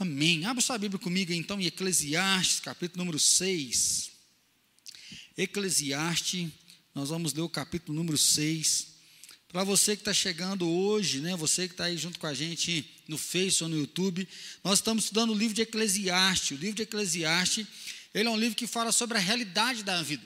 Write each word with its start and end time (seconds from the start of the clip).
Amém. 0.00 0.44
Abra 0.44 0.62
sua 0.62 0.78
Bíblia 0.78 1.00
comigo 1.00 1.32
então 1.32 1.60
em 1.60 1.66
Eclesiastes, 1.66 2.60
capítulo 2.60 2.98
número 2.98 3.18
6. 3.18 4.12
Eclesiastes, 5.36 6.48
nós 6.94 7.08
vamos 7.08 7.34
ler 7.34 7.40
o 7.40 7.48
capítulo 7.48 7.98
número 7.98 8.16
6. 8.16 8.94
Para 9.48 9.64
você 9.64 9.96
que 9.96 10.02
está 10.02 10.14
chegando 10.14 10.70
hoje, 10.70 11.18
né, 11.18 11.34
você 11.34 11.66
que 11.66 11.74
está 11.74 11.86
aí 11.86 11.96
junto 11.96 12.20
com 12.20 12.28
a 12.28 12.34
gente 12.34 12.88
no 13.08 13.18
Face 13.18 13.60
ou 13.64 13.68
no 13.68 13.76
YouTube, 13.76 14.28
nós 14.62 14.78
estamos 14.78 15.02
estudando 15.02 15.30
o 15.30 15.36
livro 15.36 15.52
de 15.52 15.62
Eclesiastes. 15.62 16.56
O 16.56 16.60
livro 16.60 16.76
de 16.76 16.82
Eclesiastes, 16.82 17.66
ele 18.14 18.28
é 18.28 18.30
um 18.30 18.38
livro 18.38 18.54
que 18.54 18.68
fala 18.68 18.92
sobre 18.92 19.18
a 19.18 19.20
realidade 19.20 19.82
da 19.82 20.00
vida. 20.00 20.22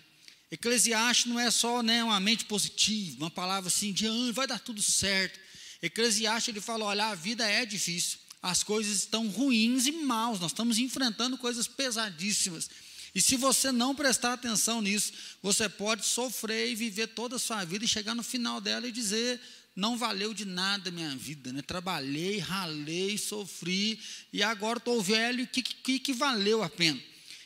Eclesiastes 0.51 1.25
não 1.25 1.41
é 1.41 1.51
só 1.51 1.83
né, 1.83 2.05
uma 2.05 2.21
mente 2.21 2.45
positiva, 2.45 3.25
uma 3.25 3.31
palavra 3.31 3.69
assim 3.69 3.91
de 3.91 4.07
ah, 4.07 4.33
vai 4.35 4.47
dar 4.47 4.59
tudo 4.59 4.83
certo. 4.83 5.41
Eclesiastes 5.81 6.49
ele 6.49 6.61
fala, 6.61 6.85
olha, 6.85 7.07
a 7.07 7.15
vida 7.15 7.49
é 7.49 7.65
difícil 7.65 8.22
as 8.43 8.63
coisas 8.63 8.97
estão 8.97 9.29
ruins 9.29 9.87
e 9.87 9.93
maus, 9.93 10.41
nós 10.41 10.51
estamos 10.51 10.79
enfrentando 10.79 11.39
coisas 11.39 11.69
pesadíssimas. 11.69 12.69
E 13.15 13.21
se 13.21 13.37
você 13.37 13.71
não 13.71 13.95
prestar 13.95 14.33
atenção 14.33 14.83
nisso, 14.83 15.13
você 15.43 15.69
pode 15.69 16.05
sofrer 16.05 16.71
e 16.71 16.75
viver 16.75 17.09
toda 17.09 17.37
a 17.37 17.39
sua 17.39 17.65
vida 17.65 17.85
e 17.85 17.89
chegar 17.89 18.15
no 18.15 18.23
final 18.23 18.61
dela 18.61 18.89
e 18.89 18.93
dizer: 18.93 19.41
não 19.77 19.97
valeu 19.97 20.35
de 20.35 20.45
nada 20.45 20.91
minha 20.91 21.15
vida, 21.17 21.53
né? 21.53 21.63
Trabalhei, 21.63 22.39
ralei, 22.39 23.17
sofri 23.17 24.01
e 24.33 24.43
agora 24.43 24.79
estou 24.79 25.03
velho, 25.03 25.45
o 25.45 25.47
que, 25.47 25.63
que, 25.63 25.99
que 25.99 26.13
valeu 26.13 26.63
a 26.63 26.69
pena? 26.69 27.01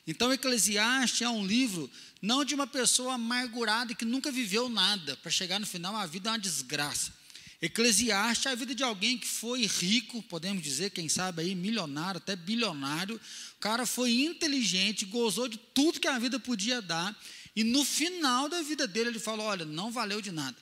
Então, 0.07 0.33
Eclesiastes 0.33 1.23
é 1.23 1.29
um 1.29 1.45
livro 1.45 1.91
não 2.23 2.45
de 2.45 2.55
uma 2.55 2.67
pessoa 2.67 3.15
amargurada 3.15 3.95
que 3.95 4.05
nunca 4.05 4.31
viveu 4.31 4.69
nada, 4.69 5.17
para 5.17 5.31
chegar 5.31 5.59
no 5.59 5.67
final 5.67 5.95
a 5.97 6.07
vida 6.07 6.29
é 6.29 6.33
uma 6.33 6.39
desgraça. 6.39 7.13
Eclesiastes 7.61 8.47
é 8.47 8.51
a 8.51 8.55
vida 8.55 8.75
de 8.75 8.83
alguém 8.83 9.17
que 9.17 9.27
foi 9.27 9.65
rico, 9.65 10.23
podemos 10.25 10.63
dizer, 10.63 10.91
quem 10.91 11.09
sabe 11.09 11.43
aí, 11.43 11.55
milionário, 11.55 12.19
até 12.19 12.37
bilionário. 12.37 13.17
O 13.17 13.61
cara 13.61 13.87
foi 13.87 14.13
inteligente, 14.13 15.07
gozou 15.07 15.49
de 15.49 15.57
tudo 15.57 15.99
que 15.99 16.09
a 16.09 16.19
vida 16.19 16.39
podia 16.39 16.83
dar, 16.83 17.17
e 17.55 17.65
no 17.65 17.85
final 17.85 18.49
da 18.49 18.61
vida 18.61 18.87
dele 18.87 19.11
ele 19.11 19.19
falou: 19.19 19.47
Olha, 19.47 19.65
não 19.65 19.91
valeu 19.91 20.21
de 20.21 20.31
nada. 20.31 20.57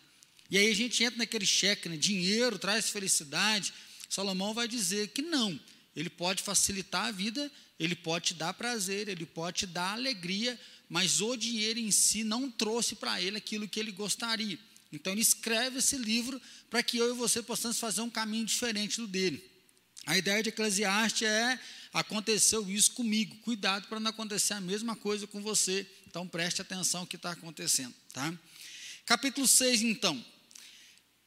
E 0.48 0.56
aí 0.56 0.70
a 0.70 0.74
gente 0.74 1.02
entra 1.02 1.18
naquele 1.18 1.44
cheque, 1.44 1.88
né? 1.88 1.96
dinheiro 1.96 2.58
traz 2.58 2.88
felicidade. 2.88 3.72
Salomão 4.08 4.54
vai 4.54 4.68
dizer 4.68 5.08
que 5.08 5.20
não, 5.20 5.58
ele 5.96 6.08
pode 6.08 6.42
facilitar 6.44 7.06
a 7.06 7.10
vida, 7.10 7.50
ele 7.80 7.96
pode 7.96 8.26
te 8.26 8.34
dar 8.34 8.54
prazer, 8.54 9.08
ele 9.08 9.26
pode 9.26 9.60
te 9.60 9.66
dar 9.66 9.94
alegria, 9.94 10.58
mas 10.88 11.20
o 11.20 11.34
dinheiro 11.34 11.80
em 11.80 11.90
si 11.90 12.22
não 12.22 12.48
trouxe 12.48 12.94
para 12.94 13.20
ele 13.20 13.36
aquilo 13.36 13.66
que 13.66 13.80
ele 13.80 13.90
gostaria. 13.90 14.58
Então 14.94 15.12
ele 15.12 15.22
escreve 15.22 15.78
esse 15.78 15.96
livro 15.96 16.40
para 16.70 16.82
que 16.82 16.96
eu 16.96 17.14
e 17.14 17.18
você 17.18 17.42
possamos 17.42 17.78
fazer 17.78 18.00
um 18.00 18.10
caminho 18.10 18.44
diferente 18.44 19.00
do 19.00 19.06
dele. 19.06 19.42
A 20.06 20.18
ideia 20.18 20.42
de 20.42 20.50
Eclesiastes 20.50 21.26
é 21.26 21.58
aconteceu 21.92 22.68
isso 22.68 22.92
comigo. 22.92 23.36
Cuidado 23.36 23.88
para 23.88 24.00
não 24.00 24.10
acontecer 24.10 24.54
a 24.54 24.60
mesma 24.60 24.94
coisa 24.94 25.26
com 25.26 25.40
você. 25.40 25.86
Então 26.06 26.28
preste 26.28 26.60
atenção 26.60 27.02
no 27.02 27.06
que 27.06 27.16
está 27.16 27.30
acontecendo, 27.30 27.94
tá? 28.12 28.32
Capítulo 29.06 29.46
6, 29.46 29.82
então. 29.82 30.24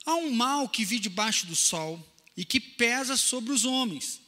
Há 0.05 0.15
um 0.15 0.31
mal 0.31 0.69
que 0.69 0.85
vi 0.85 0.99
debaixo 0.99 1.45
do 1.47 1.55
sol 1.55 2.01
e 2.35 2.45
que 2.45 2.59
pesa 2.59 3.17
sobre 3.17 3.51
os 3.51 3.65
homens. 3.65 4.21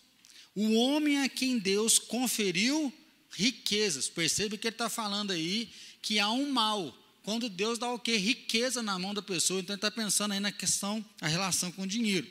O 0.55 0.73
homem 0.73 1.21
a 1.21 1.29
quem 1.29 1.57
Deus 1.57 1.99
conferiu 1.99 2.93
riquezas. 3.31 4.09
Percebe 4.09 4.57
que 4.57 4.67
ele 4.67 4.75
está 4.75 4.89
falando 4.89 5.31
aí 5.31 5.71
que 6.01 6.19
há 6.19 6.29
um 6.31 6.51
mal 6.51 6.95
quando 7.23 7.49
Deus 7.49 7.77
dá 7.77 7.91
o 7.91 7.99
quê? 7.99 8.17
Riqueza 8.17 8.81
na 8.81 8.97
mão 8.97 9.13
da 9.13 9.21
pessoa. 9.21 9.59
Então 9.59 9.73
ele 9.73 9.77
está 9.77 9.91
pensando 9.91 10.33
aí 10.33 10.39
na 10.39 10.51
questão, 10.51 11.03
a 11.21 11.27
relação 11.27 11.71
com 11.71 11.83
o 11.83 11.87
dinheiro. 11.87 12.27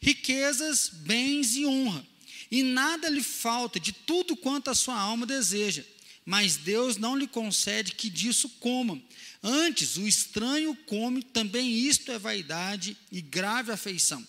Riquezas, 0.00 0.90
bens 0.92 1.56
e 1.56 1.66
honra. 1.66 2.06
E 2.50 2.62
nada 2.62 3.08
lhe 3.08 3.22
falta 3.22 3.78
de 3.78 3.92
tudo 3.92 4.36
quanto 4.36 4.70
a 4.70 4.74
sua 4.74 4.98
alma 4.98 5.26
deseja. 5.26 5.84
Mas 6.24 6.56
Deus 6.56 6.96
não 6.96 7.16
lhe 7.16 7.26
concede 7.26 7.92
que 7.94 8.10
disso 8.10 8.48
coma. 8.60 9.00
Antes, 9.42 9.96
o 9.96 10.06
estranho 10.06 10.74
come, 10.86 11.22
também 11.22 11.70
isto 11.70 12.10
é 12.12 12.18
vaidade 12.18 12.96
e 13.10 13.20
grave 13.20 13.72
afeição. 13.72 14.26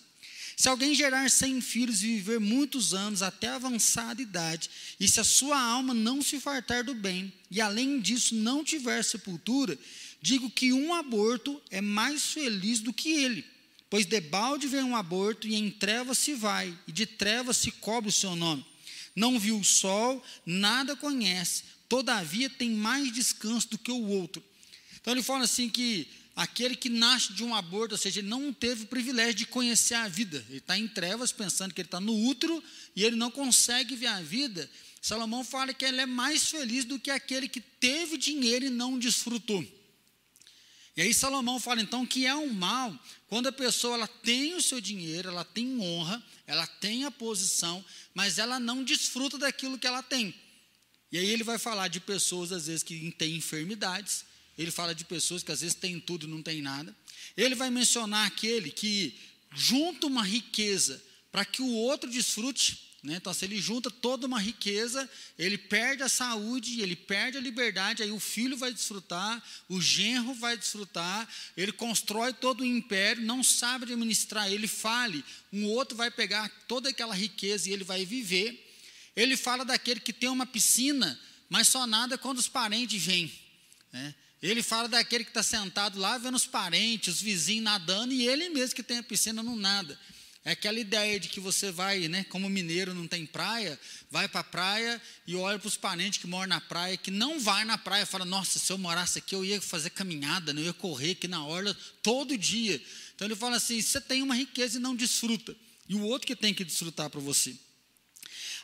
Se 0.56 0.68
alguém 0.68 0.94
gerar 0.94 1.30
cem 1.30 1.60
filhos 1.60 2.02
e 2.02 2.06
viver 2.06 2.38
muitos 2.38 2.94
anos 2.94 3.22
até 3.22 3.48
avançada 3.48 4.20
idade, 4.20 4.70
e 5.00 5.08
se 5.08 5.18
a 5.20 5.24
sua 5.24 5.60
alma 5.60 5.94
não 5.94 6.22
se 6.22 6.38
fartar 6.38 6.84
do 6.84 6.94
bem, 6.94 7.32
e 7.50 7.60
além 7.60 8.00
disso 8.00 8.34
não 8.34 8.62
tiver 8.62 9.02
sepultura, 9.02 9.78
digo 10.20 10.50
que 10.50 10.72
um 10.72 10.94
aborto 10.94 11.60
é 11.70 11.80
mais 11.80 12.26
feliz 12.26 12.80
do 12.80 12.92
que 12.92 13.10
ele. 13.10 13.44
Pois 13.88 14.06
debalde 14.06 14.66
vem 14.66 14.82
um 14.82 14.96
aborto 14.96 15.46
e 15.46 15.54
em 15.54 15.70
trevas 15.70 16.18
se 16.18 16.34
vai, 16.34 16.76
e 16.86 16.92
de 16.92 17.04
trevas 17.04 17.56
se 17.56 17.70
cobre 17.70 18.08
o 18.08 18.12
seu 18.12 18.34
nome. 18.34 18.64
Não 19.14 19.38
viu 19.38 19.58
o 19.58 19.64
sol, 19.64 20.24
nada 20.46 20.96
conhece, 20.96 21.64
todavia 21.88 22.48
tem 22.48 22.70
mais 22.70 23.12
descanso 23.12 23.68
do 23.68 23.78
que 23.78 23.90
o 23.90 24.08
outro. 24.08 24.42
Então 25.00 25.12
ele 25.12 25.22
fala 25.22 25.44
assim 25.44 25.68
que 25.68 26.08
aquele 26.34 26.74
que 26.74 26.88
nasce 26.88 27.32
de 27.32 27.44
um 27.44 27.54
aborto, 27.54 27.94
ou 27.94 27.98
seja, 27.98 28.20
ele 28.20 28.28
não 28.28 28.52
teve 28.52 28.84
o 28.84 28.86
privilégio 28.86 29.34
de 29.34 29.46
conhecer 29.46 29.94
a 29.94 30.08
vida. 30.08 30.44
Ele 30.48 30.58
está 30.58 30.78
em 30.78 30.88
trevas, 30.88 31.32
pensando 31.32 31.74
que 31.74 31.80
ele 31.80 31.86
está 31.86 32.00
no 32.00 32.14
útero, 32.26 32.62
e 32.96 33.04
ele 33.04 33.16
não 33.16 33.30
consegue 33.30 33.94
ver 33.94 34.06
a 34.06 34.20
vida. 34.20 34.68
Salomão 35.00 35.44
fala 35.44 35.74
que 35.74 35.84
ele 35.84 36.00
é 36.00 36.06
mais 36.06 36.48
feliz 36.48 36.84
do 36.84 36.98
que 36.98 37.10
aquele 37.10 37.48
que 37.48 37.60
teve 37.60 38.16
dinheiro 38.16 38.64
e 38.64 38.70
não 38.70 38.98
desfrutou. 38.98 39.66
E 40.96 41.00
aí 41.00 41.14
Salomão 41.14 41.58
fala 41.58 41.80
então 41.80 42.04
que 42.04 42.26
é 42.26 42.34
um 42.34 42.52
mal 42.52 42.96
quando 43.26 43.46
a 43.46 43.52
pessoa 43.52 43.94
ela 43.94 44.06
tem 44.06 44.54
o 44.54 44.62
seu 44.62 44.80
dinheiro, 44.80 45.30
ela 45.30 45.44
tem 45.44 45.80
honra, 45.80 46.22
ela 46.46 46.66
tem 46.66 47.04
a 47.04 47.10
posição, 47.10 47.82
mas 48.12 48.38
ela 48.38 48.60
não 48.60 48.84
desfruta 48.84 49.38
daquilo 49.38 49.78
que 49.78 49.86
ela 49.86 50.02
tem. 50.02 50.34
E 51.10 51.18
aí 51.18 51.26
ele 51.26 51.42
vai 51.42 51.58
falar 51.58 51.88
de 51.88 51.98
pessoas 51.98 52.52
às 52.52 52.66
vezes 52.66 52.82
que 52.82 53.10
têm 53.12 53.36
enfermidades, 53.36 54.24
ele 54.56 54.70
fala 54.70 54.94
de 54.94 55.04
pessoas 55.04 55.42
que 55.42 55.52
às 55.52 55.60
vezes 55.60 55.74
têm 55.74 55.98
tudo 55.98 56.26
e 56.26 56.30
não 56.30 56.42
têm 56.42 56.62
nada. 56.62 56.94
Ele 57.36 57.54
vai 57.54 57.70
mencionar 57.70 58.26
aquele 58.26 58.70
que 58.70 59.18
junta 59.54 60.06
uma 60.06 60.22
riqueza 60.22 61.02
para 61.30 61.44
que 61.44 61.62
o 61.62 61.72
outro 61.72 62.10
desfrute 62.10 62.92
né? 63.02 63.14
Então, 63.16 63.34
se 63.34 63.44
ele 63.44 63.60
junta 63.60 63.90
toda 63.90 64.28
uma 64.28 64.38
riqueza, 64.38 65.10
ele 65.36 65.58
perde 65.58 66.04
a 66.04 66.08
saúde, 66.08 66.80
ele 66.80 66.94
perde 66.94 67.36
a 67.36 67.40
liberdade, 67.40 68.02
aí 68.02 68.12
o 68.12 68.20
filho 68.20 68.56
vai 68.56 68.72
desfrutar, 68.72 69.42
o 69.68 69.80
genro 69.80 70.32
vai 70.34 70.56
desfrutar, 70.56 71.28
ele 71.56 71.72
constrói 71.72 72.32
todo 72.32 72.60
o 72.60 72.64
império, 72.64 73.24
não 73.24 73.42
sabe 73.42 73.86
administrar, 73.86 74.50
ele 74.52 74.68
fale, 74.68 75.24
um 75.52 75.64
outro 75.66 75.96
vai 75.96 76.12
pegar 76.12 76.48
toda 76.68 76.90
aquela 76.90 77.14
riqueza 77.14 77.68
e 77.68 77.72
ele 77.72 77.82
vai 77.82 78.04
viver. 78.04 78.70
Ele 79.16 79.36
fala 79.36 79.64
daquele 79.64 79.98
que 79.98 80.12
tem 80.12 80.28
uma 80.28 80.46
piscina, 80.46 81.20
mas 81.48 81.66
só 81.68 81.86
nada 81.88 82.16
quando 82.16 82.38
os 82.38 82.48
parentes 82.48 83.02
vêm. 83.02 83.32
Né? 83.92 84.14
Ele 84.42 84.62
fala 84.62 84.88
daquele 84.88 85.22
que 85.22 85.30
está 85.30 85.42
sentado 85.42 86.00
lá 86.00 86.18
vendo 86.18 86.34
os 86.34 86.46
parentes, 86.46 87.14
os 87.14 87.20
vizinhos 87.22 87.62
nadando, 87.62 88.12
e 88.12 88.26
ele 88.26 88.48
mesmo 88.48 88.74
que 88.74 88.82
tem 88.82 88.98
a 88.98 89.02
piscina 89.02 89.42
não 89.42 89.54
nada. 89.54 89.98
É 90.44 90.50
aquela 90.50 90.80
ideia 90.80 91.20
de 91.20 91.28
que 91.28 91.38
você 91.38 91.70
vai, 91.70 92.08
né, 92.08 92.24
como 92.24 92.50
mineiro 92.50 92.92
não 92.92 93.06
tem 93.06 93.24
praia, 93.24 93.78
vai 94.10 94.28
para 94.28 94.40
a 94.40 94.44
praia 94.44 95.00
e 95.24 95.36
olha 95.36 95.56
para 95.56 95.68
os 95.68 95.76
parentes 95.76 96.18
que 96.18 96.26
moram 96.26 96.48
na 96.48 96.60
praia, 96.60 96.96
que 96.96 97.12
não 97.12 97.38
vai 97.38 97.64
na 97.64 97.78
praia, 97.78 98.04
fala: 98.04 98.24
Nossa, 98.24 98.58
se 98.58 98.72
eu 98.72 98.76
morasse 98.76 99.20
aqui, 99.20 99.36
eu 99.36 99.44
ia 99.44 99.60
fazer 99.60 99.90
caminhada, 99.90 100.52
né, 100.52 100.60
eu 100.60 100.66
ia 100.66 100.72
correr 100.72 101.12
aqui 101.12 101.28
na 101.28 101.46
orla 101.46 101.72
todo 102.02 102.36
dia. 102.36 102.82
Então 103.14 103.28
ele 103.28 103.36
fala 103.36 103.56
assim: 103.56 103.80
Você 103.80 104.00
tem 104.00 104.20
uma 104.20 104.34
riqueza 104.34 104.78
e 104.78 104.80
não 104.80 104.96
desfruta, 104.96 105.54
e 105.88 105.94
o 105.94 106.02
outro 106.02 106.26
que 106.26 106.34
tem 106.34 106.52
que 106.52 106.64
desfrutar 106.64 107.08
para 107.08 107.20
você. 107.20 107.54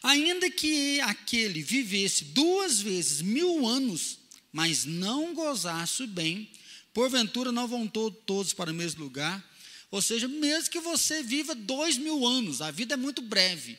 Ainda 0.02 0.50
que 0.50 1.00
aquele 1.02 1.62
vivesse 1.62 2.24
duas 2.24 2.80
vezes 2.80 3.20
mil 3.20 3.64
anos, 3.64 4.17
mas 4.52 4.84
não 4.84 5.34
gozasse 5.34 6.06
bem, 6.06 6.50
porventura 6.92 7.52
não 7.52 7.68
vão 7.68 7.86
todos 7.86 8.52
para 8.52 8.70
o 8.70 8.74
mesmo 8.74 9.04
lugar 9.04 9.44
ou 9.90 10.02
seja, 10.02 10.28
mesmo 10.28 10.70
que 10.70 10.80
você 10.80 11.22
viva 11.22 11.54
dois 11.54 11.96
mil 11.96 12.26
anos, 12.26 12.60
a 12.60 12.70
vida 12.70 12.94
é 12.94 12.96
muito 12.96 13.22
breve. 13.22 13.78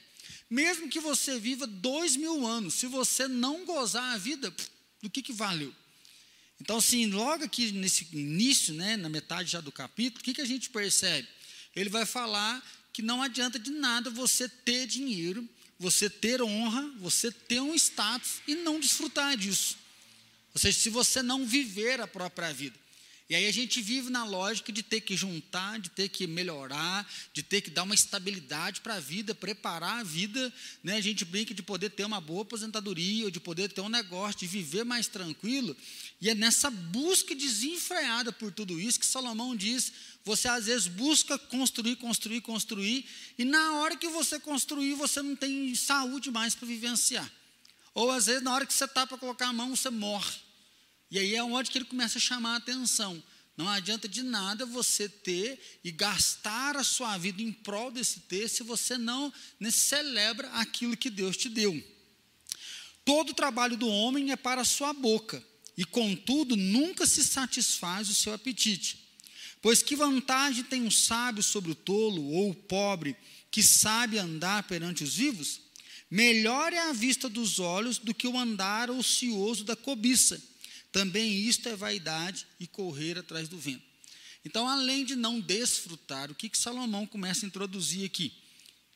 Mesmo 0.50 0.90
que 0.90 1.00
você 1.00 1.40
viva 1.40 1.68
dois 1.68 2.16
mil 2.16 2.46
anos, 2.48 2.74
se 2.74 2.88
você 2.88 3.28
não 3.28 3.64
gozar 3.66 4.16
a 4.16 4.18
vida, 4.18 4.54
do 5.02 5.10
que, 5.10 5.22
que 5.22 5.32
valeu? 5.32 5.74
Então, 6.60 6.78
assim, 6.78 7.06
logo 7.06 7.44
aqui 7.44 7.72
nesse 7.72 8.08
início, 8.12 8.74
né, 8.74 8.98
na 8.98 9.08
metade 9.08 9.52
já 9.52 9.62
do 9.62 9.72
capítulo, 9.72 10.20
o 10.20 10.24
que, 10.24 10.34
que 10.34 10.42
a 10.42 10.46
gente 10.46 10.70
percebe? 10.72 11.28
Ele 11.76 11.90
vai 11.90 12.06
falar 12.06 12.62
que 12.92 13.02
não 13.02 13.22
adianta 13.22 13.60
de 13.60 13.70
nada 13.70 14.10
você 14.10 14.50
ter 14.50 14.88
dinheiro, 14.88 15.48
você 15.78 16.10
ter 16.10 16.42
honra, 16.42 16.82
você 16.98 17.32
ter 17.32 17.62
um 17.62 17.76
status 17.76 18.42
e 18.48 18.56
não 18.56 18.80
desfrutar 18.80 19.38
disso. 19.38 19.78
Ou 20.60 20.62
seja, 20.62 20.78
se 20.78 20.90
você 20.90 21.24
não 21.24 21.46
viver 21.46 22.02
a 22.02 22.08
própria 22.08 22.52
vida. 22.52 22.78
E 23.30 23.36
aí 23.36 23.48
a 23.48 23.54
gente 23.54 23.82
vive 23.82 24.10
na 24.10 24.26
lógica 24.26 24.74
de 24.74 24.84
ter 24.84 25.00
que 25.00 25.16
juntar, 25.16 25.80
de 25.80 25.90
ter 25.90 26.10
que 26.10 26.28
melhorar, 26.28 27.10
de 27.32 27.42
ter 27.42 27.62
que 27.62 27.70
dar 27.70 27.84
uma 27.84 27.96
estabilidade 27.96 28.82
para 28.82 28.96
a 28.96 29.00
vida, 29.00 29.34
preparar 29.34 30.00
a 30.00 30.04
vida. 30.04 30.52
Né? 30.84 30.98
A 30.98 31.02
gente 31.02 31.24
brinca 31.24 31.54
de 31.54 31.64
poder 31.64 31.92
ter 31.92 32.04
uma 32.04 32.20
boa 32.20 32.42
aposentadoria, 32.42 33.24
ou 33.24 33.32
de 33.32 33.40
poder 33.40 33.72
ter 33.72 33.80
um 33.80 33.88
negócio, 33.88 34.42
de 34.42 34.48
viver 34.48 34.84
mais 34.84 35.08
tranquilo. 35.08 35.78
E 36.20 36.28
é 36.28 36.36
nessa 36.36 36.70
busca 36.70 37.34
desenfreada 37.34 38.34
por 38.34 38.52
tudo 38.52 38.78
isso 38.78 39.00
que 39.00 39.06
Salomão 39.06 39.56
diz: 39.56 39.94
você 40.26 40.50
às 40.50 40.66
vezes 40.66 40.88
busca 40.88 41.38
construir, 41.38 41.96
construir, 41.96 42.42
construir, 42.42 43.06
e 43.38 43.46
na 43.46 43.76
hora 43.76 43.96
que 43.96 44.10
você 44.10 44.42
construir, 44.42 44.96
você 44.96 45.22
não 45.22 45.38
tem 45.38 45.74
saúde 45.74 46.30
mais 46.30 46.54
para 46.54 46.68
vivenciar. 46.68 47.32
Ou 47.94 48.12
às 48.12 48.26
vezes, 48.26 48.42
na 48.42 48.54
hora 48.54 48.66
que 48.66 48.74
você 48.74 48.86
está 48.86 49.06
para 49.06 49.18
colocar 49.18 49.48
a 49.48 49.54
mão, 49.54 49.76
você 49.76 49.90
morre. 49.90 50.49
E 51.12 51.18
aí 51.18 51.36
é 51.36 51.44
onde 51.44 51.72
que 51.72 51.78
ele 51.78 51.86
começa 51.86 52.18
a 52.18 52.22
chamar 52.22 52.54
a 52.54 52.58
atenção. 52.58 53.22
Não 53.58 53.68
adianta 53.68 54.08
de 54.08 54.24
nada 54.24 54.66
você 54.66 55.10
ter 55.10 55.60
e 55.84 55.92
gastar 55.92 56.78
a 56.78 56.84
sua 56.84 57.18
vida 57.18 57.42
em 57.42 57.52
prol 57.52 57.92
desse 57.92 58.22
ter 58.22 58.48
se 58.48 58.64
você 58.64 58.98
não 58.98 59.34
né, 59.60 59.70
celebra 59.70 60.50
aquilo 60.52 60.96
que 60.96 61.10
Deus 61.10 61.36
te 61.36 61.50
deu. 61.50 61.84
Todo 63.04 63.32
o 63.32 63.34
trabalho 63.34 63.76
do 63.76 63.90
homem 63.90 64.32
é 64.32 64.38
para 64.38 64.62
a 64.62 64.66
sua 64.66 64.94
boca, 64.94 65.44
e 65.76 65.84
contudo 65.84 66.56
nunca 66.56 67.06
se 67.06 67.22
satisfaz 67.24 68.08
o 68.08 68.16
seu 68.16 68.34
apetite. 68.34 69.10
Pois 69.62 69.84
que 69.84 69.96
vantagem 69.96 70.64
tem 70.64 70.84
um 70.84 70.92
sábio 70.92 71.44
sobre 71.44 71.72
o 71.72 71.76
tolo 71.76 72.24
ou 72.32 72.52
o 72.52 72.56
pobre 72.56 73.14
que 73.52 73.62
sabe 73.62 74.18
andar 74.18 74.64
perante 74.64 75.04
os 75.04 75.16
vivos? 75.16 75.60
Melhor 76.10 76.72
é 76.72 76.80
a 76.80 76.94
vista 76.94 77.28
dos 77.28 77.60
olhos 77.60 77.98
do 77.98 78.14
que 78.14 78.28
o 78.28 78.38
andar 78.38 78.90
ocioso 78.90 79.66
da 79.66 79.76
cobiça 79.76 80.49
também 80.92 81.34
isto 81.34 81.70
é 81.70 81.76
vaidade 81.76 82.46
e 82.60 82.68
correr 82.68 83.18
atrás 83.18 83.48
do 83.48 83.58
vento. 83.58 83.90
Então, 84.44 84.68
além 84.68 85.04
de 85.04 85.16
não 85.16 85.40
desfrutar, 85.40 86.32
o 86.32 86.36
que, 86.36 86.50
que 86.50 86.58
Salomão 86.58 87.06
começa 87.06 87.46
a 87.46 87.48
introduzir 87.48 88.06
aqui? 88.06 88.34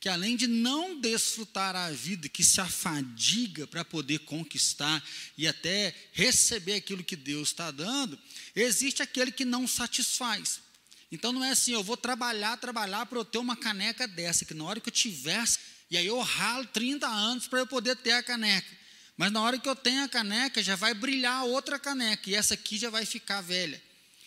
Que 0.00 0.08
além 0.08 0.36
de 0.36 0.46
não 0.46 1.00
desfrutar 1.00 1.76
a 1.76 1.90
vida, 1.90 2.28
que 2.28 2.42
se 2.42 2.60
afadiga 2.60 3.66
para 3.66 3.84
poder 3.84 4.20
conquistar 4.20 5.02
e 5.36 5.46
até 5.46 5.94
receber 6.12 6.74
aquilo 6.74 7.04
que 7.04 7.16
Deus 7.16 7.48
está 7.48 7.70
dando, 7.70 8.18
existe 8.54 9.02
aquele 9.02 9.32
que 9.32 9.44
não 9.44 9.66
satisfaz. 9.66 10.60
Então 11.10 11.32
não 11.32 11.44
é 11.44 11.50
assim, 11.50 11.72
eu 11.72 11.82
vou 11.82 11.96
trabalhar, 11.96 12.56
trabalhar 12.56 13.06
para 13.06 13.18
eu 13.18 13.24
ter 13.24 13.38
uma 13.38 13.56
caneca 13.56 14.06
dessa, 14.08 14.44
que 14.44 14.54
na 14.54 14.64
hora 14.64 14.80
que 14.80 14.88
eu 14.88 14.92
tivesse, 14.92 15.58
e 15.90 15.96
aí 15.96 16.06
eu 16.06 16.20
ralo 16.20 16.66
30 16.66 17.06
anos 17.06 17.46
para 17.46 17.60
eu 17.60 17.66
poder 17.66 17.96
ter 17.96 18.12
a 18.12 18.22
caneca. 18.22 18.83
Mas 19.16 19.30
na 19.30 19.42
hora 19.42 19.58
que 19.58 19.68
eu 19.68 19.76
tenho 19.76 20.02
a 20.02 20.08
caneca, 20.08 20.62
já 20.62 20.76
vai 20.76 20.92
brilhar 20.92 21.44
outra 21.44 21.78
caneca, 21.78 22.28
e 22.28 22.34
essa 22.34 22.54
aqui 22.54 22.76
já 22.76 22.90
vai 22.90 23.06
ficar 23.06 23.40
velha. 23.40 23.80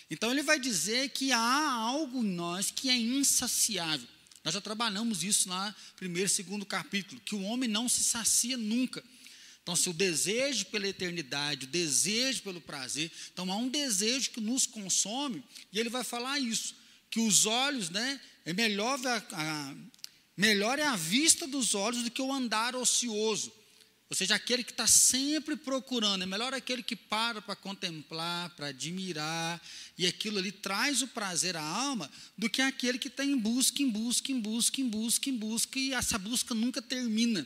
Então 0.09 0.31
ele 0.31 0.41
vai 0.41 0.59
dizer 0.59 1.09
que 1.09 1.31
há 1.31 1.71
algo 1.71 2.23
em 2.23 2.29
nós 2.29 2.71
que 2.71 2.89
é 2.89 2.95
insaciável. 2.95 4.07
Nós 4.43 4.53
já 4.53 4.61
trabalhamos 4.61 5.23
isso 5.23 5.49
lá, 5.49 5.75
primeiro 5.97 6.27
e 6.27 6.29
segundo 6.29 6.65
capítulo, 6.65 7.19
que 7.25 7.35
o 7.35 7.41
homem 7.41 7.67
não 7.67 7.89
se 7.89 8.01
sacia 8.01 8.55
nunca. 8.55 9.03
Então, 9.61 9.75
se 9.75 9.89
o 9.89 9.93
desejo 9.93 10.67
pela 10.67 10.87
eternidade, 10.87 11.65
o 11.65 11.69
desejo 11.69 12.41
pelo 12.41 12.61
prazer, 12.61 13.11
então 13.33 13.51
há 13.51 13.57
um 13.57 13.67
desejo 13.67 14.29
que 14.29 14.39
nos 14.39 14.65
consome, 14.65 15.43
e 15.73 15.77
ele 15.77 15.89
vai 15.89 16.05
falar 16.05 16.39
isso, 16.39 16.73
que 17.09 17.19
os 17.19 17.45
olhos, 17.45 17.89
né, 17.89 18.21
é 18.45 18.53
melhor 18.53 18.97
a, 19.05 19.17
a 19.33 19.75
melhor 20.37 20.79
é 20.79 20.83
a 20.83 20.95
vista 20.95 21.45
dos 21.45 21.75
olhos 21.75 22.03
do 22.03 22.11
que 22.11 22.21
o 22.21 22.31
andar 22.31 22.77
ocioso. 22.77 23.51
Ou 24.09 24.15
seja, 24.15 24.35
aquele 24.35 24.63
que 24.63 24.71
está 24.71 24.87
sempre 24.87 25.57
procurando, 25.57 26.21
é 26.23 26.25
melhor 26.25 26.53
aquele 26.53 26.81
que 26.81 26.95
para 26.95 27.41
para 27.41 27.57
contemplar, 27.57 28.49
para 28.51 28.67
admirar, 28.67 29.61
e 29.97 30.07
aquilo 30.07 30.37
ali 30.37 30.51
traz 30.51 31.01
o 31.01 31.07
prazer 31.07 31.57
à 31.57 31.61
alma, 31.61 32.09
do 32.37 32.49
que 32.49 32.61
aquele 32.61 32.97
que 32.97 33.09
está 33.09 33.25
em 33.25 33.37
busca, 33.37 33.81
em 33.81 33.89
busca, 33.89 34.31
em 34.31 34.39
busca, 34.39 34.79
em 34.79 34.87
busca, 34.87 35.29
em 35.29 35.37
busca, 35.37 35.79
e 35.79 35.93
essa 35.93 36.17
busca 36.17 36.53
nunca 36.53 36.81
termina, 36.81 37.41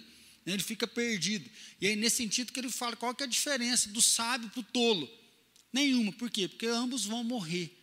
né? 0.45 0.53
ele 0.53 0.61
fica 0.61 0.85
perdido. 0.85 1.49
E 1.79 1.87
aí, 1.87 1.95
nesse 1.95 2.17
sentido, 2.17 2.51
que 2.51 2.59
ele 2.59 2.69
fala: 2.69 2.95
qual 2.95 3.15
que 3.15 3.23
é 3.23 3.25
a 3.25 3.29
diferença 3.29 3.89
do 3.89 4.01
sábio 4.01 4.49
para 4.51 4.59
o 4.59 4.63
tolo? 4.63 5.09
Nenhuma, 5.73 6.11
por 6.11 6.29
quê? 6.29 6.47
Porque 6.47 6.67
ambos 6.67 7.05
vão 7.05 7.23
morrer. 7.23 7.80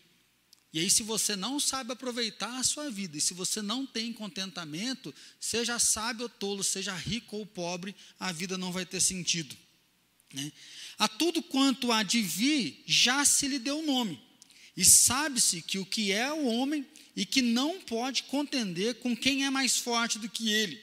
E 0.73 0.81
aí, 0.81 0.91
se 0.91 1.03
você 1.03 1.35
não 1.35 1.59
sabe 1.59 1.93
aproveitar 1.93 2.59
a 2.59 2.63
sua 2.63 2.91
vida, 2.91 3.17
e 3.17 3.21
se 3.21 3.33
você 3.33 3.63
não 3.63 3.87
tem 3.87 4.13
contentamento, 4.13 5.15
seja 5.41 5.79
sábio 5.79 6.25
ou 6.25 6.29
tolo, 6.29 6.63
seja 6.63 6.95
rico 6.95 7.37
ou 7.37 7.47
pobre, 7.47 7.97
a 8.21 8.31
vida 8.33 8.59
não 8.59 8.71
vai 8.71 8.85
ter 8.85 9.01
sentido. 9.01 9.57
Né? 10.33 10.53
A 10.99 11.09
tudo 11.09 11.43
quanto 11.43 11.91
há 11.91 12.03
de 12.03 12.21
vir, 12.21 12.83
já 12.87 13.25
se 13.25 13.49
lhe 13.49 13.59
deu 13.59 13.83
nome. 13.83 14.21
E 14.77 14.85
sabe-se 14.85 15.63
que 15.63 15.79
o 15.79 15.87
que 15.87 16.13
é 16.13 16.31
o 16.31 16.47
homem 16.47 16.87
e 17.17 17.25
que 17.25 17.43
não 17.43 17.81
pode 17.81 18.25
contender 18.25 18.97
com 18.97 19.17
quem 19.17 19.45
é 19.45 19.51
mais 19.51 19.77
forte 19.77 20.19
do 20.19 20.29
que 20.29 20.53
ele. 20.53 20.81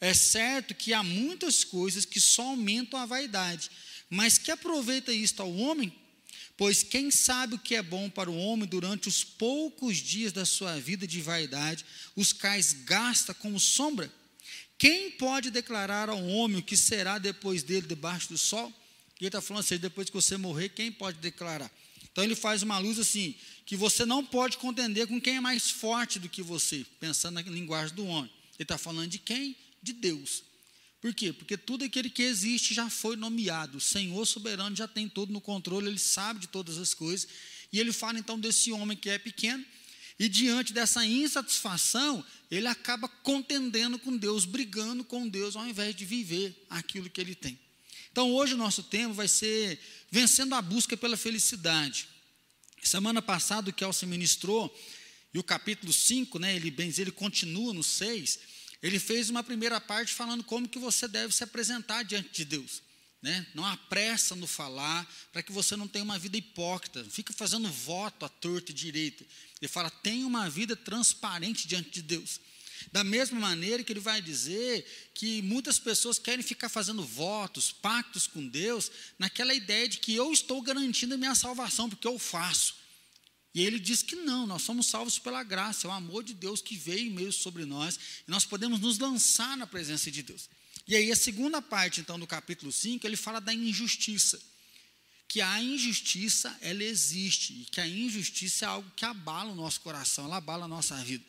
É 0.00 0.12
certo 0.12 0.74
que 0.74 0.92
há 0.92 1.02
muitas 1.02 1.62
coisas 1.62 2.04
que 2.04 2.20
só 2.20 2.42
aumentam 2.42 2.98
a 2.98 3.06
vaidade, 3.06 3.70
mas 4.10 4.36
que 4.38 4.50
aproveita 4.50 5.12
isto 5.12 5.40
ao 5.40 5.54
homem? 5.54 5.90
Pois 6.60 6.82
quem 6.82 7.10
sabe 7.10 7.54
o 7.54 7.58
que 7.58 7.74
é 7.74 7.82
bom 7.82 8.10
para 8.10 8.30
o 8.30 8.36
homem 8.36 8.68
durante 8.68 9.08
os 9.08 9.24
poucos 9.24 9.96
dias 9.96 10.30
da 10.30 10.44
sua 10.44 10.78
vida 10.78 11.06
de 11.06 11.18
vaidade, 11.22 11.86
os 12.14 12.34
quais 12.34 12.74
gasta 12.84 13.32
como 13.32 13.58
sombra? 13.58 14.12
Quem 14.76 15.10
pode 15.12 15.50
declarar 15.50 16.10
ao 16.10 16.22
homem 16.22 16.58
o 16.58 16.62
que 16.62 16.76
será 16.76 17.16
depois 17.16 17.62
dele 17.62 17.86
debaixo 17.86 18.28
do 18.28 18.36
sol? 18.36 18.70
Ele 19.18 19.28
está 19.28 19.40
falando 19.40 19.64
assim, 19.64 19.78
depois 19.78 20.10
que 20.10 20.14
você 20.14 20.36
morrer, 20.36 20.68
quem 20.68 20.92
pode 20.92 21.16
declarar? 21.16 21.72
Então 22.12 22.22
ele 22.22 22.36
faz 22.36 22.62
uma 22.62 22.76
luz 22.76 22.98
assim, 22.98 23.34
que 23.64 23.74
você 23.74 24.04
não 24.04 24.22
pode 24.22 24.58
contender 24.58 25.06
com 25.06 25.18
quem 25.18 25.36
é 25.36 25.40
mais 25.40 25.70
forte 25.70 26.18
do 26.18 26.28
que 26.28 26.42
você, 26.42 26.84
pensando 27.00 27.36
na 27.36 27.40
linguagem 27.40 27.96
do 27.96 28.04
homem. 28.04 28.30
Ele 28.58 28.64
está 28.64 28.76
falando 28.76 29.08
de 29.08 29.18
quem? 29.18 29.56
De 29.82 29.94
Deus. 29.94 30.42
Por 31.00 31.14
quê? 31.14 31.32
Porque 31.32 31.56
tudo 31.56 31.84
aquele 31.84 32.10
que 32.10 32.22
existe 32.22 32.74
já 32.74 32.90
foi 32.90 33.16
nomeado. 33.16 33.78
O 33.78 33.80
Senhor 33.80 34.26
soberano 34.26 34.76
já 34.76 34.86
tem 34.86 35.08
tudo 35.08 35.32
no 35.32 35.40
controle, 35.40 35.88
ele 35.88 35.98
sabe 35.98 36.40
de 36.40 36.48
todas 36.48 36.76
as 36.76 36.92
coisas. 36.92 37.26
E 37.72 37.80
ele 37.80 37.92
fala 37.92 38.18
então 38.18 38.38
desse 38.38 38.70
homem 38.72 38.96
que 38.96 39.08
é 39.08 39.18
pequeno, 39.18 39.64
e 40.18 40.28
diante 40.28 40.74
dessa 40.74 41.06
insatisfação, 41.06 42.22
ele 42.50 42.66
acaba 42.66 43.08
contendendo 43.08 43.98
com 43.98 44.14
Deus, 44.14 44.44
brigando 44.44 45.02
com 45.02 45.26
Deus, 45.26 45.56
ao 45.56 45.66
invés 45.66 45.96
de 45.96 46.04
viver 46.04 46.54
aquilo 46.68 47.08
que 47.08 47.18
ele 47.18 47.34
tem. 47.34 47.58
Então, 48.12 48.30
hoje 48.30 48.52
o 48.52 48.58
nosso 48.58 48.82
tema 48.82 49.14
vai 49.14 49.26
ser 49.26 49.80
vencendo 50.10 50.54
a 50.54 50.60
busca 50.60 50.94
pela 50.94 51.16
felicidade. 51.16 52.06
Semana 52.82 53.22
passada 53.22 53.70
o 53.70 53.72
Kelsen 53.72 54.10
ministrou, 54.10 54.70
e 55.32 55.38
o 55.38 55.42
capítulo 55.42 55.90
5, 55.90 56.38
né, 56.38 56.54
ele, 56.54 56.74
ele 56.98 57.12
continua 57.12 57.72
no 57.72 57.82
6, 57.82 58.40
ele 58.82 58.98
fez 58.98 59.28
uma 59.28 59.42
primeira 59.42 59.80
parte 59.80 60.14
falando 60.14 60.42
como 60.42 60.68
que 60.68 60.78
você 60.78 61.06
deve 61.06 61.34
se 61.34 61.44
apresentar 61.44 62.02
diante 62.02 62.30
de 62.30 62.44
Deus. 62.44 62.82
Né? 63.22 63.46
Não 63.54 63.66
apressa 63.66 64.34
no 64.34 64.46
falar, 64.46 65.06
para 65.32 65.42
que 65.42 65.52
você 65.52 65.76
não 65.76 65.86
tenha 65.86 66.04
uma 66.04 66.18
vida 66.18 66.38
hipócrita, 66.38 67.04
fica 67.04 67.32
fazendo 67.34 67.70
voto 67.70 68.24
à 68.24 68.28
torta 68.28 68.70
e 68.70 68.74
direita. 68.74 69.24
Ele 69.60 69.68
fala, 69.68 69.90
tenha 69.90 70.26
uma 70.26 70.48
vida 70.48 70.74
transparente 70.74 71.68
diante 71.68 71.90
de 71.90 72.02
Deus. 72.02 72.40
Da 72.92 73.04
mesma 73.04 73.38
maneira 73.38 73.82
que 73.84 73.92
ele 73.92 74.00
vai 74.00 74.22
dizer 74.22 75.10
que 75.12 75.42
muitas 75.42 75.78
pessoas 75.78 76.18
querem 76.18 76.42
ficar 76.42 76.70
fazendo 76.70 77.04
votos, 77.04 77.70
pactos 77.70 78.26
com 78.26 78.48
Deus, 78.48 78.90
naquela 79.18 79.52
ideia 79.52 79.86
de 79.86 79.98
que 79.98 80.14
eu 80.14 80.32
estou 80.32 80.62
garantindo 80.62 81.14
a 81.14 81.18
minha 81.18 81.34
salvação, 81.34 81.90
porque 81.90 82.08
eu 82.08 82.18
faço. 82.18 82.76
E 83.54 83.62
ele 83.62 83.80
diz 83.80 84.02
que 84.02 84.14
não, 84.14 84.46
nós 84.46 84.62
somos 84.62 84.86
salvos 84.86 85.18
pela 85.18 85.42
graça, 85.42 85.86
é 85.86 85.90
o 85.90 85.92
amor 85.92 86.22
de 86.22 86.34
Deus 86.34 86.62
que 86.62 86.76
veio 86.76 87.10
meio 87.10 87.32
sobre 87.32 87.64
nós, 87.64 87.98
e 88.26 88.30
nós 88.30 88.44
podemos 88.44 88.78
nos 88.78 88.98
lançar 88.98 89.56
na 89.56 89.66
presença 89.66 90.10
de 90.10 90.22
Deus. 90.22 90.48
E 90.86 90.94
aí, 90.94 91.10
a 91.10 91.16
segunda 91.16 91.60
parte, 91.60 92.00
então, 92.00 92.18
do 92.18 92.26
capítulo 92.26 92.70
5, 92.70 93.06
ele 93.06 93.16
fala 93.16 93.40
da 93.40 93.52
injustiça. 93.52 94.40
Que 95.26 95.40
a 95.40 95.62
injustiça, 95.62 96.56
ela 96.60 96.82
existe, 96.82 97.52
e 97.52 97.64
que 97.64 97.80
a 97.80 97.86
injustiça 97.86 98.64
é 98.64 98.68
algo 98.68 98.90
que 98.96 99.04
abala 99.04 99.52
o 99.52 99.54
nosso 99.54 99.80
coração, 99.80 100.24
ela 100.24 100.36
abala 100.36 100.64
a 100.64 100.68
nossa 100.68 100.96
vida. 101.04 101.24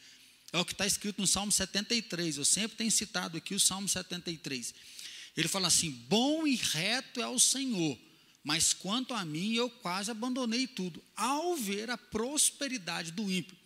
É 0.54 0.58
o 0.58 0.66
que 0.66 0.74
está 0.74 0.86
escrito 0.86 1.22
no 1.22 1.28
Salmo 1.28 1.52
73, 1.52 2.38
eu 2.38 2.46
sempre 2.46 2.78
tenho 2.78 2.92
citado 2.92 3.38
aqui 3.38 3.56
o 3.56 3.60
Salmo 3.60 3.88
73. 3.88 4.74
Ele 5.36 5.48
fala 5.48 5.68
assim: 5.68 5.92
Bom 6.10 6.46
e 6.46 6.56
reto 6.56 7.22
é 7.22 7.28
o 7.28 7.40
Senhor 7.40 7.98
mas 8.44 8.74
quanto 8.74 9.14
a 9.14 9.24
mim, 9.24 9.54
eu 9.54 9.70
quase 9.70 10.10
abandonei 10.10 10.68
tudo, 10.68 11.04
ao 11.16 11.56
ver 11.56 11.90
a 11.90 11.98
prosperidade 11.98 13.12
do 13.12 13.32
ímpio. 13.32 13.62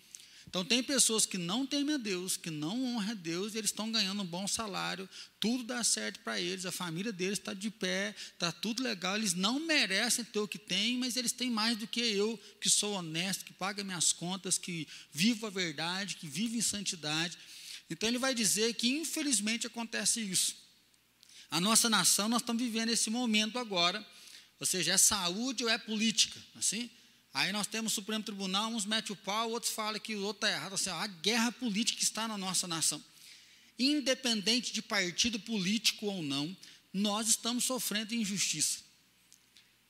Então, 0.48 0.64
tem 0.64 0.82
pessoas 0.82 1.26
que 1.26 1.38
não 1.38 1.66
temem 1.66 1.96
a 1.96 1.98
Deus, 1.98 2.38
que 2.38 2.50
não 2.50 2.82
honram 2.86 3.12
a 3.12 3.14
Deus, 3.14 3.54
e 3.54 3.58
eles 3.58 3.72
estão 3.72 3.92
ganhando 3.92 4.22
um 4.22 4.26
bom 4.26 4.48
salário, 4.48 5.10
tudo 5.38 5.66
dá 5.66 5.84
certo 5.84 6.22
para 6.22 6.40
eles, 6.40 6.66
a 6.66 6.72
família 6.72 7.12
deles 7.12 7.40
está 7.40 7.54
de 7.54 7.70
pé, 7.70 8.16
está 8.32 8.54
tudo 8.54 8.82
legal, 8.82 9.18
eles 9.18 9.34
não 9.34 9.60
merecem 9.60 10.24
ter 10.24 10.40
o 10.40 10.48
que 10.48 10.58
têm, 10.58 10.98
mas 10.98 11.18
eles 11.18 11.34
têm 11.34 11.50
mais 11.50 11.78
do 11.78 11.86
que 11.86 12.00
eu, 12.00 12.40
que 12.62 12.70
sou 12.70 12.94
honesto, 12.94 13.44
que 13.44 13.52
paga 13.52 13.84
minhas 13.84 14.14
contas, 14.14 14.58
que 14.58 14.88
vivo 15.12 15.46
a 15.46 15.50
verdade, 15.50 16.16
que 16.16 16.26
vivo 16.28 16.56
em 16.56 16.62
santidade. 16.62 17.38
Então, 17.90 18.08
ele 18.08 18.18
vai 18.18 18.34
dizer 18.34 18.74
que, 18.76 18.88
infelizmente, 18.88 19.68
acontece 19.68 20.22
isso. 20.22 20.56
A 21.52 21.60
nossa 21.60 21.90
nação, 21.90 22.30
nós 22.30 22.42
estamos 22.42 22.64
vivendo 22.64 22.90
esse 22.90 23.10
momento 23.10 23.60
agora, 23.60 24.06
ou 24.60 24.66
seja, 24.66 24.94
é 24.94 24.98
saúde 24.98 25.64
ou 25.64 25.70
é 25.70 25.78
política? 25.78 26.40
Assim? 26.56 26.90
Aí 27.34 27.52
nós 27.52 27.68
temos 27.68 27.92
o 27.92 27.96
Supremo 27.96 28.24
Tribunal, 28.24 28.72
uns 28.72 28.86
metem 28.86 29.12
o 29.12 29.16
pau, 29.16 29.52
outros 29.52 29.74
falam 29.74 30.00
que 30.00 30.16
o 30.16 30.24
outro 30.24 30.48
está 30.48 30.58
errado. 30.58 30.74
Assim, 30.74 30.90
a 30.90 31.08
guerra 31.08 31.52
política 31.52 32.02
está 32.02 32.28
na 32.28 32.38
nossa 32.38 32.66
nação. 32.66 33.04
Independente 33.78 34.72
de 34.72 34.82
partido 34.82 35.38
político 35.40 36.06
ou 36.06 36.24
não, 36.24 36.56
nós 36.94 37.28
estamos 37.28 37.66
sofrendo 37.66 38.16
injustiça. 38.16 38.80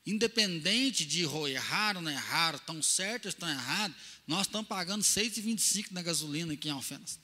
Independente 0.06 1.06
de 1.06 1.24
errar 1.24 1.96
ou 1.96 2.02
não 2.02 2.12
errar, 2.12 2.56
estão 2.56 2.82
certos 2.82 3.26
ou 3.26 3.30
estão 3.30 3.50
errados, 3.50 3.96
nós 4.26 4.48
estamos 4.48 4.68
pagando 4.68 5.04
6,25 5.04 5.92
na 5.92 6.02
gasolina 6.02 6.54
aqui 6.54 6.68
em 6.68 6.72
Alfenas. 6.72 7.20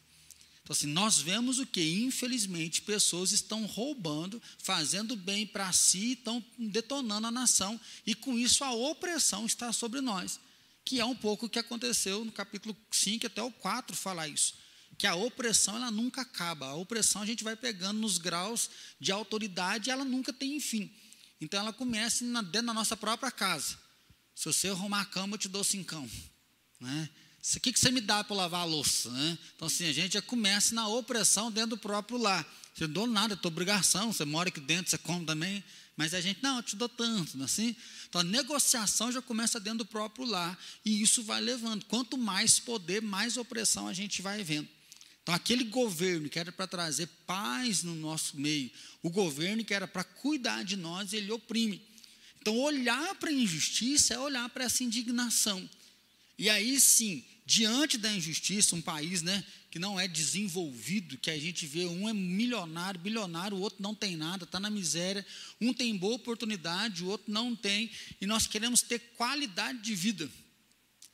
Então, 0.71 0.77
assim, 0.77 0.87
nós 0.87 1.17
vemos 1.17 1.59
o 1.59 1.65
que? 1.65 1.81
Infelizmente, 2.01 2.81
pessoas 2.81 3.33
estão 3.33 3.65
roubando, 3.65 4.41
fazendo 4.57 5.17
bem 5.17 5.45
para 5.45 5.69
si, 5.73 6.13
estão 6.13 6.41
detonando 6.57 7.27
a 7.27 7.31
nação, 7.31 7.77
e 8.05 8.15
com 8.15 8.39
isso 8.39 8.63
a 8.63 8.71
opressão 8.71 9.45
está 9.45 9.73
sobre 9.73 9.99
nós, 9.99 10.39
que 10.85 11.01
é 11.01 11.05
um 11.05 11.15
pouco 11.15 11.45
o 11.45 11.49
que 11.49 11.59
aconteceu 11.59 12.23
no 12.23 12.31
capítulo 12.31 12.73
5 12.89 13.27
até 13.27 13.43
o 13.43 13.51
4 13.51 13.97
falar 13.97 14.29
isso. 14.29 14.53
Que 14.97 15.05
a 15.05 15.13
opressão 15.13 15.75
ela 15.75 15.91
nunca 15.91 16.21
acaba, 16.21 16.67
a 16.67 16.75
opressão 16.75 17.21
a 17.21 17.25
gente 17.25 17.43
vai 17.43 17.57
pegando 17.57 17.99
nos 17.99 18.17
graus 18.17 18.69
de 18.97 19.11
autoridade 19.11 19.89
e 19.89 19.91
ela 19.91 20.05
nunca 20.05 20.31
tem 20.31 20.57
fim. 20.61 20.89
Então 21.41 21.59
ela 21.59 21.73
começa 21.73 22.23
dentro 22.43 22.67
da 22.67 22.73
nossa 22.73 22.95
própria 22.95 23.29
casa. 23.29 23.77
Se 24.33 24.45
você 24.45 24.69
arrumar 24.69 25.01
a 25.01 25.05
cama, 25.05 25.33
eu 25.33 25.37
te 25.37 25.49
dou 25.49 25.65
cincão. 25.65 26.09
Né? 26.79 27.09
O 27.43 27.59
que, 27.59 27.73
que 27.73 27.79
você 27.79 27.89
me 27.89 28.01
dá 28.01 28.23
para 28.23 28.35
lavar 28.35 28.61
a 28.61 28.65
louça? 28.65 29.09
Né? 29.09 29.37
Então, 29.55 29.67
assim, 29.67 29.87
a 29.87 29.93
gente 29.93 30.13
já 30.13 30.21
começa 30.21 30.75
na 30.75 30.87
opressão 30.87 31.51
dentro 31.51 31.71
do 31.71 31.77
próprio 31.77 32.19
lar. 32.19 32.47
Você 32.73 32.85
não 32.85 32.93
dou 32.93 33.07
nada, 33.07 33.33
é 33.33 33.37
tua 33.37 33.49
obrigação, 33.49 34.13
você 34.13 34.23
mora 34.23 34.49
aqui 34.49 34.59
dentro, 34.59 34.91
você 34.91 34.97
come 34.97 35.25
também. 35.25 35.63
Mas 35.97 36.13
a 36.13 36.21
gente, 36.21 36.41
não, 36.41 36.57
eu 36.57 36.63
te 36.63 36.75
dou 36.75 36.87
tanto. 36.87 37.37
Né? 37.37 37.45
Assim, 37.45 37.75
então, 38.07 38.21
a 38.21 38.23
negociação 38.23 39.11
já 39.11 39.21
começa 39.21 39.59
dentro 39.59 39.79
do 39.79 39.85
próprio 39.85 40.25
lar. 40.25 40.57
E 40.85 41.01
isso 41.01 41.23
vai 41.23 41.41
levando. 41.41 41.83
Quanto 41.85 42.15
mais 42.15 42.59
poder, 42.59 43.01
mais 43.01 43.37
opressão 43.37 43.87
a 43.87 43.93
gente 43.93 44.21
vai 44.21 44.43
vendo. 44.43 44.69
Então, 45.23 45.33
aquele 45.33 45.63
governo 45.63 46.29
que 46.29 46.37
era 46.37 46.51
para 46.51 46.67
trazer 46.67 47.07
paz 47.25 47.83
no 47.83 47.95
nosso 47.95 48.39
meio, 48.39 48.71
o 49.01 49.09
governo 49.09 49.65
que 49.65 49.73
era 49.73 49.87
para 49.87 50.03
cuidar 50.03 50.63
de 50.63 50.75
nós, 50.75 51.11
ele 51.11 51.31
oprime. 51.31 51.81
Então, 52.39 52.57
olhar 52.57 53.15
para 53.15 53.29
a 53.29 53.33
injustiça 53.33 54.13
é 54.13 54.19
olhar 54.19 54.47
para 54.49 54.63
essa 54.63 54.83
indignação. 54.83 55.67
E 56.41 56.49
aí 56.49 56.79
sim, 56.79 57.23
diante 57.51 57.97
da 57.97 58.09
injustiça, 58.09 58.77
um 58.77 58.81
país 58.81 59.21
né, 59.21 59.43
que 59.69 59.77
não 59.77 59.99
é 59.99 60.07
desenvolvido, 60.07 61.17
que 61.17 61.29
a 61.29 61.37
gente 61.37 61.67
vê 61.67 61.85
um 61.85 62.07
é 62.07 62.13
milionário, 62.13 62.97
bilionário, 62.97 63.57
o 63.57 63.59
outro 63.59 63.83
não 63.83 63.93
tem 63.93 64.15
nada, 64.15 64.45
está 64.45 64.57
na 64.57 64.69
miséria, 64.69 65.25
um 65.59 65.73
tem 65.73 65.97
boa 65.97 66.15
oportunidade, 66.15 67.03
o 67.03 67.07
outro 67.07 67.29
não 67.29 67.53
tem, 67.53 67.91
e 68.21 68.25
nós 68.25 68.47
queremos 68.47 68.81
ter 68.81 68.99
qualidade 69.17 69.79
de 69.79 69.93
vida. 69.93 70.31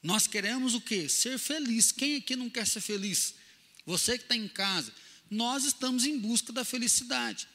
Nós 0.04 0.28
queremos 0.28 0.76
o 0.76 0.82
quê? 0.82 1.10
Ser 1.10 1.40
feliz. 1.40 1.92
Quem 1.92 2.18
aqui 2.18 2.36
não 2.36 2.52
quer 2.52 2.68
ser 2.68 2.82
feliz? 2.82 3.34
Você 3.84 4.16
que 4.16 4.26
está 4.26 4.36
em 4.36 4.48
casa. 4.48 4.94
Nós 5.32 5.66
estamos 5.66 6.06
em 6.06 6.20
busca 6.20 6.54
da 6.54 6.64
felicidade. 6.64 7.48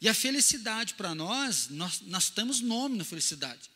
E 0.00 0.08
a 0.08 0.14
felicidade 0.14 0.94
para 0.94 1.12
nós, 1.12 1.66
nós, 1.70 2.02
nós 2.02 2.30
temos 2.30 2.60
nome 2.60 2.96
na 2.96 3.04
felicidade. 3.04 3.68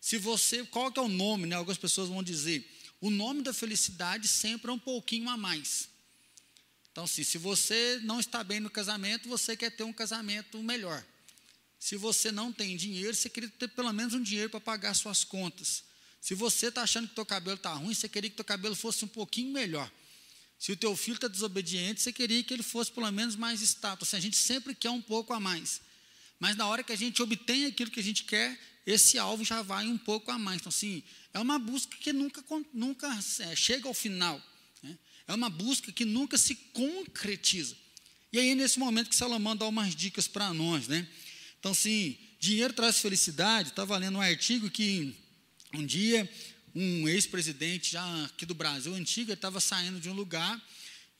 Se 0.00 0.18
você, 0.18 0.64
qual 0.66 0.92
que 0.92 1.00
é 1.00 1.02
o 1.02 1.08
nome, 1.08 1.46
né? 1.46 1.56
Algumas 1.56 1.76
pessoas 1.76 2.08
vão 2.08 2.22
dizer, 2.22 2.64
o 3.00 3.10
nome 3.10 3.42
da 3.42 3.52
felicidade 3.52 4.26
sempre 4.26 4.70
é 4.70 4.74
um 4.74 4.78
pouquinho 4.78 5.28
a 5.28 5.36
mais. 5.36 5.88
Então, 6.90 7.04
assim, 7.04 7.22
se 7.22 7.38
você 7.38 8.00
não 8.02 8.18
está 8.18 8.42
bem 8.42 8.58
no 8.58 8.68
casamento, 8.68 9.28
você 9.28 9.56
quer 9.56 9.70
ter 9.70 9.84
um 9.84 9.92
casamento 9.92 10.60
melhor. 10.62 11.04
Se 11.78 11.96
você 11.96 12.32
não 12.32 12.52
tem 12.52 12.76
dinheiro, 12.76 13.14
você 13.14 13.28
queria 13.28 13.48
ter 13.50 13.68
pelo 13.68 13.92
menos 13.92 14.14
um 14.14 14.22
dinheiro 14.22 14.50
para 14.50 14.60
pagar 14.60 14.94
suas 14.94 15.22
contas. 15.22 15.84
Se 16.20 16.34
você 16.34 16.66
está 16.66 16.82
achando 16.82 17.08
que 17.08 17.14
teu 17.14 17.24
cabelo 17.24 17.56
está 17.56 17.72
ruim, 17.72 17.94
você 17.94 18.08
queria 18.08 18.28
que 18.28 18.36
teu 18.36 18.44
cabelo 18.44 18.74
fosse 18.74 19.04
um 19.04 19.08
pouquinho 19.08 19.52
melhor. 19.52 19.90
Se 20.58 20.72
o 20.72 20.76
teu 20.76 20.96
filho 20.96 21.14
está 21.14 21.28
desobediente, 21.28 22.00
você 22.00 22.12
queria 22.12 22.42
que 22.42 22.52
ele 22.52 22.64
fosse 22.64 22.90
pelo 22.90 23.10
menos 23.12 23.36
mais 23.36 23.62
estável. 23.62 23.98
Assim, 24.02 24.16
a 24.16 24.20
gente 24.20 24.36
sempre 24.36 24.74
quer 24.74 24.90
um 24.90 25.00
pouco 25.00 25.32
a 25.32 25.38
mais. 25.38 25.80
Mas 26.40 26.56
na 26.56 26.66
hora 26.66 26.82
que 26.82 26.92
a 26.92 26.96
gente 26.96 27.22
obtém 27.22 27.66
aquilo 27.66 27.92
que 27.92 28.00
a 28.00 28.02
gente 28.02 28.24
quer, 28.24 28.58
esse 28.90 29.18
alvo 29.18 29.44
já 29.44 29.60
vai 29.60 29.86
um 29.86 29.98
pouco 29.98 30.30
a 30.30 30.38
mais. 30.38 30.60
Então, 30.60 30.70
assim, 30.70 31.02
é 31.34 31.38
uma 31.38 31.58
busca 31.58 31.94
que 31.98 32.10
nunca, 32.10 32.42
nunca 32.72 33.06
é, 33.40 33.54
chega 33.54 33.86
ao 33.86 33.92
final. 33.92 34.42
Né? 34.82 34.98
É 35.26 35.34
uma 35.34 35.50
busca 35.50 35.92
que 35.92 36.06
nunca 36.06 36.38
se 36.38 36.54
concretiza. 36.72 37.76
E 38.32 38.38
aí, 38.38 38.54
nesse 38.54 38.78
momento 38.78 39.10
que 39.10 39.16
Salomão 39.16 39.54
dá 39.54 39.66
umas 39.66 39.94
dicas 39.94 40.26
para 40.26 40.54
nós. 40.54 40.88
Né? 40.88 41.06
Então, 41.60 41.72
assim, 41.72 42.16
dinheiro 42.40 42.72
traz 42.72 42.98
felicidade. 42.98 43.68
Estava 43.68 43.94
lendo 43.98 44.16
um 44.16 44.22
artigo 44.22 44.70
que 44.70 45.14
um 45.74 45.84
dia 45.84 46.26
um 46.74 47.06
ex-presidente 47.08 47.92
já 47.92 48.24
aqui 48.24 48.46
do 48.46 48.54
Brasil, 48.54 48.94
antigo, 48.94 49.32
estava 49.32 49.60
saindo 49.60 50.00
de 50.00 50.08
um 50.08 50.12
lugar 50.14 50.62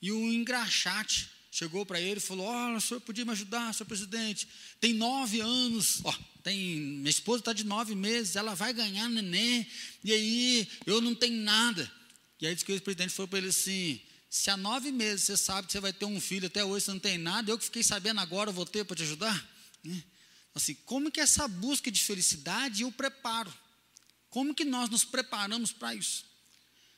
e 0.01 0.11
um 0.11 0.31
engraxate 0.31 1.29
chegou 1.51 1.85
para 1.85 1.99
ele 1.99 2.17
e 2.17 2.21
falou: 2.21 2.45
Olha, 2.45 2.77
o 2.77 2.81
senhor 2.81 2.99
podia 3.01 3.25
me 3.25 3.31
ajudar, 3.31 3.73
senhor 3.73 3.87
presidente? 3.87 4.47
Tem 4.79 4.93
nove 4.93 5.39
anos, 5.39 6.01
ó, 6.03 6.13
tem, 6.43 6.57
minha 6.57 7.09
esposa 7.09 7.41
está 7.41 7.53
de 7.53 7.63
nove 7.63 7.95
meses, 7.95 8.35
ela 8.35 8.55
vai 8.55 8.73
ganhar 8.73 9.09
neném, 9.09 9.67
e 10.03 10.13
aí 10.13 10.67
eu 10.85 11.01
não 11.01 11.15
tenho 11.15 11.41
nada. 11.41 11.91
E 12.41 12.47
aí 12.47 12.53
disse 12.53 12.65
que 12.65 12.73
o 12.73 12.81
presidente 12.81 13.13
falou 13.13 13.27
para 13.27 13.39
ele 13.39 13.49
assim: 13.49 13.99
se 14.29 14.49
há 14.49 14.57
nove 14.57 14.91
meses 14.91 15.25
você 15.25 15.37
sabe 15.37 15.67
que 15.67 15.73
você 15.73 15.79
vai 15.79 15.91
ter 15.91 16.05
um 16.05 16.21
filho, 16.21 16.47
até 16.47 16.63
hoje 16.63 16.85
você 16.85 16.91
não 16.91 16.99
tem 16.99 17.17
nada, 17.17 17.51
eu 17.51 17.57
que 17.57 17.65
fiquei 17.65 17.83
sabendo 17.83 18.19
agora, 18.19 18.51
vou 18.51 18.65
ter 18.65 18.85
para 18.85 18.95
te 18.95 19.03
ajudar? 19.03 19.49
Né? 19.83 20.03
Assim, 20.53 20.75
como 20.85 21.11
que 21.11 21.19
essa 21.19 21.47
busca 21.47 21.91
de 21.91 22.01
felicidade 22.01 22.81
e 22.81 22.85
o 22.85 22.91
preparo? 22.91 23.53
Como 24.29 24.53
que 24.53 24.63
nós 24.63 24.89
nos 24.89 25.03
preparamos 25.03 25.71
para 25.71 25.95
isso? 25.95 26.25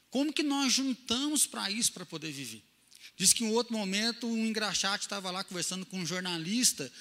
Como 0.10 0.34
que 0.34 0.44
nós 0.44 0.74
juntamos 0.74 1.46
para 1.46 1.72
isso, 1.72 1.94
para 1.94 2.06
poder 2.06 2.32
viver? 2.32 2.62
Diz 3.22 3.34
que 3.34 3.44
em 3.44 3.52
outro 3.52 3.78
momento 3.78 4.26
um 4.26 4.48
engraxate 4.48 5.06
estava 5.06 5.30
lá 5.30 5.44
conversando 5.44 5.86
com 5.86 6.00
um 6.00 6.06
jornalista 6.08 6.92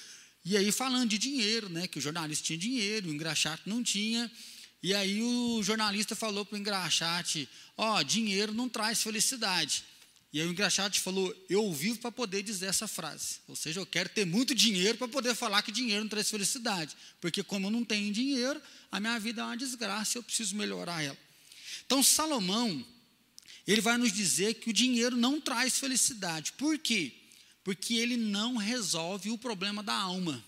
e 0.45 0.55
aí 0.55 0.71
falando 0.71 1.09
de 1.09 1.17
dinheiro, 1.17 1.67
né? 1.67 1.87
Que 1.87 1.97
o 1.97 2.01
jornalista 2.01 2.45
tinha 2.45 2.59
dinheiro, 2.59 3.09
o 3.09 3.11
engraxate 3.11 3.63
não 3.65 3.81
tinha. 3.81 4.31
E 4.83 4.93
aí 4.93 5.19
o 5.23 5.63
jornalista 5.63 6.15
falou 6.15 6.45
para 6.45 6.57
o 6.57 6.59
engraxate: 6.59 7.49
Ó, 7.75 7.97
oh, 7.97 8.03
dinheiro 8.03 8.53
não 8.53 8.69
traz 8.69 9.01
felicidade. 9.01 9.83
E 10.31 10.39
aí 10.39 10.45
o 10.45 10.51
engraxate 10.51 10.99
falou: 10.99 11.35
Eu 11.49 11.73
vivo 11.73 11.97
para 11.97 12.11
poder 12.11 12.43
dizer 12.43 12.67
essa 12.67 12.87
frase. 12.87 13.39
Ou 13.47 13.55
seja, 13.55 13.79
eu 13.79 13.85
quero 13.87 14.07
ter 14.07 14.23
muito 14.23 14.53
dinheiro 14.53 14.99
para 14.99 15.07
poder 15.07 15.33
falar 15.33 15.63
que 15.63 15.71
dinheiro 15.71 16.03
não 16.03 16.09
traz 16.09 16.29
felicidade. 16.29 16.95
Porque 17.19 17.41
como 17.41 17.65
eu 17.65 17.71
não 17.71 17.83
tenho 17.83 18.13
dinheiro, 18.13 18.61
a 18.91 18.99
minha 18.99 19.19
vida 19.19 19.41
é 19.41 19.45
uma 19.45 19.57
desgraça, 19.57 20.19
eu 20.19 20.23
preciso 20.23 20.55
melhorar 20.55 21.01
ela. 21.01 21.17
Então 21.83 22.03
Salomão, 22.03 22.85
ele 23.67 23.81
vai 23.81 23.97
nos 23.97 24.11
dizer 24.11 24.55
que 24.55 24.69
o 24.69 24.73
dinheiro 24.73 25.15
não 25.15 25.39
traz 25.39 25.79
felicidade. 25.79 26.53
Por 26.53 26.77
quê? 26.77 27.13
porque 27.63 27.95
ele 27.95 28.17
não 28.17 28.57
resolve 28.57 29.29
o 29.29 29.37
problema 29.37 29.83
da 29.83 29.93
alma. 29.93 30.43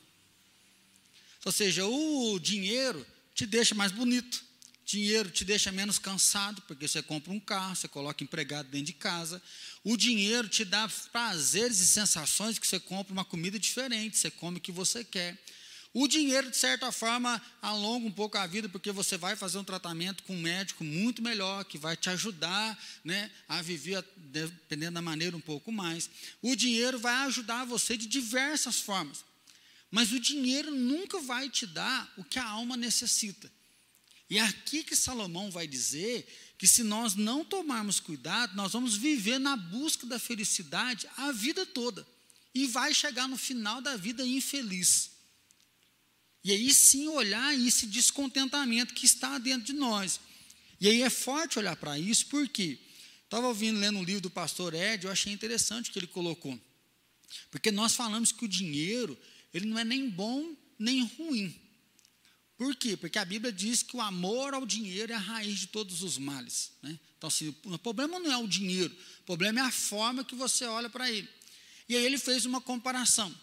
Ou 1.46 1.52
seja, 1.52 1.86
o 1.86 2.40
dinheiro 2.40 3.06
te 3.36 3.46
deixa 3.46 3.76
mais 3.76 3.92
bonito, 3.92 4.44
dinheiro 4.86 5.30
te 5.30 5.44
deixa 5.44 5.72
menos 5.72 6.00
cansado, 6.00 6.62
porque 6.64 6.88
você 6.88 7.04
compra 7.04 7.32
um 7.32 7.40
carro, 7.40 7.76
você 7.76 7.88
coloca 7.88 8.24
empregado 8.24 8.70
dentro 8.70 8.88
de 8.88 8.94
casa. 8.94 9.42
O 9.84 9.98
dinheiro 9.98 10.48
te 10.48 10.64
dá 10.64 10.90
prazeres 11.12 11.80
e 11.80 11.86
sensações 11.86 12.58
que 12.58 12.66
você 12.66 12.80
compra 12.80 13.14
uma 13.14 13.26
comida 13.26 13.60
diferente, 13.60 14.18
você 14.18 14.32
come 14.32 14.58
o 14.58 14.62
que 14.62 14.72
você 14.72 15.04
quer. 15.04 15.38
O 15.94 16.08
dinheiro, 16.08 16.50
de 16.50 16.58
certa 16.58 16.92
forma, 16.92 17.40
alonga 17.62 18.08
um 18.08 18.12
pouco 18.12 18.36
a 18.36 18.48
vida, 18.48 18.68
porque 18.68 18.92
você 18.92 19.16
vai 19.16 19.36
fazer 19.36 19.60
um 19.60 19.64
tratamento 19.64 20.24
com 20.24 20.36
um 20.36 20.42
médico 20.42 20.84
muito 20.84 21.22
melhor, 21.22 21.64
que 21.66 21.78
vai 21.78 21.96
te 21.96 22.10
ajudar 22.10 22.82
né, 23.04 23.30
a 23.48 23.62
viver, 23.62 24.04
dependendo 24.18 24.96
da 24.96 25.04
maneira, 25.04 25.38
um 25.38 25.42
pouco 25.42 25.72
mais. 25.72 26.10
O 26.42 26.56
dinheiro 26.56 26.98
vai 26.98 27.14
ajudar 27.28 27.66
você 27.66 27.96
de 27.96 28.08
diversas 28.08 28.80
formas. 28.80 29.24
Mas 29.92 30.12
o 30.12 30.20
dinheiro 30.20 30.72
nunca 30.72 31.20
vai 31.22 31.48
te 31.48 31.68
dar 31.68 32.12
o 32.18 32.24
que 32.24 32.40
a 32.40 32.46
alma 32.46 32.76
necessita. 32.76 33.52
E 34.28 34.40
é 34.40 34.42
aqui 34.42 34.84
que 34.84 34.96
Salomão 34.96 35.52
vai 35.52 35.68
dizer 35.68 36.26
que 36.58 36.68
se 36.68 36.82
nós 36.82 37.14
não 37.14 37.46
tomarmos 37.46 38.00
cuidado, 38.00 38.56
nós 38.56 38.72
vamos 38.72 38.96
viver 38.96 39.38
na 39.38 39.56
busca 39.56 40.08
da 40.08 40.18
felicidade 40.18 41.08
a 41.18 41.32
vida 41.32 41.68
toda. 41.68 42.04
E 42.56 42.66
vai 42.66 42.96
chegar 42.96 43.28
no 43.28 43.38
final 43.38 43.80
da 43.80 43.96
vida 43.96 44.26
infeliz. 44.26 45.13
E 46.44 46.52
aí 46.52 46.74
sim 46.74 47.08
olhar 47.08 47.58
esse 47.58 47.86
descontentamento 47.86 48.94
que 48.94 49.06
está 49.06 49.38
dentro 49.38 49.66
de 49.66 49.74
nós. 49.74 50.20
E 50.80 50.88
aí 50.90 51.02
é 51.02 51.10
forte 51.10 51.58
olhar 51.58 51.76
para 51.76 51.98
isso, 51.98 52.26
porque 52.28 52.80
estava 53.24 53.48
ouvindo, 53.48 53.80
lendo 53.80 54.00
um 54.00 54.04
livro 54.04 54.22
do 54.22 54.30
pastor 54.30 54.74
Ed, 54.74 55.06
eu 55.06 55.12
achei 55.12 55.32
interessante 55.32 55.90
o 55.90 55.94
que 55.94 56.00
ele 56.00 56.08
colocou. 56.08 56.60
Porque 57.50 57.72
nós 57.72 57.96
falamos 57.96 58.32
que 58.32 58.44
o 58.44 58.48
dinheiro, 58.48 59.18
ele 59.54 59.66
não 59.66 59.80
é 59.80 59.86
nem 59.86 60.10
bom 60.10 60.56
nem 60.78 61.06
ruim. 61.06 61.56
Por 62.58 62.76
quê? 62.76 62.96
Porque 62.96 63.18
a 63.18 63.26
Bíblia 63.26 63.52
diz 63.52 63.82
que 63.82 63.96
o 63.96 64.02
amor 64.02 64.54
ao 64.54 64.66
dinheiro 64.66 65.12
é 65.12 65.16
a 65.16 65.20
raiz 65.20 65.60
de 65.60 65.68
todos 65.68 66.04
os 66.04 66.18
males. 66.18 66.72
Né? 66.82 67.00
Então, 67.18 67.28
assim, 67.28 67.56
o 67.66 67.80
problema 67.80 68.20
não 68.20 68.32
é 68.32 68.38
o 68.38 68.48
dinheiro, 68.48 68.96
o 69.22 69.24
problema 69.24 69.60
é 69.60 69.64
a 69.64 69.72
forma 69.72 70.24
que 70.24 70.36
você 70.36 70.66
olha 70.66 70.90
para 70.90 71.10
ele. 71.10 71.28
E 71.88 71.96
aí 71.96 72.06
ele 72.06 72.18
fez 72.18 72.46
uma 72.46 72.62
comparação. 72.62 73.34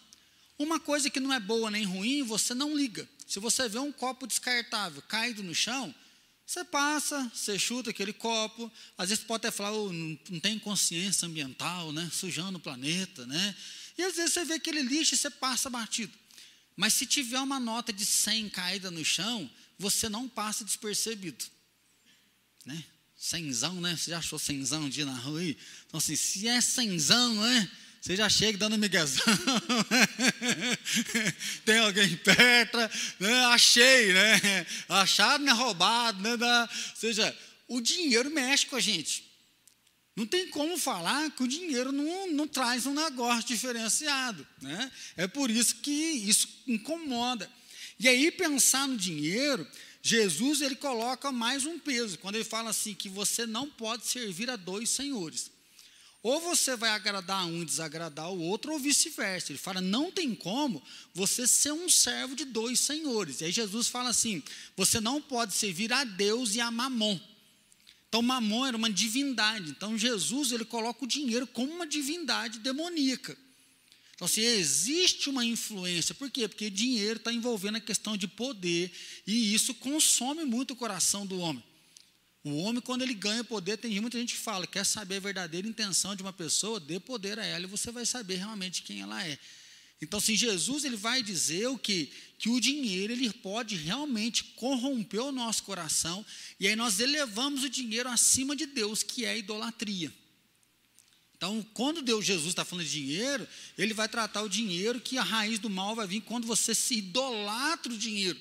Uma 0.61 0.79
coisa 0.79 1.09
que 1.09 1.19
não 1.19 1.33
é 1.33 1.39
boa 1.39 1.71
nem 1.71 1.83
ruim, 1.83 2.21
você 2.21 2.53
não 2.53 2.77
liga. 2.77 3.09
Se 3.27 3.39
você 3.39 3.67
vê 3.67 3.79
um 3.79 3.91
copo 3.91 4.27
descartável 4.27 5.01
caído 5.01 5.41
no 5.41 5.55
chão, 5.55 5.93
Você 6.45 6.65
passa, 6.65 7.31
você 7.33 7.57
chuta 7.57 7.91
aquele 7.91 8.11
copo, 8.11 8.69
às 8.97 9.07
vezes 9.07 9.23
pode 9.23 9.47
até 9.47 9.55
falar, 9.55 9.71
oh, 9.71 9.91
não, 9.91 10.39
tem 10.41 10.59
consciência 10.59 11.25
ambiental, 11.25 11.93
né? 11.93 12.11
sujando 12.13 12.57
o 12.57 12.61
planeta, 12.61 13.25
né? 13.25 13.55
E 13.97 14.03
às 14.03 14.17
vezes 14.17 14.33
você 14.33 14.43
vê 14.43 14.55
aquele 14.55 14.81
lixo 14.81 15.15
e 15.15 15.17
você 15.17 15.29
passa 15.29 15.69
batido. 15.69 16.11
Mas 16.75 16.93
se 16.93 17.05
tiver 17.05 17.39
uma 17.39 17.57
nota 17.57 17.93
de 17.93 18.05
100 18.05 18.49
caída 18.49 18.91
no 18.91 19.03
chão, 19.03 19.49
você 19.79 20.09
não 20.09 20.27
passa 20.27 20.65
despercebido. 20.65 21.45
Né? 22.65 22.83
Cenzão, 23.15 23.79
né? 23.79 23.95
Você 23.95 24.11
já 24.11 24.17
achou 24.17 24.37
cenzão 24.37 24.83
um 24.83 24.89
dia 24.89 25.05
na 25.05 25.15
rua 25.15 25.39
aí? 25.39 25.57
Então, 25.87 25.99
assim, 25.99 26.17
se 26.17 26.47
é 26.49 26.59
cenzão, 26.59 27.33
né? 27.35 27.71
Você 28.01 28.15
já 28.15 28.27
chega 28.27 28.57
dando 28.57 28.79
miguezão. 28.79 29.23
Tem 31.63 31.77
alguém 31.77 32.17
perto, 32.17 32.77
né? 33.19 33.45
achei, 33.45 34.11
né? 34.11 34.65
Achado 34.89 35.43
não 35.43 35.53
é 35.53 35.55
roubado, 35.55 36.19
né? 36.19 36.33
Ou 36.33 36.69
seja, 36.95 37.37
o 37.67 37.79
dinheiro 37.79 38.31
mexe 38.31 38.65
com 38.65 38.75
a 38.75 38.79
gente. 38.79 39.29
Não 40.15 40.25
tem 40.25 40.49
como 40.49 40.79
falar 40.79 41.29
que 41.29 41.43
o 41.43 41.47
dinheiro 41.47 41.91
não, 41.91 42.31
não 42.31 42.47
traz 42.47 42.87
um 42.87 42.93
negócio 42.93 43.47
diferenciado. 43.47 44.47
Né? 44.59 44.91
É 45.15 45.27
por 45.27 45.51
isso 45.51 45.75
que 45.75 45.91
isso 45.91 46.47
incomoda. 46.67 47.47
E 47.99 48.07
aí, 48.07 48.31
pensar 48.31 48.87
no 48.87 48.97
dinheiro, 48.97 49.65
Jesus 50.01 50.61
ele 50.61 50.75
coloca 50.75 51.31
mais 51.31 51.67
um 51.67 51.77
peso, 51.77 52.17
quando 52.17 52.33
ele 52.33 52.43
fala 52.43 52.71
assim 52.71 52.95
que 52.95 53.07
você 53.07 53.45
não 53.45 53.69
pode 53.69 54.07
servir 54.07 54.49
a 54.49 54.55
dois 54.55 54.89
senhores. 54.89 55.50
Ou 56.23 56.39
você 56.39 56.75
vai 56.75 56.91
agradar 56.91 57.45
um 57.47 57.63
e 57.63 57.65
desagradar 57.65 58.31
o 58.31 58.39
outro, 58.39 58.71
ou 58.71 58.79
vice-versa. 58.79 59.51
Ele 59.51 59.57
fala: 59.57 59.81
não 59.81 60.11
tem 60.11 60.35
como 60.35 60.81
você 61.13 61.47
ser 61.47 61.71
um 61.71 61.89
servo 61.89 62.35
de 62.35 62.45
dois 62.45 62.79
senhores. 62.79 63.41
E 63.41 63.45
aí 63.45 63.51
Jesus 63.51 63.87
fala 63.87 64.09
assim: 64.09 64.43
você 64.77 64.99
não 64.99 65.21
pode 65.21 65.53
servir 65.55 65.91
a 65.91 66.03
Deus 66.03 66.53
e 66.53 66.61
a 66.61 66.69
Mamon. 66.69 67.19
Então, 68.07 68.21
Mamon 68.21 68.67
era 68.67 68.75
uma 68.77 68.89
divindade. 68.89 69.71
Então, 69.71 69.97
Jesus 69.97 70.51
ele 70.51 70.65
coloca 70.65 71.03
o 71.03 71.07
dinheiro 71.07 71.47
como 71.47 71.73
uma 71.73 71.87
divindade 71.87 72.59
demoníaca. 72.59 73.37
Então, 74.13 74.25
assim, 74.25 74.41
existe 74.41 75.29
uma 75.29 75.43
influência. 75.43 76.13
Por 76.13 76.29
quê? 76.29 76.47
Porque 76.47 76.69
dinheiro 76.69 77.17
está 77.17 77.31
envolvendo 77.33 77.77
a 77.77 77.79
questão 77.79 78.15
de 78.15 78.27
poder. 78.27 78.91
E 79.25 79.53
isso 79.53 79.73
consome 79.73 80.43
muito 80.43 80.71
o 80.71 80.75
coração 80.75 81.25
do 81.25 81.39
homem. 81.39 81.63
O 82.43 82.57
homem, 82.57 82.81
quando 82.81 83.03
ele 83.03 83.13
ganha 83.13 83.43
poder, 83.43 83.77
tem 83.77 83.99
muita 84.01 84.17
gente 84.17 84.33
que 84.33 84.39
fala, 84.39 84.65
quer 84.65 84.83
saber 84.83 85.17
a 85.17 85.19
verdadeira 85.19 85.67
intenção 85.67 86.15
de 86.15 86.23
uma 86.23 86.33
pessoa, 86.33 86.79
dê 86.79 86.99
poder 86.99 87.37
a 87.37 87.45
ela 87.45 87.65
e 87.65 87.67
você 87.67 87.91
vai 87.91 88.05
saber 88.05 88.37
realmente 88.37 88.81
quem 88.81 89.01
ela 89.01 89.23
é. 89.25 89.37
Então, 90.01 90.19
se 90.19 90.35
Jesus 90.35 90.83
ele 90.83 90.95
vai 90.95 91.21
dizer 91.21 91.67
o 91.67 91.77
que 91.77 92.11
que 92.39 92.49
o 92.49 92.59
dinheiro 92.59 93.13
ele 93.13 93.31
pode 93.31 93.75
realmente 93.75 94.43
corromper 94.55 95.21
o 95.21 95.31
nosso 95.31 95.61
coração 95.61 96.25
e 96.59 96.67
aí 96.67 96.75
nós 96.75 96.99
elevamos 96.99 97.63
o 97.63 97.69
dinheiro 97.69 98.09
acima 98.09 98.55
de 98.55 98.65
Deus, 98.65 99.03
que 99.03 99.23
é 99.23 99.37
idolatria. 99.37 100.11
Então, 101.37 101.63
quando 101.75 102.01
Deus 102.01 102.25
Jesus 102.25 102.49
está 102.49 102.65
falando 102.65 102.85
de 102.85 102.91
dinheiro, 102.91 103.47
ele 103.77 103.93
vai 103.93 104.09
tratar 104.09 104.41
o 104.41 104.49
dinheiro 104.49 104.99
que 104.99 105.19
a 105.19 105.23
raiz 105.23 105.59
do 105.59 105.69
mal 105.69 105.95
vai 105.95 106.07
vir 106.07 106.21
quando 106.21 106.47
você 106.47 106.73
se 106.73 106.95
idolatra 106.95 107.93
o 107.93 107.97
dinheiro. 107.97 108.39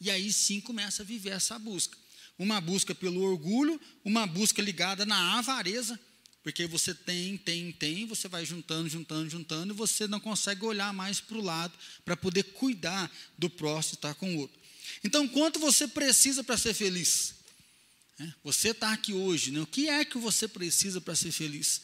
E 0.00 0.10
aí 0.10 0.32
sim 0.32 0.60
começa 0.60 1.02
a 1.02 1.06
viver 1.06 1.30
essa 1.30 1.56
busca 1.56 1.96
uma 2.38 2.60
busca 2.60 2.94
pelo 2.94 3.22
orgulho, 3.22 3.80
uma 4.04 4.26
busca 4.26 4.60
ligada 4.60 5.06
na 5.06 5.38
avareza, 5.38 5.98
porque 6.42 6.66
você 6.66 6.94
tem, 6.94 7.36
tem, 7.36 7.72
tem, 7.72 8.06
você 8.06 8.28
vai 8.28 8.44
juntando, 8.46 8.88
juntando, 8.88 9.28
juntando, 9.28 9.72
e 9.72 9.76
você 9.76 10.06
não 10.06 10.20
consegue 10.20 10.64
olhar 10.64 10.92
mais 10.92 11.20
para 11.20 11.36
o 11.36 11.42
lado 11.42 11.76
para 12.04 12.16
poder 12.16 12.44
cuidar 12.44 13.10
do 13.36 13.50
próximo 13.50 13.94
e 13.94 13.96
estar 13.96 14.14
com 14.14 14.34
o 14.34 14.38
outro. 14.38 14.56
Então, 15.02 15.26
quanto 15.26 15.58
você 15.58 15.88
precisa 15.88 16.44
para 16.44 16.56
ser 16.56 16.72
feliz? 16.72 17.34
É, 18.18 18.32
você 18.44 18.68
está 18.68 18.92
aqui 18.92 19.12
hoje, 19.12 19.50
né? 19.50 19.60
o 19.60 19.66
que 19.66 19.88
é 19.88 20.04
que 20.04 20.18
você 20.18 20.46
precisa 20.46 21.00
para 21.00 21.16
ser 21.16 21.32
feliz? 21.32 21.82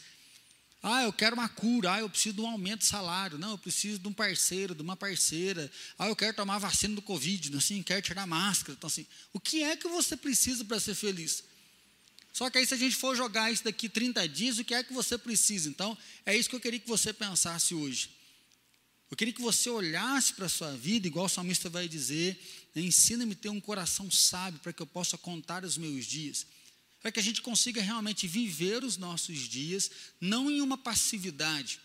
Ah, 0.83 1.05
eu 1.05 1.13
quero 1.13 1.37
uma 1.37 1.49
cura. 1.49 1.93
Ah, 1.93 2.01
eu 2.01 2.11
preciso 2.11 2.35
de 2.35 2.41
um 2.41 2.49
aumento 2.49 2.81
de 2.81 2.87
salário. 2.87 3.39
Não, 3.39 3.53
eu 3.53 3.59
preciso 3.59 4.01
de 4.01 4.09
um 4.09 4.13
parceiro, 4.13 4.75
de 4.75 4.83
uma 4.83 4.97
parceira. 4.97 5.71
Ah, 5.97 6.09
eu 6.09 6.17
quero 6.17 6.35
tomar 6.35 6.59
vacina 6.59 6.97
do 6.97 7.03
Covid. 7.03 7.57
Assim, 7.57 7.83
quero 7.85 8.03
tirar 8.03 8.27
máscara. 8.27 8.75
Então, 8.77 8.89
assim, 8.89 9.07
o 9.33 9.39
que 9.39 9.63
é 9.63 9.77
que 9.77 9.87
você 9.87 10.17
precisa 10.17 10.65
para 10.65 10.81
ser 10.81 10.97
feliz? 10.97 11.45
Só 12.33 12.51
que 12.51 12.59
aí, 12.59 12.67
se 12.67 12.75
a 12.75 12.77
gente 12.77 12.97
for 12.97 13.15
jogar 13.15 13.53
isso 13.53 13.63
daqui 13.63 13.89
30 13.89 14.29
dias, 14.29 14.59
o 14.59 14.65
que 14.65 14.75
é 14.75 14.83
que 14.83 14.93
você 14.93 15.17
precisa? 15.17 15.69
Então, 15.69 15.97
é 16.27 16.37
isso 16.37 16.49
que 16.49 16.57
eu 16.57 16.61
queria 16.61 16.81
que 16.81 16.89
você 16.89 17.13
pensasse 17.13 17.75
hoje. 17.75 18.11
Eu 19.09 19.17
queria 19.17 19.33
que 19.33 19.43
você 19.43 19.71
olhasse 19.71 20.33
para 20.33 20.47
a 20.47 20.49
sua 20.49 20.75
vida, 20.77 21.07
igual 21.07 21.27
o 21.27 21.29
salmista 21.29 21.69
vai 21.69 21.87
dizer: 21.87 22.41
ensina-me 22.75 23.35
a 23.35 23.37
ter 23.37 23.51
um 23.51 23.61
coração 23.61 24.11
sábio 24.11 24.59
para 24.61 24.73
que 24.73 24.83
eu 24.83 24.87
possa 24.87 25.17
contar 25.17 25.65
os 25.65 25.77
meus 25.77 26.07
dias 26.07 26.47
para 27.03 27.11
que 27.11 27.21
a 27.21 27.23
gente 27.23 27.43
consiga 27.43 27.83
realmente 27.83 28.29
viver 28.29 28.85
os 28.85 28.97
nossos 28.97 29.41
dias, 29.49 29.91
não 30.21 30.51
em 30.51 30.61
uma 30.61 30.79
passividade. 30.79 31.81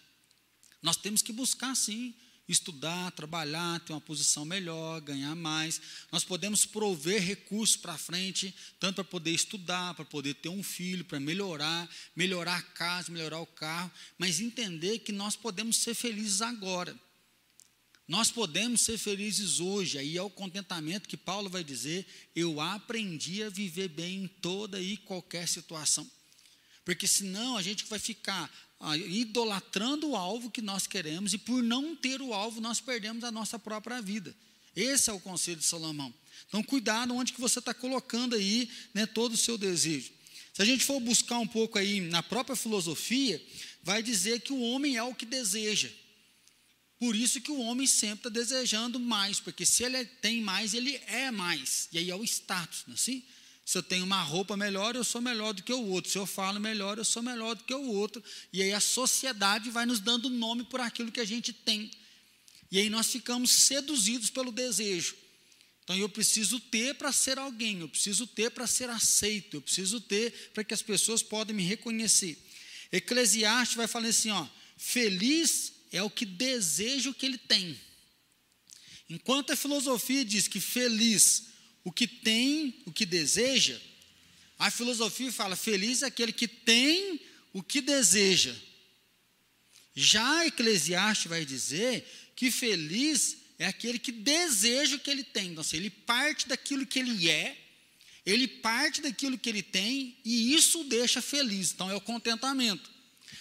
Nós 0.81 0.95
temos 0.95 1.23
que 1.23 1.33
buscar, 1.33 1.75
sim, 1.75 2.13
estudar, 2.47 3.11
trabalhar, 3.11 3.79
ter 3.81 3.93
uma 3.93 3.99
posição 3.99 4.45
melhor, 4.45 5.01
ganhar 5.01 5.35
mais. 5.35 5.81
Nós 6.11 6.23
podemos 6.23 6.65
prover 6.65 7.21
recursos 7.21 7.75
para 7.75 7.97
frente, 7.97 8.53
tanto 8.79 8.95
para 8.95 9.03
poder 9.03 9.31
estudar, 9.31 9.95
para 9.95 10.05
poder 10.05 10.35
ter 10.35 10.49
um 10.49 10.63
filho, 10.63 11.03
para 11.03 11.19
melhorar, 11.19 11.89
melhorar 12.15 12.57
a 12.57 12.61
casa, 12.61 13.11
melhorar 13.11 13.39
o 13.39 13.47
carro, 13.47 13.91
mas 14.17 14.39
entender 14.39 14.99
que 14.99 15.11
nós 15.11 15.35
podemos 15.35 15.77
ser 15.77 15.93
felizes 15.95 16.41
agora. 16.41 16.97
Nós 18.07 18.31
podemos 18.31 18.81
ser 18.81 18.97
felizes 18.97 19.59
hoje, 19.59 19.97
aí 19.97 20.15
é 20.15 20.21
o 20.21 20.29
contentamento 20.29 21.09
que 21.09 21.17
Paulo 21.17 21.49
vai 21.49 21.63
dizer: 21.63 22.05
eu 22.33 22.61
aprendi 22.61 23.43
a 23.43 23.49
viver 23.49 23.89
bem 23.89 24.23
em 24.23 24.27
toda 24.27 24.79
e 24.79 24.95
qualquer 24.95 25.47
situação. 25.47 26.09
Porque 26.85 27.05
senão 27.05 27.57
a 27.57 27.61
gente 27.61 27.83
vai 27.85 27.99
ficar 27.99 28.49
ah, 28.79 28.95
idolatrando 28.95 30.09
o 30.09 30.15
alvo 30.15 30.49
que 30.49 30.61
nós 30.61 30.87
queremos 30.87 31.33
e 31.33 31.37
por 31.37 31.61
não 31.61 31.97
ter 31.97 32.21
o 32.21 32.33
alvo 32.33 32.61
nós 32.61 32.79
perdemos 32.79 33.25
a 33.25 33.31
nossa 33.31 33.59
própria 33.59 34.01
vida. 34.01 34.33
Esse 34.73 35.09
é 35.09 35.13
o 35.13 35.19
conselho 35.19 35.57
de 35.57 35.65
Salomão. 35.65 36.13
Então 36.47 36.63
cuidado 36.63 37.13
onde 37.13 37.33
que 37.33 37.41
você 37.41 37.59
está 37.59 37.73
colocando 37.73 38.35
aí 38.35 38.69
né, 38.93 39.05
todo 39.05 39.33
o 39.33 39.37
seu 39.37 39.57
desejo. 39.57 40.13
Se 40.53 40.61
a 40.61 40.65
gente 40.65 40.85
for 40.85 40.99
buscar 41.01 41.39
um 41.39 41.47
pouco 41.47 41.77
aí 41.77 41.99
na 41.99 42.23
própria 42.23 42.55
filosofia, 42.55 43.43
vai 43.83 44.01
dizer 44.01 44.39
que 44.39 44.53
o 44.53 44.61
homem 44.61 44.95
é 44.95 45.03
o 45.03 45.13
que 45.13 45.25
deseja. 45.25 45.89
Por 46.99 47.15
isso 47.15 47.39
que 47.39 47.51
o 47.51 47.59
homem 47.59 47.85
sempre 47.85 48.27
está 48.27 48.29
desejando 48.29 48.99
mais, 48.99 49.39
porque 49.39 49.65
se 49.65 49.83
ele 49.83 50.03
tem 50.05 50.41
mais, 50.41 50.73
ele 50.73 50.95
é 51.07 51.29
mais. 51.29 51.87
E 51.91 51.99
aí 51.99 52.09
é 52.09 52.15
o 52.15 52.23
status, 52.23 52.83
não 52.87 52.93
é 52.93 52.95
assim? 52.95 53.23
Se 53.63 53.77
eu 53.77 53.83
tenho 53.83 54.05
uma 54.05 54.21
roupa 54.21 54.55
melhor, 54.55 54.95
eu 54.95 55.03
sou 55.03 55.21
melhor 55.21 55.53
do 55.53 55.61
que 55.61 55.73
o 55.73 55.87
outro. 55.87 56.09
Se 56.09 56.17
eu 56.17 56.25
falo 56.25 56.59
melhor, 56.59 56.97
eu 56.97 57.03
sou 57.03 57.21
melhor 57.21 57.53
do 57.53 57.65
que 57.65 57.73
o 57.73 57.83
outro. 57.83 58.23
E 58.51 58.63
aí 58.63 58.71
a 58.71 58.79
sociedade 58.79 59.69
vai 59.69 59.85
nos 59.85 59.99
dando 59.99 60.29
nome 60.29 60.63
por 60.63 60.79
aquilo 60.79 61.11
que 61.11 61.19
a 61.19 61.25
gente 61.25 61.51
tem. 61.51 61.91
E 62.71 62.79
aí 62.79 62.89
nós 62.89 63.07
ficamos 63.07 63.51
seduzidos 63.51 64.29
pelo 64.29 64.53
desejo. 64.53 65.15
Então 65.83 65.97
eu 65.97 66.09
preciso 66.09 66.59
ter 66.59 66.95
para 66.95 67.11
ser 67.11 67.37
alguém, 67.37 67.79
eu 67.79 67.89
preciso 67.89 68.25
ter 68.25 68.51
para 68.51 68.65
ser 68.67 68.89
aceito, 68.89 69.55
eu 69.55 69.61
preciso 69.61 70.01
ter 70.01 70.51
para 70.53 70.63
que 70.63 70.73
as 70.73 70.81
pessoas 70.81 71.21
podem 71.21 71.55
me 71.55 71.63
reconhecer. 71.63 72.37
Eclesiastes 72.91 73.75
vai 73.75 73.87
falar 73.87 74.07
assim, 74.07 74.29
ó, 74.31 74.47
feliz 74.77 75.73
é 75.91 76.01
o 76.03 76.09
que 76.09 76.25
deseja 76.25 77.09
o 77.09 77.13
que 77.13 77.25
ele 77.25 77.37
tem. 77.37 77.79
Enquanto 79.09 79.51
a 79.51 79.55
filosofia 79.55 80.25
diz 80.25 80.47
que 80.47 80.59
feliz 80.59 81.47
o 81.83 81.91
que 81.91 82.07
tem, 82.07 82.81
o 82.85 82.91
que 82.91 83.05
deseja, 83.05 83.79
a 84.59 84.69
filosofia 84.69 85.31
fala 85.31 85.55
feliz 85.55 86.01
é 86.01 86.07
aquele 86.07 86.33
que 86.33 86.47
tem 86.47 87.19
o 87.53 87.63
que 87.63 87.79
deseja. 87.79 88.55
Já 89.95 90.45
Eclesiastes 90.45 91.27
vai 91.27 91.45
dizer 91.45 92.05
que 92.35 92.51
feliz 92.51 93.37
é 93.57 93.65
aquele 93.65 93.97
que 93.97 94.11
deseja 94.11 94.95
o 94.95 94.99
que 94.99 95.09
ele 95.09 95.23
tem. 95.23 95.51
Então, 95.51 95.63
ele 95.73 95.89
parte 95.89 96.47
daquilo 96.47 96.85
que 96.85 96.99
ele 96.99 97.29
é, 97.29 97.57
ele 98.25 98.47
parte 98.47 99.01
daquilo 99.01 99.37
que 99.37 99.49
ele 99.49 99.63
tem 99.63 100.17
e 100.23 100.53
isso 100.53 100.81
o 100.81 100.83
deixa 100.83 101.21
feliz. 101.21 101.71
Então, 101.71 101.89
é 101.89 101.95
o 101.95 102.01
contentamento. 102.01 102.96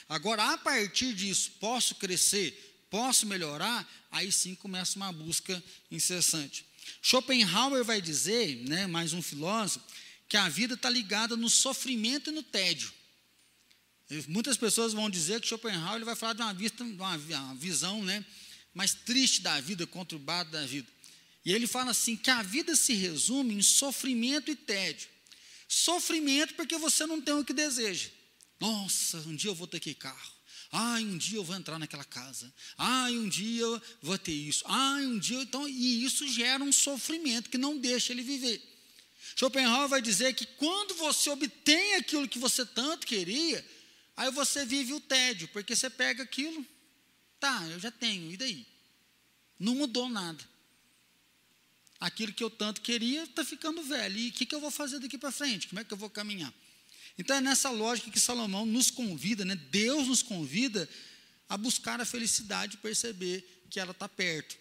Agora, 0.08 0.52
a 0.52 0.58
partir 0.58 1.12
disso, 1.14 1.52
posso 1.58 1.96
crescer, 1.96 2.84
posso 2.88 3.26
melhorar, 3.26 3.86
aí 4.10 4.30
sim 4.30 4.54
começa 4.54 4.96
uma 4.96 5.12
busca 5.12 5.62
incessante. 5.90 6.64
Schopenhauer 7.02 7.84
vai 7.84 8.00
dizer, 8.00 8.56
né, 8.68 8.86
mais 8.86 9.12
um 9.12 9.20
filósofo, 9.20 9.84
que 10.28 10.36
a 10.36 10.48
vida 10.48 10.74
está 10.74 10.88
ligada 10.88 11.36
no 11.36 11.50
sofrimento 11.50 12.30
e 12.30 12.32
no 12.32 12.42
tédio. 12.42 12.92
Muitas 14.28 14.56
pessoas 14.56 14.92
vão 14.92 15.10
dizer 15.10 15.40
que 15.40 15.48
Schopenhauer 15.48 15.96
ele 15.96 16.04
vai 16.04 16.14
falar 16.14 16.34
de 16.34 16.42
uma, 16.42 16.54
vista, 16.54 16.84
uma, 16.84 17.16
uma 17.16 17.54
visão 17.56 18.04
né, 18.04 18.24
mais 18.72 18.94
triste 18.94 19.40
da 19.40 19.60
vida, 19.60 19.86
conturbada 19.86 20.50
da 20.50 20.66
vida. 20.66 20.88
E 21.44 21.52
ele 21.52 21.66
fala 21.66 21.90
assim: 21.90 22.16
que 22.16 22.30
a 22.30 22.42
vida 22.42 22.76
se 22.76 22.94
resume 22.94 23.54
em 23.54 23.62
sofrimento 23.62 24.50
e 24.50 24.54
tédio. 24.54 25.08
Sofrimento 25.68 26.54
porque 26.54 26.76
você 26.78 27.06
não 27.06 27.20
tem 27.20 27.34
o 27.34 27.44
que 27.44 27.52
deseja. 27.52 28.08
Nossa, 28.58 29.18
um 29.18 29.36
dia 29.36 29.50
eu 29.50 29.54
vou 29.54 29.66
ter 29.66 29.80
que 29.80 29.94
carro. 29.94 30.36
Ai, 30.72 31.04
um 31.04 31.16
dia 31.16 31.38
eu 31.38 31.44
vou 31.44 31.54
entrar 31.56 31.78
naquela 31.78 32.04
casa. 32.04 32.52
Ai, 32.76 33.16
um 33.16 33.28
dia 33.28 33.62
eu 33.62 33.82
vou 34.02 34.18
ter 34.18 34.32
isso. 34.32 34.64
Ai, 34.66 35.06
um 35.06 35.18
dia. 35.18 35.40
Então, 35.40 35.68
e 35.68 36.04
isso 36.04 36.26
gera 36.28 36.62
um 36.62 36.72
sofrimento 36.72 37.50
que 37.50 37.58
não 37.58 37.78
deixa 37.78 38.12
ele 38.12 38.22
viver. 38.22 38.62
Schopenhauer 39.36 39.88
vai 39.88 40.00
dizer 40.00 40.34
que 40.34 40.46
quando 40.46 40.94
você 40.94 41.30
obtém 41.30 41.96
aquilo 41.96 42.28
que 42.28 42.38
você 42.38 42.64
tanto 42.64 43.06
queria, 43.06 43.64
aí 44.16 44.30
você 44.30 44.64
vive 44.64 44.94
o 44.94 45.00
tédio, 45.00 45.48
porque 45.48 45.76
você 45.76 45.90
pega 45.90 46.22
aquilo, 46.22 46.64
tá, 47.38 47.66
eu 47.70 47.78
já 47.78 47.90
tenho, 47.90 48.32
e 48.32 48.36
daí? 48.36 48.66
Não 49.58 49.74
mudou 49.74 50.08
nada. 50.08 50.42
Aquilo 52.00 52.32
que 52.32 52.42
eu 52.42 52.50
tanto 52.50 52.80
queria 52.80 53.24
está 53.24 53.44
ficando 53.44 53.82
velho. 53.82 54.18
E 54.18 54.28
o 54.28 54.32
que, 54.32 54.46
que 54.46 54.54
eu 54.54 54.60
vou 54.60 54.70
fazer 54.70 54.98
daqui 54.98 55.16
para 55.16 55.32
frente? 55.32 55.68
Como 55.68 55.80
é 55.80 55.84
que 55.84 55.92
eu 55.92 55.96
vou 55.98 56.10
caminhar? 56.10 56.52
Então 57.18 57.36
é 57.36 57.40
nessa 57.40 57.70
lógica 57.70 58.10
que 58.10 58.20
Salomão 58.20 58.66
nos 58.66 58.90
convida, 58.90 59.44
né? 59.44 59.56
Deus 59.70 60.08
nos 60.08 60.22
convida 60.22 60.88
a 61.48 61.56
buscar 61.56 62.00
a 62.00 62.04
felicidade, 62.04 62.76
perceber 62.76 63.64
que 63.70 63.80
ela 63.80 63.92
está 63.92 64.08
perto. 64.08 64.56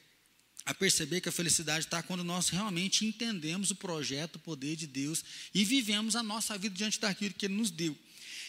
A 0.65 0.73
perceber 0.73 1.21
que 1.21 1.29
a 1.29 1.31
felicidade 1.31 1.85
está 1.85 2.01
quando 2.01 2.23
nós 2.23 2.49
realmente 2.49 3.05
entendemos 3.05 3.69
o 3.71 3.75
projeto, 3.75 4.37
o 4.37 4.39
poder 4.39 4.75
de 4.75 4.87
Deus 4.87 5.23
e 5.53 5.63
vivemos 5.63 6.15
a 6.15 6.23
nossa 6.23 6.57
vida 6.57 6.75
diante 6.75 6.99
daquilo 6.99 7.35
que 7.35 7.45
Ele 7.45 7.53
nos 7.53 7.69
deu. 7.69 7.95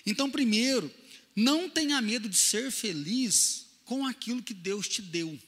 Então, 0.07 0.31
primeiro, 0.31 0.91
não 1.35 1.69
tenha 1.69 2.01
medo 2.01 2.29
de 2.29 2.37
ser 2.37 2.71
feliz 2.71 3.67
com 3.85 4.07
aquilo 4.07 4.43
que 4.43 4.55
Deus 4.55 4.89
te 4.89 5.03
deu. 5.03 5.39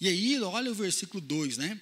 E 0.00 0.06
aí, 0.06 0.40
olha 0.40 0.70
o 0.70 0.74
versículo 0.74 1.20
2, 1.20 1.56
né? 1.56 1.80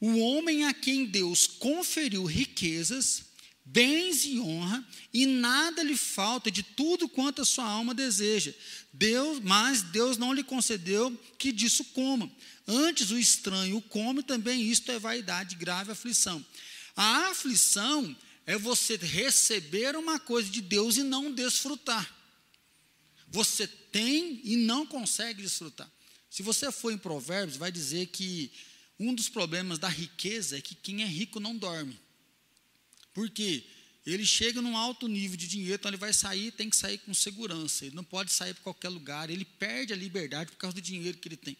O 0.00 0.18
homem 0.18 0.64
a 0.64 0.74
quem 0.74 1.04
Deus 1.04 1.46
conferiu 1.46 2.24
riquezas, 2.24 3.24
bens 3.64 4.24
e 4.24 4.38
honra, 4.40 4.84
e 5.12 5.24
nada 5.26 5.82
lhe 5.82 5.96
falta 5.96 6.50
de 6.50 6.62
tudo 6.62 7.08
quanto 7.08 7.42
a 7.42 7.44
sua 7.44 7.64
alma 7.64 7.94
deseja. 7.94 8.52
Deus, 8.92 9.40
mas 9.40 9.82
Deus 9.82 10.16
não 10.16 10.32
lhe 10.32 10.42
concedeu 10.42 11.10
que 11.38 11.52
disso 11.52 11.84
coma. 11.86 12.30
Antes 12.66 13.10
o 13.10 13.18
estranho 13.18 13.76
o 13.76 13.82
come, 13.82 14.22
também 14.22 14.62
isto 14.62 14.90
é 14.90 14.98
vaidade, 14.98 15.56
grave 15.56 15.92
aflição. 15.92 16.44
A 16.96 17.28
aflição 17.28 18.16
é 18.46 18.58
você 18.58 18.96
receber 18.96 19.96
uma 19.96 20.18
coisa 20.18 20.50
de 20.50 20.60
Deus 20.60 20.96
e 20.96 21.02
não 21.02 21.32
desfrutar. 21.32 22.18
Você 23.28 23.66
tem 23.66 24.40
e 24.44 24.56
não 24.56 24.86
consegue 24.86 25.42
desfrutar. 25.42 25.90
Se 26.28 26.42
você 26.42 26.70
for 26.70 26.92
em 26.92 26.98
Provérbios, 26.98 27.56
vai 27.56 27.72
dizer 27.72 28.06
que 28.06 28.52
um 28.98 29.14
dos 29.14 29.28
problemas 29.28 29.78
da 29.78 29.88
riqueza 29.88 30.58
é 30.58 30.60
que 30.60 30.74
quem 30.74 31.02
é 31.02 31.06
rico 31.06 31.40
não 31.40 31.56
dorme. 31.56 31.98
Por 33.12 33.28
quê? 33.30 33.64
Ele 34.04 34.26
chega 34.26 34.60
num 34.60 34.76
alto 34.76 35.06
nível 35.06 35.36
de 35.36 35.46
dinheiro, 35.46 35.74
então 35.74 35.88
ele 35.88 35.96
vai 35.96 36.12
sair, 36.12 36.50
tem 36.50 36.68
que 36.68 36.76
sair 36.76 36.98
com 36.98 37.14
segurança. 37.14 37.84
Ele 37.84 37.94
não 37.94 38.02
pode 38.02 38.32
sair 38.32 38.52
para 38.52 38.62
qualquer 38.64 38.88
lugar, 38.88 39.30
ele 39.30 39.44
perde 39.44 39.92
a 39.92 39.96
liberdade 39.96 40.50
por 40.50 40.58
causa 40.58 40.74
do 40.74 40.82
dinheiro 40.82 41.18
que 41.18 41.28
ele 41.28 41.36
tem. 41.36 41.56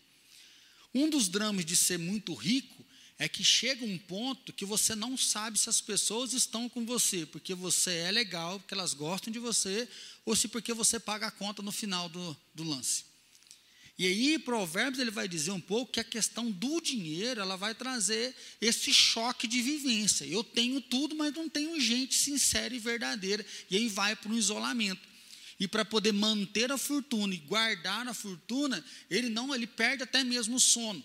Um 0.94 1.08
dos 1.08 1.28
dramas 1.28 1.64
de 1.64 1.76
ser 1.76 1.98
muito 1.98 2.34
rico 2.34 2.84
é 3.18 3.28
que 3.28 3.44
chega 3.44 3.84
um 3.84 3.96
ponto 3.96 4.52
que 4.52 4.64
você 4.64 4.96
não 4.96 5.16
sabe 5.16 5.56
se 5.56 5.68
as 5.68 5.80
pessoas 5.80 6.32
estão 6.32 6.68
com 6.68 6.84
você, 6.84 7.24
porque 7.24 7.54
você 7.54 7.92
é 7.98 8.10
legal, 8.10 8.58
porque 8.58 8.74
elas 8.74 8.92
gostam 8.92 9.32
de 9.32 9.38
você, 9.38 9.88
ou 10.24 10.34
se 10.34 10.48
porque 10.48 10.74
você 10.74 10.98
paga 10.98 11.28
a 11.28 11.30
conta 11.30 11.62
no 11.62 11.70
final 11.70 12.08
do, 12.08 12.36
do 12.52 12.64
lance. 12.64 13.11
E 13.98 14.06
aí, 14.06 14.38
Provérbios, 14.38 14.98
ele 14.98 15.10
vai 15.10 15.28
dizer 15.28 15.50
um 15.50 15.60
pouco 15.60 15.92
que 15.92 16.00
a 16.00 16.04
questão 16.04 16.50
do 16.50 16.80
dinheiro, 16.80 17.40
ela 17.40 17.56
vai 17.56 17.74
trazer 17.74 18.34
esse 18.60 18.92
choque 18.92 19.46
de 19.46 19.60
vivência. 19.60 20.24
Eu 20.24 20.42
tenho 20.42 20.80
tudo, 20.80 21.14
mas 21.14 21.34
não 21.34 21.48
tenho 21.48 21.78
gente 21.80 22.14
sincera 22.14 22.74
e 22.74 22.78
verdadeira. 22.78 23.44
E 23.70 23.76
aí 23.76 23.88
vai 23.88 24.16
para 24.16 24.30
um 24.30 24.38
isolamento. 24.38 25.06
E 25.60 25.68
para 25.68 25.84
poder 25.84 26.12
manter 26.12 26.72
a 26.72 26.78
fortuna 26.78 27.34
e 27.34 27.38
guardar 27.38 28.08
a 28.08 28.14
fortuna, 28.14 28.84
ele 29.10 29.28
não, 29.28 29.54
ele 29.54 29.66
perde 29.66 30.02
até 30.02 30.24
mesmo 30.24 30.56
o 30.56 30.60
sono. 30.60 31.04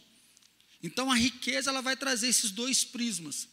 Então 0.81 1.11
a 1.11 1.15
riqueza 1.15 1.69
ela 1.69 1.81
vai 1.81 1.97
trazer 1.97 2.29
esses 2.29 2.51
dois 2.51 2.83
prismas 2.83 3.47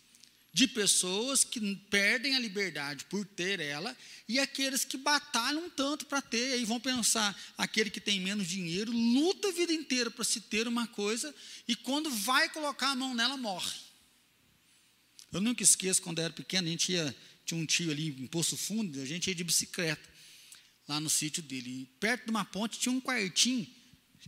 de 0.54 0.68
pessoas 0.68 1.42
que 1.42 1.74
perdem 1.90 2.36
a 2.36 2.38
liberdade 2.38 3.04
por 3.06 3.26
ter 3.26 3.58
ela 3.58 3.94
e 4.28 4.38
aqueles 4.38 4.84
que 4.84 4.96
batalham 4.96 5.68
tanto 5.68 6.06
para 6.06 6.22
ter, 6.22 6.52
aí 6.52 6.64
vão 6.64 6.78
pensar, 6.78 7.36
aquele 7.58 7.90
que 7.90 8.00
tem 8.00 8.20
menos 8.20 8.46
dinheiro 8.46 8.92
luta 8.92 9.48
a 9.48 9.52
vida 9.52 9.72
inteira 9.72 10.12
para 10.12 10.22
se 10.22 10.40
ter 10.42 10.68
uma 10.68 10.86
coisa 10.86 11.34
e 11.66 11.74
quando 11.74 12.08
vai 12.08 12.48
colocar 12.50 12.90
a 12.90 12.94
mão 12.94 13.16
nela 13.16 13.36
morre. 13.36 13.76
Eu 15.32 15.40
nunca 15.40 15.64
esqueço 15.64 16.00
quando 16.00 16.20
eu 16.20 16.26
era 16.26 16.32
pequeno, 16.32 16.68
a 16.68 16.70
gente 16.70 16.92
ia, 16.92 17.16
tinha 17.44 17.60
um 17.60 17.66
tio 17.66 17.90
ali 17.90 18.10
em 18.10 18.26
Poço 18.28 18.56
Fundo, 18.56 19.02
a 19.02 19.04
gente 19.04 19.26
ia 19.26 19.34
de 19.34 19.42
bicicleta 19.42 20.08
lá 20.86 21.00
no 21.00 21.10
sítio 21.10 21.42
dele. 21.42 21.82
E 21.82 21.86
perto 21.98 22.26
de 22.26 22.30
uma 22.30 22.44
ponte 22.44 22.78
tinha 22.78 22.92
um 22.92 23.00
quartinho, 23.00 23.66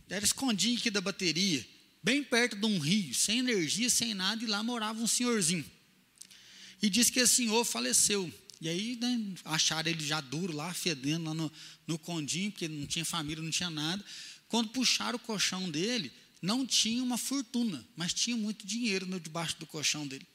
era 0.09 0.25
escondinho 0.25 0.77
aqui 0.77 0.91
da 0.91 0.99
bateria, 0.99 1.65
bem 2.03 2.21
perto 2.21 2.57
de 2.57 2.65
um 2.65 2.79
rio, 2.79 3.15
sem 3.15 3.39
energia, 3.39 3.89
sem 3.89 4.13
nada, 4.13 4.43
e 4.43 4.47
lá 4.47 4.61
morava 4.61 5.01
um 5.01 5.07
senhorzinho. 5.07 5.76
E 6.81 6.89
disse 6.89 7.11
que 7.11 7.19
esse 7.19 7.35
senhor 7.35 7.63
faleceu. 7.65 8.31
E 8.59 8.67
aí 8.67 8.95
né, 8.95 9.35
acharam 9.45 9.89
ele 9.89 10.05
já 10.05 10.19
duro 10.19 10.53
lá, 10.53 10.73
fedendo 10.73 11.25
lá 11.25 11.33
no, 11.33 11.51
no 11.85 11.97
condinho, 11.99 12.51
porque 12.51 12.67
não 12.67 12.85
tinha 12.87 13.05
família, 13.05 13.43
não 13.43 13.51
tinha 13.51 13.69
nada. 13.69 14.03
Quando 14.47 14.69
puxaram 14.69 15.17
o 15.17 15.19
colchão 15.19 15.69
dele, 15.69 16.11
não 16.41 16.65
tinha 16.65 17.03
uma 17.03 17.17
fortuna, 17.17 17.85
mas 17.95 18.13
tinha 18.13 18.35
muito 18.35 18.65
dinheiro 18.65 19.05
no, 19.05 19.19
debaixo 19.19 19.57
do 19.59 19.65
colchão 19.65 20.07
dele. 20.07 20.25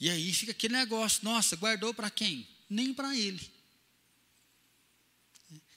E 0.00 0.10
aí 0.10 0.32
fica 0.32 0.52
aquele 0.52 0.74
negócio, 0.74 1.20
nossa, 1.22 1.54
guardou 1.54 1.94
para 1.94 2.10
quem? 2.10 2.46
Nem 2.68 2.92
para 2.92 3.16
ele. 3.16 3.40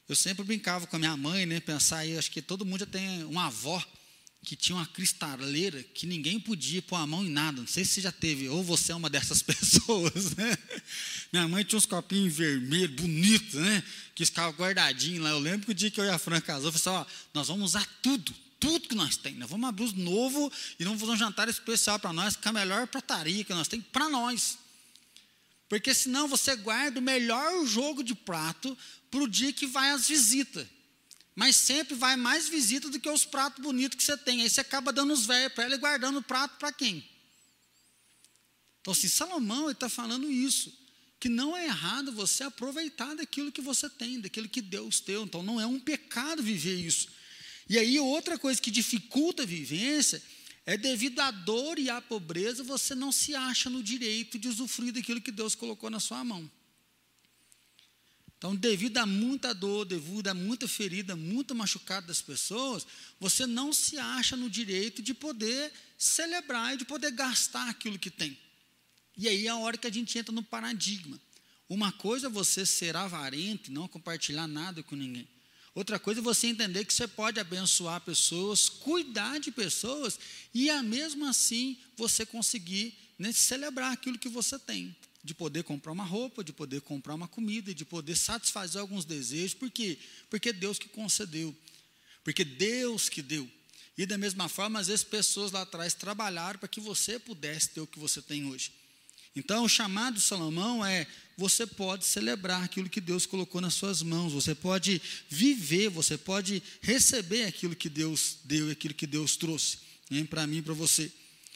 Eu 0.07 0.15
sempre 0.15 0.43
brincava 0.43 0.87
com 0.87 0.95
a 0.95 0.99
minha 0.99 1.17
mãe, 1.17 1.45
né? 1.45 1.59
Pensar 1.59 1.99
aí, 1.99 2.17
acho 2.17 2.31
que 2.31 2.41
todo 2.41 2.65
mundo 2.65 2.81
já 2.81 2.85
tem 2.85 3.23
uma 3.23 3.47
avó 3.47 3.83
que 4.45 4.55
tinha 4.55 4.75
uma 4.75 4.85
cristaleira 4.85 5.83
que 5.83 6.05
ninguém 6.05 6.39
podia 6.39 6.81
pôr 6.81 6.95
a 6.95 7.07
mão 7.07 7.25
em 7.25 7.29
nada. 7.29 7.59
Não 7.59 7.67
sei 7.67 7.83
se 7.83 7.95
você 7.95 8.01
já 8.01 8.11
teve, 8.11 8.47
ou 8.47 8.63
você 8.63 8.91
é 8.91 8.95
uma 8.95 9.09
dessas 9.09 9.41
pessoas, 9.43 10.35
né? 10.35 10.57
Minha 11.33 11.47
mãe 11.47 11.63
tinha 11.63 11.77
uns 11.77 11.85
copinhos 11.85 12.33
vermelhos, 12.33 12.95
bonitos, 12.95 13.55
né? 13.55 13.83
Que 14.13 14.23
ficavam 14.23 14.53
guardadinhos 14.53 15.23
lá. 15.23 15.31
Eu 15.31 15.39
lembro 15.39 15.65
que 15.65 15.71
o 15.71 15.75
dia 15.75 15.89
que 15.89 15.99
eu 15.99 16.05
e 16.05 16.09
a 16.09 16.19
Fran 16.19 16.39
casou, 16.39 16.69
eu 16.69 16.71
falei 16.71 16.99
assim, 16.99 17.11
ó, 17.11 17.29
nós 17.33 17.47
vamos 17.47 17.71
usar 17.71 17.85
tudo, 18.01 18.33
tudo 18.59 18.87
que 18.87 18.95
nós 18.95 19.17
temos. 19.17 19.39
Nós 19.39 19.49
vamos 19.49 19.67
abrir 19.67 19.83
os 19.83 19.93
novo 19.93 20.51
e 20.79 20.83
vamos 20.85 20.99
fazer 21.01 21.11
um 21.11 21.17
jantar 21.17 21.49
especial 21.49 21.99
para 21.99 22.13
nós, 22.13 22.35
com 22.35 22.47
a 22.47 22.53
melhor 22.53 22.87
prataria 22.87 23.43
que 23.43 23.53
nós 23.53 23.67
temos 23.67 23.87
para 23.91 24.07
nós. 24.07 24.59
Porque 25.67 25.93
senão 25.93 26.27
você 26.27 26.55
guarda 26.55 26.99
o 26.99 27.03
melhor 27.03 27.65
jogo 27.65 28.03
de 28.03 28.13
prato 28.13 28.77
para 29.09 29.23
o 29.23 29.27
dia 29.27 29.51
que 29.51 29.65
vai 29.65 29.89
às 29.89 30.07
visitas. 30.07 30.67
Mas 31.35 31.57
sempre 31.57 31.93
vai 31.93 32.15
mais 32.15 32.47
visita 32.47 32.89
do 32.89 32.99
que 32.99 33.09
os 33.09 33.25
pratos 33.25 33.61
bonitos 33.61 33.97
que 33.97 34.03
você 34.03 34.17
tem. 34.17 34.41
Aí 34.41 34.49
você 34.49 34.61
acaba 34.61 34.93
dando 34.93 35.11
os 35.13 35.25
velhos 35.25 35.53
para 35.53 35.65
ela 35.65 35.75
e 35.75 35.77
guardando 35.77 36.19
o 36.19 36.23
prato 36.23 36.57
para 36.57 36.71
quem? 36.71 37.03
Então, 38.79 38.93
assim, 38.93 39.09
Salomão 39.09 39.69
está 39.69 39.89
falando 39.89 40.31
isso. 40.31 40.71
Que 41.19 41.27
não 41.27 41.57
é 41.57 41.65
errado 41.65 42.11
você 42.11 42.43
aproveitar 42.43 43.15
daquilo 43.15 43.51
que 43.51 43.59
você 43.59 43.89
tem, 43.89 44.21
daquilo 44.21 44.47
que 44.47 44.61
Deus 44.61 45.01
deu. 45.01 45.23
Então, 45.23 45.43
não 45.43 45.59
é 45.59 45.65
um 45.65 45.79
pecado 45.79 46.41
viver 46.41 46.75
isso. 46.75 47.09
E 47.67 47.77
aí, 47.77 47.99
outra 47.99 48.37
coisa 48.37 48.61
que 48.61 48.71
dificulta 48.71 49.43
a 49.43 49.45
vivência 49.45 50.23
é 50.65 50.77
devido 50.77 51.19
à 51.19 51.31
dor 51.31 51.77
e 51.77 51.89
à 51.89 51.99
pobreza, 52.01 52.63
você 52.63 52.95
não 52.95 53.11
se 53.11 53.35
acha 53.35 53.69
no 53.69 53.83
direito 53.83 54.39
de 54.39 54.47
usufruir 54.47 54.93
daquilo 54.93 55.21
que 55.21 55.31
Deus 55.31 55.53
colocou 55.53 55.89
na 55.89 55.99
sua 55.99 56.23
mão. 56.23 56.49
Então, 58.37 58.55
devido 58.55 58.97
a 58.97 59.05
muita 59.05 59.53
dor, 59.53 59.85
devido 59.85 60.27
a 60.27 60.33
muita 60.33 60.67
ferida, 60.67 61.15
muito 61.15 61.55
machucado 61.55 62.07
das 62.07 62.21
pessoas, 62.21 62.85
você 63.19 63.45
não 63.45 63.71
se 63.71 63.97
acha 63.97 64.35
no 64.35 64.49
direito 64.49 65.01
de 65.01 65.13
poder 65.13 65.71
celebrar 65.97 66.73
e 66.73 66.77
de 66.77 66.85
poder 66.85 67.11
gastar 67.11 67.69
aquilo 67.69 67.97
que 67.97 68.11
tem. 68.11 68.37
E 69.17 69.29
aí 69.29 69.47
é 69.47 69.49
a 69.49 69.55
hora 69.55 69.77
que 69.77 69.87
a 69.87 69.91
gente 69.91 70.17
entra 70.17 70.33
no 70.33 70.43
paradigma. 70.43 71.19
Uma 71.69 71.91
coisa 71.91 72.27
é 72.27 72.29
você 72.29 72.65
ser 72.65 72.95
avarento 72.95 73.71
e 73.71 73.73
não 73.73 73.87
compartilhar 73.87 74.47
nada 74.47 74.83
com 74.83 74.95
ninguém. 74.95 75.27
Outra 75.73 75.97
coisa 75.97 76.19
é 76.19 76.23
você 76.23 76.47
entender 76.47 76.85
que 76.85 76.93
você 76.93 77.07
pode 77.07 77.39
abençoar 77.39 77.99
pessoas, 78.01 78.69
cuidar 78.69 79.39
de 79.39 79.51
pessoas 79.51 80.19
e, 80.53 80.71
mesmo 80.83 81.25
assim, 81.25 81.77
você 81.97 82.25
conseguir 82.25 82.93
né, 83.17 83.31
celebrar 83.31 83.91
aquilo 83.91 84.19
que 84.19 84.29
você 84.29 84.59
tem 84.59 84.95
de 85.25 85.33
poder 85.33 85.63
comprar 85.63 85.91
uma 85.91 86.03
roupa, 86.03 86.43
de 86.43 86.53
poder 86.53 86.81
comprar 86.81 87.15
uma 87.15 87.27
comida, 87.27 87.73
de 87.73 87.83
poder 87.83 88.15
satisfazer 88.15 88.79
alguns 88.79 89.05
desejos, 89.05 89.55
por 89.55 89.71
quê? 89.71 89.97
Porque 90.29 90.53
Deus 90.53 90.77
que 90.77 90.87
concedeu, 90.87 91.53
porque 92.23 92.45
Deus 92.45 93.09
que 93.09 93.23
deu. 93.23 93.49
E 93.97 94.05
da 94.05 94.19
mesma 94.19 94.47
forma, 94.47 94.79
às 94.79 94.87
vezes 94.87 95.03
pessoas 95.03 95.51
lá 95.51 95.63
atrás 95.63 95.95
trabalharam 95.95 96.59
para 96.59 96.69
que 96.69 96.79
você 96.79 97.17
pudesse 97.17 97.69
ter 97.69 97.81
o 97.81 97.87
que 97.87 97.97
você 97.97 98.21
tem 98.21 98.45
hoje. 98.45 98.71
Então, 99.35 99.63
o 99.63 99.69
chamado 99.69 100.15
de 100.15 100.21
Salomão 100.21 100.85
é: 100.85 101.07
você 101.35 101.65
pode 101.65 102.05
celebrar 102.05 102.63
aquilo 102.63 102.89
que 102.89 103.01
Deus 103.01 103.25
colocou 103.25 103.59
nas 103.59 103.73
suas 103.73 104.03
mãos, 104.03 104.31
você 104.31 104.53
pode 104.53 105.01
viver, 105.27 105.89
você 105.89 106.19
pode 106.19 106.61
receber 106.81 107.45
aquilo 107.45 107.75
que 107.75 107.89
Deus 107.89 108.37
deu, 108.43 108.69
aquilo 108.69 108.93
que 108.93 109.07
Deus 109.07 109.35
trouxe 109.35 109.79
né, 110.09 110.23
para 110.25 110.45
mim 110.45 110.57
e 110.57 110.61
para 110.61 110.73
você. 110.73 111.11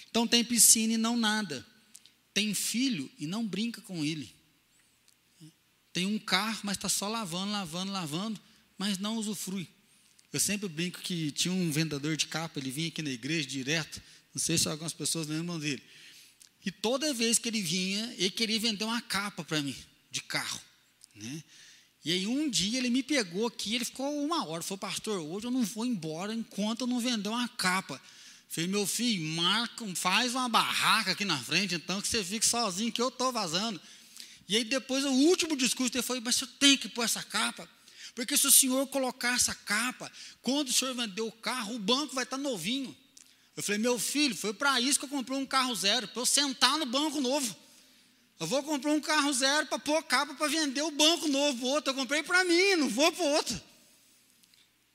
Então, 0.09 0.25
tem 0.25 0.43
piscina 0.43 0.93
e 0.93 0.97
não 0.97 1.15
nada 1.15 1.63
tem 2.39 2.53
filho 2.53 3.11
e 3.19 3.27
não 3.27 3.45
brinca 3.45 3.81
com 3.81 4.05
ele. 4.05 4.33
Tem 5.91 6.05
um 6.05 6.17
carro, 6.17 6.61
mas 6.63 6.77
está 6.77 6.87
só 6.87 7.09
lavando, 7.09 7.51
lavando, 7.51 7.91
lavando, 7.91 8.39
mas 8.77 8.97
não 8.97 9.17
usufrui. 9.17 9.67
Eu 10.31 10.39
sempre 10.39 10.69
brinco 10.69 11.01
que 11.01 11.31
tinha 11.31 11.53
um 11.53 11.69
vendedor 11.69 12.15
de 12.15 12.27
capa, 12.27 12.57
ele 12.57 12.71
vinha 12.71 12.87
aqui 12.87 13.01
na 13.01 13.09
igreja 13.09 13.45
direto, 13.45 14.01
não 14.33 14.41
sei 14.41 14.57
se 14.57 14.69
algumas 14.69 14.93
pessoas 14.93 15.27
lembram 15.27 15.59
dele. 15.59 15.83
E 16.65 16.71
toda 16.71 17.13
vez 17.13 17.37
que 17.37 17.49
ele 17.49 17.61
vinha, 17.61 18.15
ele 18.17 18.31
queria 18.31 18.57
vender 18.57 18.85
uma 18.85 19.01
capa 19.01 19.43
para 19.43 19.61
mim, 19.61 19.75
de 20.09 20.21
carro. 20.21 20.61
Né? 21.15 21.43
E 22.05 22.13
aí 22.13 22.25
um 22.25 22.49
dia 22.49 22.77
ele 22.77 22.89
me 22.89 23.03
pegou 23.03 23.47
aqui, 23.47 23.75
ele 23.75 23.83
ficou 23.83 24.23
uma 24.23 24.45
hora, 24.47 24.63
falou, 24.63 24.77
pastor, 24.77 25.19
hoje 25.19 25.47
eu 25.47 25.51
não 25.51 25.63
vou 25.63 25.85
embora 25.85 26.33
enquanto 26.33 26.81
eu 26.81 26.87
não 26.87 27.01
vender 27.01 27.27
uma 27.27 27.49
capa. 27.49 28.01
Falei, 28.49 28.67
meu 28.67 28.87
filho, 28.87 29.23
marca, 29.35 29.85
faz 29.95 30.33
uma 30.33 30.49
barraca 30.49 31.11
aqui 31.11 31.23
na 31.23 31.37
frente, 31.37 31.75
então, 31.75 32.01
que 32.01 32.07
você 32.07 32.23
fique 32.23 32.45
sozinho, 32.45 32.91
que 32.91 33.01
eu 33.01 33.09
estou 33.09 33.31
vazando. 33.31 33.79
E 34.47 34.55
aí 34.55 34.63
depois 34.63 35.05
o 35.05 35.11
último 35.11 35.55
discurso 35.55 35.93
dele 35.93 36.01
foi, 36.01 36.19
mas 36.19 36.35
você 36.35 36.47
tem 36.47 36.75
que 36.75 36.89
pôr 36.89 37.03
essa 37.03 37.21
capa. 37.21 37.69
Porque 38.15 38.35
se 38.35 38.47
o 38.47 38.51
senhor 38.51 38.87
colocar 38.87 39.35
essa 39.35 39.53
capa, 39.53 40.11
quando 40.41 40.69
o 40.69 40.73
senhor 40.73 40.95
vender 40.95 41.21
o 41.21 41.31
carro, 41.31 41.75
o 41.75 41.79
banco 41.79 42.15
vai 42.15 42.23
estar 42.23 42.37
novinho. 42.37 42.97
Eu 43.55 43.61
falei, 43.61 43.79
meu 43.79 43.99
filho, 43.99 44.35
foi 44.35 44.51
para 44.51 44.81
isso 44.81 44.97
que 44.97 45.05
eu 45.05 45.09
comprei 45.09 45.37
um 45.37 45.45
carro 45.45 45.75
zero, 45.75 46.07
para 46.07 46.21
eu 46.21 46.25
sentar 46.25 46.75
no 46.79 46.87
banco 46.87 47.21
novo. 47.21 47.55
Eu 48.39 48.47
vou 48.47 48.63
comprar 48.63 48.91
um 48.91 49.01
carro 49.01 49.31
zero 49.31 49.67
para 49.67 49.77
pôr 49.77 50.01
capa 50.03 50.33
para 50.33 50.47
vender 50.47 50.81
o 50.81 50.89
banco 50.89 51.27
novo, 51.27 51.67
outro. 51.67 51.91
Eu 51.91 51.95
comprei 51.95 52.23
para 52.23 52.43
mim, 52.43 52.77
não 52.77 52.89
vou 52.89 53.11
para 53.11 53.25
outro. 53.25 53.61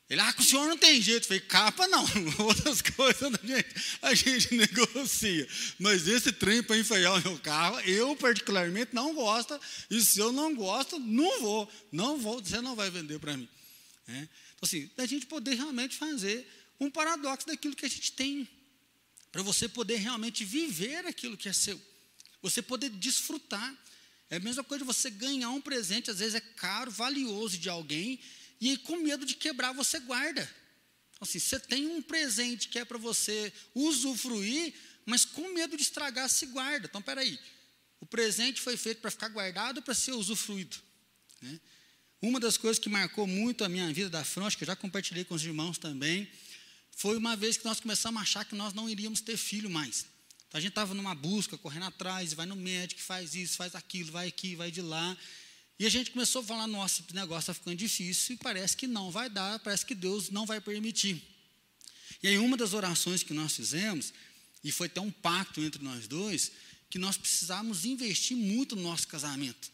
Ele, 0.09 0.21
ah, 0.21 0.33
com 0.35 0.43
o 0.43 0.45
senhor 0.45 0.69
não 0.69 0.77
tem 0.77 1.01
jeito. 1.01 1.25
Eu 1.25 1.29
falei, 1.29 1.41
capa 1.41 1.89
não, 1.89 2.05
outras 2.45 2.83
coisas 2.83 3.23
a 3.23 3.47
gente, 3.47 3.75
a 4.03 4.15
gente 4.15 4.55
negocia. 4.57 5.49
Mas 5.79 6.07
esse 6.07 6.31
trem 6.31 6.63
para 6.63 6.77
enfeiar 6.77 7.15
o 7.15 7.23
meu 7.23 7.39
carro, 7.39 7.81
eu 7.81 8.15
particularmente 8.17 8.95
não 8.95 9.15
gosto. 9.15 9.59
E 9.91 10.01
se 10.03 10.19
eu 10.19 10.31
não 10.33 10.55
gosto, 10.55 10.99
não 10.99 11.41
vou. 11.41 11.73
Não 11.91 12.19
vou, 12.19 12.43
você 12.43 12.61
não 12.61 12.77
vai 12.77 12.91
vender 12.91 13.19
para 13.19 13.37
mim. 13.37 13.49
É. 14.07 14.13
Então, 14.13 14.29
assim, 14.63 14.91
a 14.99 15.07
gente 15.07 15.27
poder 15.27 15.55
realmente 15.55 15.97
fazer 15.97 16.47
um 16.79 16.91
paradoxo 16.91 17.47
daquilo 17.47 17.75
que 17.75 17.87
a 17.87 17.89
gente 17.89 18.13
tem. 18.13 18.47
Para 19.33 19.43
você 19.43 19.69
poder 19.69 19.97
realmente 19.97 20.45
viver 20.45 21.07
aquilo 21.07 21.37
que 21.37 21.49
é 21.49 21.53
seu. 21.53 21.81
Você 22.43 22.61
poder 22.61 22.91
desfrutar. 22.91 23.75
É 24.31 24.37
a 24.37 24.41
mesma 24.41 24.63
coisa 24.63 24.85
de 24.85 24.87
você 24.87 25.11
ganhar 25.11 25.51
um 25.51 25.61
presente, 25.61 26.11
às 26.11 26.19
vezes 26.19 26.35
é 26.35 26.41
caro, 26.41 26.91
valioso 26.91 27.59
de 27.59 27.69
alguém, 27.69 28.21
e 28.61 28.71
aí, 28.71 28.79
com 28.79 28.97
medo 28.97 29.27
de 29.27 29.35
quebrar, 29.35 29.73
você 29.73 29.99
guarda. 30.01 30.43
Então, 31.13 31.21
assim, 31.23 31.39
você 31.39 31.59
tem 31.59 31.87
um 31.87 32.03
presente 32.03 32.69
que 32.69 32.79
é 32.79 32.85
para 32.85 32.99
você 32.99 33.53
usufruir, 33.75 34.75
mas 35.07 35.25
com 35.25 35.53
medo 35.53 35.77
de 35.77 35.83
estragar, 35.83 36.29
se 36.29 36.47
guarda. 36.47 36.87
Então, 36.87 37.03
peraí, 37.03 37.39
o 38.01 38.07
presente 38.07 38.61
foi 38.61 38.77
feito 38.77 39.01
para 39.01 39.11
ficar 39.11 39.29
guardado 39.29 39.79
ou 39.79 39.83
para 39.83 39.95
ser 39.95 40.13
usufruído? 40.13 40.77
Né? 41.41 41.61
Uma 42.21 42.41
das 42.41 42.57
coisas 42.57 42.79
que 42.79 42.89
marcou 42.89 43.27
muito 43.27 43.65
a 43.65 43.69
minha 43.69 43.93
vida 43.93 44.09
da 44.09 44.25
frente, 44.25 44.57
que 44.57 44.65
eu 44.65 44.67
já 44.67 44.77
compartilhei 44.77 45.25
com 45.25 45.35
os 45.35 45.45
irmãos 45.45 45.79
também, 45.79 46.29
foi 46.91 47.17
uma 47.17 47.37
vez 47.37 47.57
que 47.57 47.65
nós 47.65 47.81
começamos 47.81 48.19
a 48.19 48.23
achar 48.23 48.45
que 48.45 48.55
nós 48.55 48.73
não 48.73 48.89
iríamos 48.89 49.21
ter 49.21 49.37
filho 49.37 49.69
mais. 49.69 50.07
Então, 50.49 50.59
a 50.59 50.61
gente 50.61 50.71
estava 50.71 50.95
numa 50.95 51.15
busca, 51.15 51.59
correndo 51.59 51.87
atrás, 51.87 52.33
vai 52.33 52.47
no 52.47 52.57
médico, 52.57 53.01
faz 53.01 53.35
isso, 53.35 53.57
faz 53.57 53.75
aquilo, 53.75 54.13
vai 54.13 54.29
aqui, 54.29 54.55
vai 54.55 54.71
de 54.71 54.81
lá. 54.81 55.17
E 55.79 55.87
a 55.87 55.89
gente 55.91 56.11
começou 56.11 56.43
a 56.43 56.45
falar: 56.45 56.67
nossa, 56.67 57.03
o 57.03 57.15
negócio 57.15 57.51
está 57.51 57.55
ficando 57.55 57.77
difícil 57.77 58.35
e 58.35 58.39
parece 58.39 58.77
que 58.77 58.87
não 58.87 59.11
vai 59.11 59.29
dar, 59.29 59.59
parece 59.59 59.85
que 59.85 59.95
Deus 59.95 60.31
não 60.31 60.47
vai 60.47 60.61
permitir. 60.61 61.23
E 62.23 62.29
aí, 62.29 62.39
uma 62.39 62.57
das 62.57 62.73
orações 62.73 63.23
que 63.23 63.35
nós 63.35 63.55
fizemos, 63.55 64.13
e 64.63 64.73
foi 64.73 64.87
até 64.87 65.01
um 65.01 65.11
pacto 65.11 65.61
entre 65.61 65.83
nós 65.83 66.07
dois, 66.07 66.53
que 66.89 66.99
nós 66.99 67.17
precisávamos 67.17 67.85
investir 67.85 68.37
muito 68.37 68.77
no 68.77 68.83
nosso 68.83 69.09
casamento. 69.09 69.71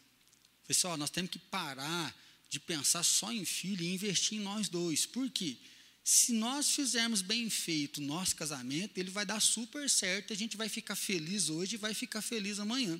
Pessoal, 0.67 0.97
nós 0.97 1.09
temos 1.09 1.31
que 1.31 1.39
parar 1.39 2.15
de 2.49 2.59
pensar 2.59 3.03
só 3.03 3.31
em 3.31 3.45
filho 3.45 3.83
e 3.83 3.93
investir 3.93 4.37
em 4.37 4.41
nós 4.41 4.67
dois. 4.67 5.05
Por 5.05 5.29
quê? 5.29 5.55
Se 6.03 6.33
nós 6.33 6.71
fizermos 6.71 7.21
bem 7.21 7.49
feito 7.49 7.99
o 7.99 8.03
nosso 8.03 8.35
casamento, 8.35 8.97
ele 8.97 9.11
vai 9.11 9.25
dar 9.25 9.39
super 9.39 9.89
certo, 9.89 10.33
a 10.33 10.35
gente 10.35 10.57
vai 10.57 10.67
ficar 10.67 10.95
feliz 10.95 11.47
hoje 11.49 11.75
e 11.75 11.77
vai 11.77 11.93
ficar 11.93 12.21
feliz 12.21 12.59
amanhã. 12.59 12.99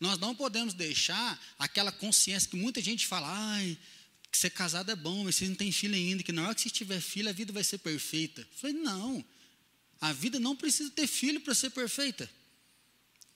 Nós 0.00 0.18
não 0.18 0.34
podemos 0.34 0.74
deixar 0.74 1.40
aquela 1.58 1.90
consciência 1.90 2.48
que 2.48 2.56
muita 2.56 2.80
gente 2.80 3.06
fala, 3.06 3.28
ai, 3.30 3.76
que 4.30 4.38
ser 4.38 4.50
casado 4.50 4.90
é 4.90 4.96
bom, 4.96 5.24
mas 5.24 5.36
você 5.36 5.48
não 5.48 5.54
tem 5.54 5.72
filho 5.72 5.94
ainda, 5.94 6.22
que 6.22 6.32
na 6.32 6.44
hora 6.44 6.54
que 6.54 6.62
você 6.62 6.70
tiver 6.70 7.00
filho 7.00 7.28
a 7.28 7.32
vida 7.32 7.52
vai 7.52 7.64
ser 7.64 7.78
perfeita. 7.78 8.42
Eu 8.42 8.58
falei, 8.58 8.76
não, 8.76 9.24
a 10.00 10.12
vida 10.12 10.38
não 10.38 10.54
precisa 10.54 10.90
ter 10.90 11.06
filho 11.06 11.40
para 11.40 11.54
ser 11.54 11.70
perfeita. 11.70 12.30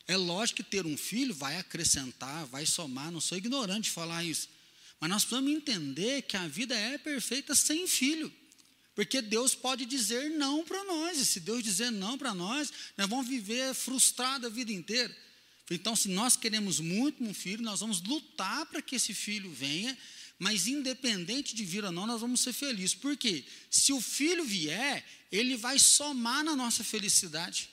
É 0.07 0.17
lógico 0.17 0.59
que 0.59 0.63
ter 0.63 0.87
um 0.87 0.97
filho 0.97 1.35
vai 1.35 1.57
acrescentar, 1.59 2.47
vai 2.47 2.67
somar, 2.67 3.11
não 3.11 3.21
sou 3.21 3.39
ignorante 3.39 3.85
de 3.85 3.91
falar 3.91 4.25
isso. 4.25 4.49
Mas 5.01 5.11
nós 5.11 5.25
precisamos 5.25 5.51
entender 5.51 6.23
que 6.23 6.37
a 6.37 6.47
vida 6.47 6.77
é 6.77 6.99
perfeita 6.99 7.55
sem 7.55 7.87
filho. 7.87 8.33
Porque 8.95 9.23
Deus 9.23 9.55
pode 9.55 9.87
dizer 9.87 10.31
não 10.31 10.65
para 10.65 10.85
nós, 10.85 11.19
e 11.19 11.25
se 11.25 11.41
Deus 11.41 11.63
dizer 11.63 11.91
não 11.91 12.19
para 12.19 12.35
nós, 12.35 12.71
nós 12.97 13.09
vamos 13.09 13.27
viver 13.27 13.75
frustrados 13.75 14.47
a 14.47 14.53
vida 14.53 14.71
inteira. 14.71 15.17
Então, 15.71 15.97
se 15.97 16.09
nós 16.09 16.37
queremos 16.37 16.81
muito 16.81 17.23
um 17.23 17.33
filho, 17.33 17.63
nós 17.63 17.81
vamos 17.81 18.01
lutar 18.03 18.67
para 18.67 18.83
que 18.83 18.97
esse 18.97 19.15
filho 19.15 19.51
venha, 19.51 19.97
mas 20.39 20.67
independente 20.67 21.55
de 21.55 21.65
vir 21.65 21.85
ou 21.85 21.93
não, 21.93 22.07
nós 22.07 22.21
vamos 22.21 22.41
ser 22.41 22.53
felizes. 22.53 22.95
Por 22.95 23.17
quê? 23.17 23.45
Se 23.71 23.93
o 23.93 24.01
filho 24.01 24.45
vier, 24.45 25.05
ele 25.31 25.57
vai 25.57 25.79
somar 25.79 26.43
na 26.45 26.57
nossa 26.57 26.83
felicidade. 26.83 27.71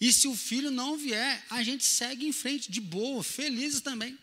E 0.00 0.12
se 0.12 0.28
o 0.28 0.36
filho 0.36 0.70
não 0.70 0.96
vier, 0.96 1.44
a 1.50 1.62
gente 1.62 1.84
segue 1.84 2.26
em 2.26 2.32
frente, 2.32 2.70
de 2.70 2.80
boa, 2.80 3.22
felizes 3.22 3.80
também. 3.80 4.18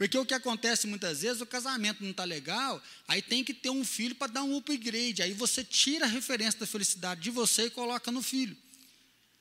Porque 0.00 0.16
o 0.16 0.24
que 0.24 0.32
acontece 0.32 0.86
muitas 0.86 1.20
vezes, 1.20 1.42
o 1.42 1.46
casamento 1.46 2.02
não 2.02 2.10
está 2.10 2.24
legal, 2.24 2.82
aí 3.06 3.20
tem 3.20 3.44
que 3.44 3.52
ter 3.52 3.70
um 3.70 3.84
filho 3.84 4.14
para 4.14 4.32
dar 4.32 4.42
um 4.44 4.56
upgrade. 4.56 5.20
Aí 5.20 5.32
você 5.32 5.62
tira 5.62 6.06
a 6.06 6.08
referência 6.08 6.58
da 6.58 6.66
felicidade 6.66 7.20
de 7.20 7.30
você 7.30 7.66
e 7.66 7.70
coloca 7.70 8.10
no 8.10 8.22
filho. 8.22 8.56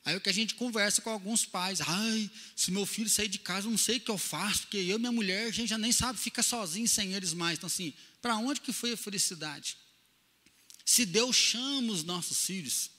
Aí 0.06 0.16
o 0.16 0.22
que 0.22 0.30
a 0.30 0.34
gente 0.34 0.56
conversa 0.56 1.02
com 1.02 1.10
alguns 1.10 1.46
pais, 1.46 1.82
ai, 1.82 2.32
se 2.56 2.72
meu 2.72 2.86
filho 2.86 3.10
sair 3.10 3.28
de 3.28 3.38
casa, 3.38 3.68
eu 3.68 3.72
não 3.72 3.78
sei 3.78 3.98
o 3.98 4.00
que 4.00 4.10
eu 4.10 4.18
faço, 4.18 4.62
porque 4.62 4.78
eu 4.78 4.96
e 4.96 5.00
minha 5.00 5.12
mulher, 5.12 5.48
a 5.48 5.52
gente 5.52 5.70
já 5.70 5.78
nem 5.78 5.92
sabe, 5.92 6.18
fica 6.18 6.42
sozinho 6.42 6.88
sem 6.88 7.14
eles 7.14 7.34
mais. 7.34 7.58
Então, 7.58 7.68
assim, 7.68 7.94
para 8.22 8.38
onde 8.38 8.62
que 8.62 8.74
foi 8.74 8.94
a 8.94 8.98
felicidade? 8.98 9.78
Se 10.86 11.06
Deus 11.06 11.36
chama 11.36 11.94
os 11.94 12.04
nossos 12.04 12.46
filhos, 12.46 12.90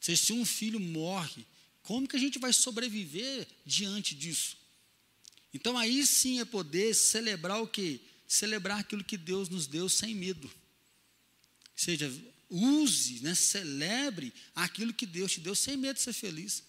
se 0.00 0.32
um 0.32 0.44
filho 0.44 0.78
morre, 0.78 1.46
como 1.82 2.06
que 2.06 2.16
a 2.16 2.20
gente 2.20 2.38
vai 2.38 2.52
sobreviver 2.52 3.46
diante 3.66 4.14
disso? 4.14 4.56
Então 5.52 5.76
aí 5.76 6.06
sim 6.06 6.40
é 6.40 6.44
poder 6.44 6.94
celebrar 6.94 7.60
o 7.62 7.66
quê? 7.66 8.00
Celebrar 8.26 8.80
aquilo 8.80 9.04
que 9.04 9.16
Deus 9.16 9.48
nos 9.48 9.66
deu 9.66 9.88
sem 9.88 10.14
medo. 10.14 10.46
Ou 10.46 10.52
seja, 11.76 12.10
use, 12.52 13.20
né, 13.20 13.34
celebre 13.34 14.32
aquilo 14.54 14.92
que 14.92 15.06
Deus 15.06 15.32
te 15.32 15.40
deu 15.40 15.54
sem 15.54 15.76
medo 15.76 15.96
de 15.96 16.02
ser 16.02 16.12
feliz. 16.12 16.62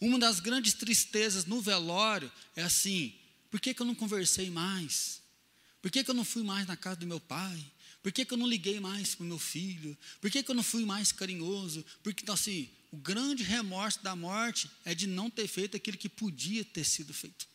Uma 0.00 0.18
das 0.18 0.40
grandes 0.40 0.74
tristezas 0.74 1.44
no 1.44 1.60
velório 1.60 2.30
é 2.54 2.62
assim: 2.62 3.14
por 3.50 3.60
que, 3.60 3.74
que 3.74 3.82
eu 3.82 3.86
não 3.86 3.94
conversei 3.94 4.48
mais? 4.50 5.20
Por 5.82 5.90
que, 5.90 6.04
que 6.04 6.10
eu 6.10 6.14
não 6.14 6.24
fui 6.24 6.42
mais 6.42 6.66
na 6.66 6.76
casa 6.76 6.96
do 7.00 7.06
meu 7.06 7.20
pai? 7.20 7.58
Por 8.02 8.12
que, 8.12 8.24
que 8.24 8.32
eu 8.32 8.38
não 8.38 8.46
liguei 8.46 8.80
mais 8.80 9.14
para 9.14 9.24
o 9.24 9.26
meu 9.26 9.38
filho? 9.38 9.96
Por 10.20 10.30
que, 10.30 10.42
que 10.42 10.50
eu 10.50 10.54
não 10.54 10.62
fui 10.62 10.84
mais 10.84 11.12
carinhoso? 11.12 11.84
Porque, 12.02 12.22
então, 12.22 12.34
assim, 12.34 12.70
o 12.90 12.96
grande 12.96 13.42
remorso 13.42 14.02
da 14.02 14.16
morte 14.16 14.70
é 14.84 14.94
de 14.94 15.06
não 15.06 15.28
ter 15.28 15.46
feito 15.46 15.76
aquilo 15.76 15.98
que 15.98 16.08
podia 16.08 16.64
ter 16.64 16.84
sido 16.84 17.12
feito. 17.12 17.46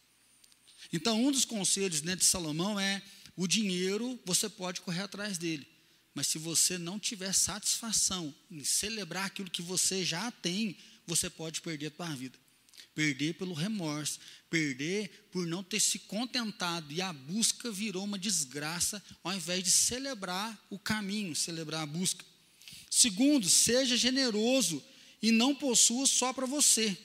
Então, 0.94 1.24
um 1.24 1.32
dos 1.32 1.46
conselhos 1.46 2.02
né, 2.02 2.16
de 2.16 2.24
Salomão 2.24 2.80
é: 2.80 3.02
o 3.36 3.48
dinheiro 3.48 4.20
você 4.26 4.48
pode 4.48 4.82
correr 4.82 5.02
atrás 5.02 5.38
dele, 5.38 5.68
mas 6.16 6.28
se 6.28 6.38
você 6.38 6.78
não 6.78 6.98
tiver 6.98 7.34
satisfação 7.34 8.34
em 8.50 8.64
celebrar 8.64 9.26
aquilo 9.26 9.52
que 9.52 9.62
você 9.62 10.04
já 10.06 10.32
tem, 10.32 10.78
você 11.06 11.30
pode 11.30 11.62
perder 11.62 11.88
a 11.88 11.96
sua 11.96 12.16
vida. 12.16 12.40
Perder 12.96 13.34
pelo 13.34 13.54
remorso, 13.54 14.18
perder 14.50 15.28
por 15.30 15.46
não 15.46 15.62
ter 15.62 15.82
se 15.82 16.00
contentado 16.00 16.94
e 16.94 17.02
a 17.02 17.12
busca 17.12 17.70
virou 17.70 18.06
uma 18.06 18.18
desgraça, 18.18 19.04
ao 19.22 19.34
invés 19.34 19.62
de 19.62 19.70
celebrar 19.70 20.58
o 20.70 20.80
caminho, 20.80 21.36
celebrar 21.36 21.82
a 21.82 21.86
busca. 21.86 22.24
Segundo, 22.90 23.50
seja 23.50 23.98
generoso 23.98 24.82
e 25.22 25.32
não 25.32 25.54
possua 25.54 26.08
só 26.08 26.32
para 26.32 26.46
você. 26.46 26.98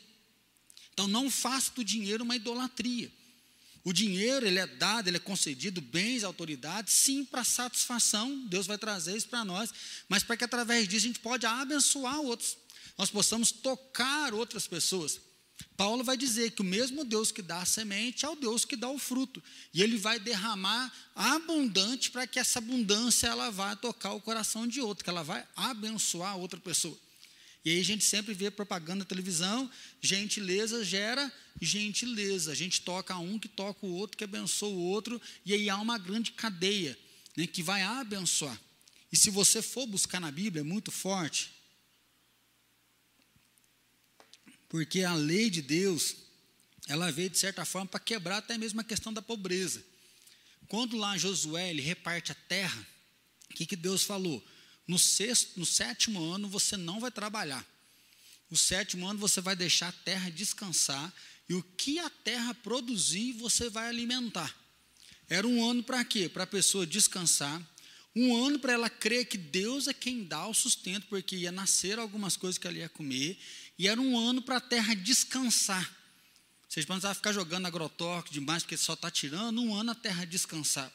Então 0.92 1.09
não 1.09 1.29
faça 1.29 1.73
do 1.73 1.83
dinheiro 1.83 2.23
uma 2.23 2.37
idolatria. 2.37 3.11
O 3.82 3.92
dinheiro, 3.92 4.46
ele 4.46 4.58
é 4.58 4.66
dado, 4.66 5.08
ele 5.08 5.16
é 5.16 5.20
concedido, 5.20 5.80
bens, 5.80 6.22
autoridades, 6.22 6.92
sim, 6.92 7.24
para 7.24 7.42
satisfação, 7.42 8.46
Deus 8.46 8.66
vai 8.66 8.76
trazer 8.76 9.16
isso 9.16 9.28
para 9.28 9.44
nós, 9.44 9.72
mas 10.08 10.22
para 10.22 10.36
que 10.36 10.44
através 10.44 10.86
disso 10.86 11.06
a 11.06 11.08
gente 11.08 11.20
pode 11.20 11.46
abençoar 11.46 12.20
outros, 12.20 12.58
nós 12.98 13.10
possamos 13.10 13.50
tocar 13.50 14.34
outras 14.34 14.66
pessoas. 14.66 15.20
Paulo 15.76 16.04
vai 16.04 16.16
dizer 16.16 16.50
que 16.50 16.60
o 16.60 16.64
mesmo 16.64 17.04
Deus 17.04 17.32
que 17.32 17.40
dá 17.40 17.62
a 17.62 17.66
semente 17.66 18.24
é 18.24 18.28
o 18.28 18.36
Deus 18.36 18.66
que 18.66 18.76
dá 18.76 18.88
o 18.90 18.98
fruto, 18.98 19.42
e 19.72 19.82
ele 19.82 19.96
vai 19.96 20.18
derramar 20.18 20.92
abundante 21.14 22.10
para 22.10 22.26
que 22.26 22.38
essa 22.38 22.58
abundância 22.58 23.28
ela 23.28 23.50
vá 23.50 23.74
tocar 23.74 24.12
o 24.12 24.20
coração 24.20 24.66
de 24.66 24.80
outro, 24.82 25.04
que 25.04 25.10
ela 25.10 25.22
vai 25.22 25.46
abençoar 25.56 26.36
outra 26.36 26.60
pessoa. 26.60 26.98
E 27.64 27.70
aí 27.70 27.81
a 27.81 27.85
gente 27.85 28.05
sempre 28.05 28.33
vê 28.33 28.51
propaganda 28.51 29.01
na 29.01 29.05
televisão, 29.05 29.70
gentileza 30.01 30.83
gera 30.85 31.31
gentileza. 31.61 32.53
A 32.53 32.55
gente 32.55 32.81
toca 32.81 33.16
um 33.18 33.38
que 33.38 33.49
toca 33.49 33.85
o 33.85 33.92
outro, 33.92 34.16
que 34.16 34.25
abençoa 34.25 34.70
o 34.70 34.81
outro, 34.81 35.20
e 35.44 35.53
aí 35.53 35.68
há 35.68 35.77
uma 35.77 35.99
grande 35.99 36.33
cadeia 36.33 36.99
né, 37.37 37.46
que 37.46 37.62
vai 37.62 37.83
abençoar. 37.83 38.59
E 39.12 39.16
se 39.16 39.31
você 39.31 39.61
for 39.61 39.87
buscar 39.87 40.20
na 40.20 40.31
Bíblia, 40.31 40.61
é 40.61 40.64
muito 40.64 40.90
forte. 40.90 41.53
Porque 44.68 45.03
a 45.03 45.14
lei 45.14 45.51
de 45.51 45.61
Deus, 45.61 46.16
ela 46.87 47.11
veio 47.11 47.29
de 47.29 47.38
certa 47.38 47.64
forma 47.64 47.88
para 47.88 48.01
quebrar 48.01 48.38
até 48.38 48.57
mesmo 48.57 48.81
a 48.81 48.85
questão 48.85 49.12
da 49.12 49.20
pobreza. 49.20 49.85
Quando 50.68 50.96
lá 50.96 51.18
Josué 51.18 51.70
ele 51.70 51.83
reparte 51.83 52.31
a 52.31 52.35
terra, 52.35 52.87
o 53.51 53.55
que, 53.55 53.66
que 53.66 53.75
Deus 53.75 54.05
falou? 54.05 54.42
No, 54.90 54.98
sexto, 54.98 55.57
no 55.57 55.64
sétimo 55.64 56.20
ano 56.20 56.48
você 56.48 56.76
não 56.76 56.98
vai 56.98 57.12
trabalhar. 57.12 57.64
No 58.50 58.57
sétimo 58.57 59.07
ano 59.07 59.20
você 59.20 59.40
vai 59.40 59.55
deixar 59.55 59.87
a 59.87 59.92
terra 59.92 60.29
descansar 60.31 61.14
e 61.48 61.55
o 61.55 61.62
que 61.62 62.00
a 62.00 62.11
terra 62.11 62.53
produzir 62.55 63.35
você 63.35 63.70
vai 63.70 63.88
alimentar. 63.88 64.53
Era 65.29 65.46
um 65.46 65.64
ano 65.64 65.81
para 65.81 66.05
quê? 66.05 66.29
Para 66.29 66.42
a 66.42 66.46
pessoa 66.46 66.85
descansar, 66.85 67.62
um 68.16 68.44
ano 68.44 68.59
para 68.59 68.72
ela 68.72 68.90
crer 68.90 69.26
que 69.26 69.38
Deus 69.38 69.87
é 69.87 69.94
quem 69.94 70.24
dá 70.24 70.44
o 70.48 70.53
sustento, 70.53 71.07
porque 71.07 71.37
ia 71.37 71.53
nascer 71.53 71.96
algumas 71.96 72.37
coisas 72.37 72.59
que 72.59 72.66
ela 72.66 72.79
ia 72.79 72.88
comer, 72.88 73.38
e 73.79 73.87
era 73.87 74.00
um 74.00 74.18
ano 74.18 74.42
para 74.42 74.57
a 74.57 74.61
terra 74.61 74.92
descansar. 74.94 75.88
Vocês 76.68 76.85
não 76.85 76.96
precisar 76.96 77.14
ficar 77.14 77.33
jogando 77.33 77.66
agrotóxico 77.66 78.35
demais, 78.35 78.64
porque 78.64 78.76
só 78.76 78.94
está 78.94 79.09
tirando, 79.09 79.62
um 79.62 79.72
ano 79.72 79.92
a 79.92 79.94
terra 79.94 80.24
descansar. 80.24 80.92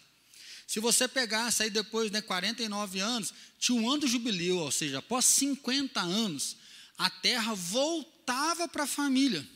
Se 0.68 0.80
você 0.80 1.08
pegasse 1.08 1.64
aí 1.64 1.70
depois, 1.70 2.12
né, 2.12 2.22
49 2.22 3.00
anos, 3.00 3.34
tinha 3.60 3.80
um 3.80 3.90
ano 3.90 4.02
do 4.02 4.08
jubileu, 4.08 4.58
ou 4.58 4.72
seja, 4.72 5.00
após 5.00 5.26
50 5.26 6.02
anos, 6.02 6.58
a 6.98 7.10
terra 7.10 7.54
voltava 7.54 8.68
para 8.68 8.84
a 8.84 8.88
família. 8.88 9.48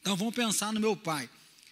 Então 0.00 0.16
vamos 0.16 0.34
pensar 0.34 0.72
no 0.72 0.80
meu 0.80 0.96
pai. 0.96 1.28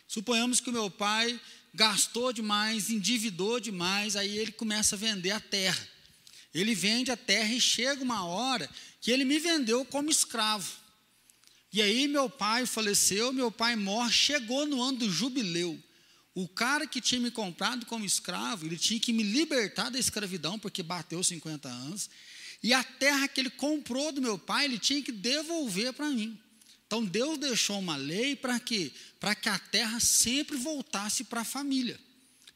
Suponhamos 0.09 0.61
que 0.61 0.71
o 0.71 0.73
meu 0.73 0.91
pai 0.91 1.41
gastou 1.73 2.33
demais, 2.33 2.91
endividou 2.91 3.61
demais, 3.61 4.17
aí 4.17 4.37
ele 4.37 4.53
começa 4.53 4.97
a 4.97 4.99
vender 4.99 5.31
a 5.31 5.41
terra. 5.41 5.89
Ele 6.53 6.75
vende 6.75 7.11
a 7.11 7.17
terra 7.17 7.53
e 7.53 7.61
chega 7.61 8.03
uma 8.03 8.25
hora 8.25 8.69
que 9.01 9.11
ele 9.11 9.25
me 9.25 9.39
vendeu 9.39 9.85
como 9.85 10.11
escravo. 10.11 10.71
E 11.73 11.83
aí 11.83 12.09
meu 12.09 12.31
pai 12.31 12.65
faleceu, 12.65 13.33
meu 13.33 13.51
pai 13.51 13.77
morre, 13.77 14.11
chegou 14.11 14.67
no 14.67 14.83
ano 14.83 14.99
do 14.99 15.11
jubileu. 15.11 15.79
O 16.37 16.47
cara 16.47 16.87
que 16.87 17.01
tinha 17.01 17.19
me 17.19 17.31
comprado 17.31 17.87
como 17.87 18.05
escravo, 18.05 18.67
ele 18.67 18.77
tinha 18.77 19.01
que 19.01 19.11
me 19.11 19.23
libertar 19.23 19.89
da 19.89 19.99
escravidão, 19.99 20.59
porque 20.59 20.83
bateu 20.83 21.25
50 21.25 21.67
anos. 21.67 22.11
E 22.63 22.75
a 22.75 22.85
terra 22.85 23.27
que 23.27 23.41
ele 23.41 23.49
comprou 23.49 24.13
do 24.13 24.21
meu 24.21 24.39
pai, 24.39 24.67
ele 24.67 24.79
tinha 24.79 25.03
que 25.03 25.11
devolver 25.11 25.95
para 25.95 26.11
mim. 26.11 26.39
Então 26.87 27.03
Deus 27.03 27.39
deixou 27.39 27.79
uma 27.79 27.97
lei 27.97 28.37
para 28.37 28.61
quê? 28.61 28.93
Para 29.19 29.35
que 29.35 29.49
a 29.49 29.59
terra 29.59 29.99
sempre 29.99 30.59
voltasse 30.59 31.25
para 31.25 31.41
a 31.41 31.45
família. 31.45 31.99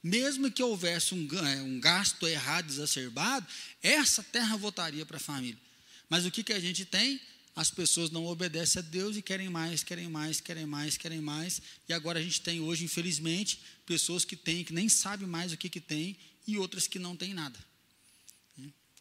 Mesmo 0.03 0.51
que 0.51 0.63
houvesse 0.63 1.15
um, 1.15 1.27
é, 1.39 1.63
um, 1.63 1.81
gasto 1.81 2.29
errado, 2.29 2.69
exacerbado, 2.69 3.47
essa 3.83 4.23
terra 4.23 4.59
voltaria 4.59 5.07
para 5.07 5.17
a 5.17 5.21
família. 5.21 5.59
Mas 6.07 6.27
o 6.27 6.31
que, 6.31 6.45
que 6.45 6.53
a 6.53 6.61
gente 6.61 6.85
tem? 6.85 7.19
As 7.61 7.71
pessoas 7.71 8.11
não 8.11 8.25
obedecem 8.25 8.81
a 8.81 8.83
Deus 8.83 9.19
e 9.19 9.21
querem 9.21 9.51
mais, 9.51 9.83
querem 9.83 10.09
mais, 10.09 10.41
querem 10.41 10.65
mais, 10.65 10.97
querem 10.97 11.21
mais. 11.21 11.61
E 11.87 11.93
agora 11.93 12.19
a 12.19 12.23
gente 12.23 12.41
tem 12.41 12.59
hoje, 12.59 12.85
infelizmente, 12.85 13.61
pessoas 13.85 14.25
que 14.25 14.35
têm, 14.35 14.65
que 14.65 14.73
nem 14.73 14.89
sabem 14.89 15.29
mais 15.29 15.53
o 15.53 15.59
que, 15.59 15.69
que 15.69 15.79
tem, 15.79 16.17
e 16.47 16.57
outras 16.57 16.87
que 16.87 16.99
não 16.99 17.15
têm 17.15 17.35
nada. 17.35 17.59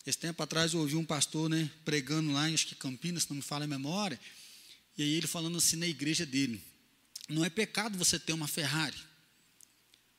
Esse 0.06 0.18
tempo 0.18 0.44
atrás 0.44 0.74
eu 0.74 0.82
ouvi 0.82 0.98
um 0.98 1.06
pastor 1.06 1.50
né, 1.50 1.72
pregando 1.86 2.34
lá, 2.34 2.48
acho 2.48 2.68
que 2.68 2.76
Campinas, 2.76 3.24
se 3.24 3.30
não 3.30 3.38
me 3.38 3.42
fala 3.42 3.64
a 3.64 3.68
memória, 3.68 4.20
e 4.98 5.04
aí 5.04 5.14
ele 5.14 5.26
falando 5.26 5.58
assim 5.58 5.78
na 5.78 5.88
igreja 5.88 6.26
dele: 6.26 6.62
não 7.30 7.46
é 7.46 7.50
pecado 7.50 7.98
você 7.98 8.20
ter 8.20 8.34
uma 8.34 8.46
Ferrari. 8.46 8.98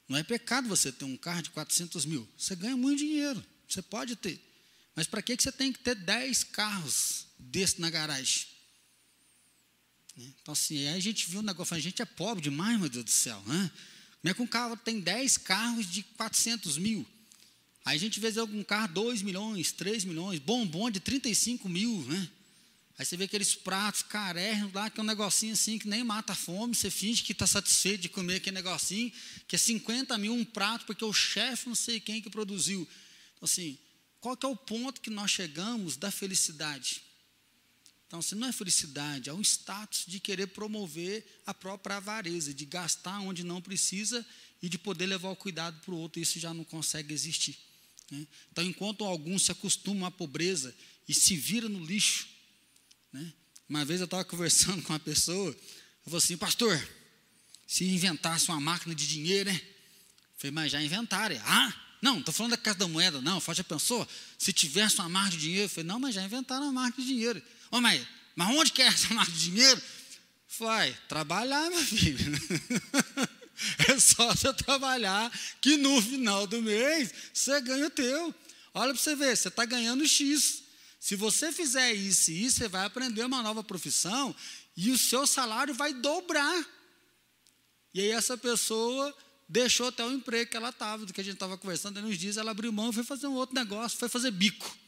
Não 0.08 0.16
é 0.16 0.22
pecado 0.22 0.66
você 0.66 0.90
ter 0.90 1.04
um 1.04 1.14
carro 1.14 1.42
de 1.42 1.50
400 1.50 2.06
mil. 2.06 2.26
Você 2.38 2.56
ganha 2.56 2.74
muito 2.74 3.00
dinheiro. 3.00 3.44
Você 3.68 3.82
pode 3.82 4.16
ter. 4.16 4.40
Mas 4.94 5.06
para 5.06 5.22
que 5.22 5.36
você 5.36 5.52
tem 5.52 5.72
que 5.72 5.78
ter 5.78 5.94
10 5.94 6.44
carros 6.44 7.26
desse 7.38 7.80
na 7.80 7.90
garagem? 7.90 8.46
Né? 10.16 10.32
Então, 10.42 10.52
assim, 10.52 10.86
aí 10.86 10.96
a 10.96 11.00
gente 11.00 11.28
viu 11.28 11.40
um 11.40 11.44
negócio, 11.44 11.74
a 11.74 11.80
gente 11.80 12.02
é 12.02 12.04
pobre 12.04 12.42
demais, 12.42 12.78
meu 12.78 12.88
Deus 12.88 13.04
do 13.04 13.10
céu. 13.10 13.42
Né? 13.46 13.70
Como 14.20 14.30
é 14.30 14.34
que 14.34 14.42
um 14.42 14.46
carro 14.46 14.76
tem 14.76 15.00
10 15.00 15.38
carros 15.38 15.90
de 15.90 16.02
400 16.02 16.76
mil? 16.76 17.06
Aí 17.84 17.96
a 17.96 18.00
gente 18.00 18.20
vê 18.20 18.38
algum 18.38 18.62
carro 18.62 18.92
2 18.92 19.22
milhões, 19.22 19.72
3 19.72 20.04
milhões, 20.04 20.38
bombom 20.38 20.90
de 20.90 21.00
35 21.00 21.68
mil, 21.68 22.04
né? 22.06 22.28
Aí 22.98 23.06
você 23.06 23.16
vê 23.16 23.24
aqueles 23.24 23.54
pratos 23.54 24.02
carérrimos 24.02 24.74
lá, 24.74 24.90
que 24.90 25.00
é 25.00 25.02
um 25.02 25.06
negocinho 25.06 25.54
assim 25.54 25.78
que 25.78 25.88
nem 25.88 26.04
mata 26.04 26.34
a 26.34 26.36
fome, 26.36 26.74
você 26.74 26.90
finge 26.90 27.22
que 27.22 27.32
está 27.32 27.46
satisfeito 27.46 28.02
de 28.02 28.08
comer 28.10 28.36
aquele 28.36 28.56
negocinho, 28.56 29.10
que 29.48 29.56
é 29.56 29.58
50 29.58 30.18
mil 30.18 30.34
um 30.34 30.44
prato, 30.44 30.84
porque 30.84 31.02
o 31.02 31.12
chefe 31.12 31.66
não 31.66 31.74
sei 31.74 31.98
quem 31.98 32.20
que 32.20 32.28
produziu. 32.28 32.86
Então, 33.36 33.46
assim, 33.46 33.78
qual 34.20 34.36
que 34.36 34.44
é 34.44 34.48
o 34.48 34.56
ponto 34.56 35.00
que 35.00 35.10
nós 35.10 35.30
chegamos 35.30 35.96
da 35.96 36.10
felicidade? 36.10 37.02
Então, 38.06 38.18
assim, 38.18 38.34
não 38.34 38.48
é 38.48 38.52
felicidade, 38.52 39.30
é 39.30 39.32
um 39.32 39.40
status 39.40 40.04
de 40.06 40.18
querer 40.18 40.48
promover 40.48 41.24
a 41.46 41.54
própria 41.54 41.96
avareza, 41.96 42.52
de 42.52 42.66
gastar 42.66 43.20
onde 43.20 43.44
não 43.44 43.62
precisa 43.62 44.26
e 44.60 44.68
de 44.68 44.76
poder 44.76 45.06
levar 45.06 45.30
o 45.30 45.36
cuidado 45.36 45.80
para 45.80 45.94
o 45.94 45.96
outro, 45.96 46.20
isso 46.20 46.38
já 46.38 46.52
não 46.52 46.64
consegue 46.64 47.14
existir. 47.14 47.56
Né? 48.10 48.26
Então, 48.50 48.64
enquanto 48.64 49.04
alguns 49.04 49.44
se 49.44 49.52
acostumam 49.52 50.06
à 50.06 50.10
pobreza 50.10 50.74
e 51.08 51.14
se 51.14 51.36
viram 51.36 51.68
no 51.68 51.84
lixo, 51.84 52.28
né? 53.12 53.32
Uma 53.68 53.84
vez 53.84 54.00
eu 54.00 54.06
estava 54.06 54.24
conversando 54.26 54.82
com 54.82 54.92
uma 54.92 54.98
pessoa, 54.98 55.50
eu 55.50 56.04
falei 56.04 56.18
assim, 56.18 56.36
pastor, 56.36 56.88
se 57.64 57.84
inventasse 57.84 58.48
uma 58.48 58.60
máquina 58.60 58.92
de 58.92 59.06
dinheiro, 59.06 59.50
né? 59.50 59.56
Eu 59.56 60.34
falei, 60.36 60.50
mas 60.50 60.72
já 60.72 60.82
inventaram. 60.82 61.36
Ah, 61.44 61.89
não, 62.02 62.18
estou 62.18 62.32
falando 62.32 62.52
da 62.52 62.56
Casa 62.56 62.78
da 62.78 62.88
Moeda, 62.88 63.20
não. 63.20 63.42
Eu 63.46 63.54
já 63.54 63.64
pensou? 63.64 64.08
Se 64.38 64.52
tivesse 64.52 64.96
uma 64.96 65.08
máquina 65.08 65.32
de 65.32 65.38
dinheiro, 65.38 65.64
eu 65.64 65.68
falei, 65.68 65.84
não, 65.84 66.00
mas 66.00 66.14
já 66.14 66.22
inventaram 66.22 66.64
uma 66.64 66.82
máquina 66.82 67.04
de 67.04 67.12
dinheiro. 67.12 67.42
Ô, 67.70 67.80
mas, 67.80 68.06
mas 68.34 68.48
onde 68.56 68.72
que 68.72 68.80
é 68.80 68.86
essa 68.86 69.12
máquina 69.14 69.36
de 69.36 69.44
dinheiro? 69.44 69.82
Falei, 70.48 70.96
trabalhar, 71.08 71.68
meu 71.70 71.84
filho. 71.84 72.32
é 73.86 74.00
só 74.00 74.34
você 74.34 74.52
trabalhar 74.54 75.30
que 75.60 75.76
no 75.76 76.00
final 76.00 76.46
do 76.46 76.62
mês 76.62 77.12
você 77.32 77.60
ganha 77.60 77.86
o 77.86 77.90
teu. 77.90 78.34
Olha 78.72 78.94
para 78.94 79.02
você 79.02 79.14
ver, 79.14 79.36
você 79.36 79.48
está 79.48 79.64
ganhando 79.64 80.06
X. 80.06 80.62
Se 80.98 81.16
você 81.16 81.52
fizer 81.52 81.92
isso 81.92 82.30
e 82.30 82.44
isso, 82.44 82.58
você 82.58 82.68
vai 82.68 82.86
aprender 82.86 83.24
uma 83.24 83.42
nova 83.42 83.62
profissão 83.62 84.34
e 84.76 84.90
o 84.90 84.98
seu 84.98 85.26
salário 85.26 85.74
vai 85.74 85.92
dobrar. 85.92 86.66
E 87.92 88.00
aí 88.00 88.10
essa 88.10 88.38
pessoa 88.38 89.14
deixou 89.50 89.88
até 89.88 90.06
o 90.06 90.12
emprego 90.12 90.48
que 90.48 90.56
ela 90.56 90.68
estava, 90.68 91.04
do 91.04 91.12
que 91.12 91.20
a 91.20 91.24
gente 91.24 91.34
estava 91.34 91.58
conversando 91.58 91.98
há 91.98 92.02
uns 92.02 92.16
dias, 92.16 92.36
ela 92.36 92.52
abriu 92.52 92.72
mão 92.72 92.90
e 92.90 92.92
foi 92.92 93.02
fazer 93.02 93.26
um 93.26 93.34
outro 93.34 93.54
negócio, 93.54 93.98
foi 93.98 94.08
fazer 94.08 94.30
bico. 94.30 94.78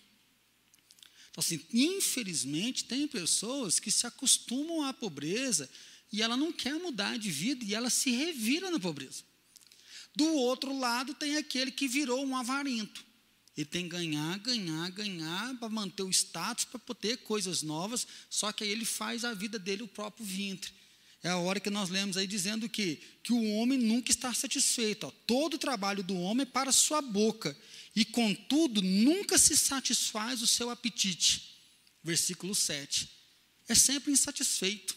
Então, 1.30 1.42
assim, 1.42 1.60
infelizmente, 1.72 2.84
tem 2.84 3.08
pessoas 3.08 3.80
que 3.80 3.90
se 3.90 4.06
acostumam 4.06 4.84
à 4.84 4.92
pobreza 4.92 5.68
e 6.12 6.22
ela 6.22 6.36
não 6.36 6.52
quer 6.52 6.74
mudar 6.74 7.18
de 7.18 7.28
vida 7.28 7.64
e 7.64 7.74
ela 7.74 7.90
se 7.90 8.10
revira 8.10 8.70
na 8.70 8.78
pobreza. 8.78 9.24
Do 10.14 10.26
outro 10.34 10.78
lado, 10.78 11.12
tem 11.14 11.36
aquele 11.36 11.72
que 11.72 11.88
virou 11.88 12.24
um 12.24 12.36
avarento. 12.36 13.04
Ele 13.56 13.66
tem 13.66 13.82
que 13.82 13.90
ganhar, 13.90 14.38
ganhar, 14.38 14.90
ganhar 14.90 15.58
para 15.58 15.68
manter 15.68 16.04
o 16.04 16.10
status, 16.10 16.66
para 16.66 16.78
poder 16.78 17.18
coisas 17.18 17.62
novas, 17.62 18.06
só 18.30 18.52
que 18.52 18.62
aí 18.62 18.70
ele 18.70 18.84
faz 18.84 19.24
a 19.24 19.34
vida 19.34 19.58
dele 19.58 19.82
o 19.82 19.88
próprio 19.88 20.24
ventre. 20.24 20.72
É 21.22 21.28
a 21.28 21.36
hora 21.36 21.60
que 21.60 21.70
nós 21.70 21.88
lemos 21.88 22.16
aí 22.16 22.26
dizendo 22.26 22.68
que, 22.68 23.00
que 23.22 23.32
o 23.32 23.52
homem 23.54 23.78
nunca 23.78 24.10
está 24.10 24.34
satisfeito. 24.34 25.06
Ó. 25.06 25.10
Todo 25.26 25.54
o 25.54 25.58
trabalho 25.58 26.02
do 26.02 26.16
homem 26.16 26.42
é 26.42 26.46
para 26.46 26.72
sua 26.72 27.00
boca, 27.00 27.56
e 27.94 28.04
contudo 28.04 28.82
nunca 28.82 29.38
se 29.38 29.56
satisfaz 29.56 30.42
o 30.42 30.46
seu 30.46 30.70
apetite. 30.70 31.56
Versículo 32.02 32.54
7. 32.54 33.08
É 33.68 33.74
sempre 33.74 34.10
insatisfeito, 34.10 34.96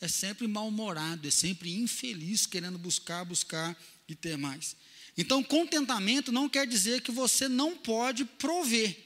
é 0.00 0.08
sempre 0.08 0.46
mal-humorado, 0.46 1.26
é 1.26 1.30
sempre 1.30 1.74
infeliz, 1.74 2.44
querendo 2.44 2.78
buscar, 2.78 3.24
buscar 3.24 3.76
e 4.06 4.14
ter 4.14 4.36
mais. 4.36 4.76
Então, 5.16 5.42
contentamento 5.42 6.30
não 6.30 6.48
quer 6.48 6.66
dizer 6.66 7.00
que 7.00 7.10
você 7.10 7.48
não 7.48 7.76
pode 7.76 8.26
prover. 8.26 9.04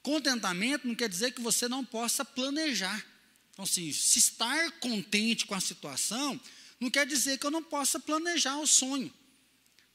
Contentamento 0.00 0.86
não 0.86 0.94
quer 0.94 1.08
dizer 1.08 1.32
que 1.32 1.40
você 1.40 1.66
não 1.66 1.84
possa 1.84 2.24
planejar. 2.24 3.04
Então, 3.52 3.64
assim, 3.64 3.92
se 3.92 4.18
estar 4.18 4.72
contente 4.80 5.46
com 5.46 5.54
a 5.54 5.60
situação, 5.60 6.40
não 6.80 6.90
quer 6.90 7.06
dizer 7.06 7.38
que 7.38 7.46
eu 7.46 7.50
não 7.50 7.62
possa 7.62 8.00
planejar 8.00 8.58
o 8.58 8.66
sonho. 8.66 9.12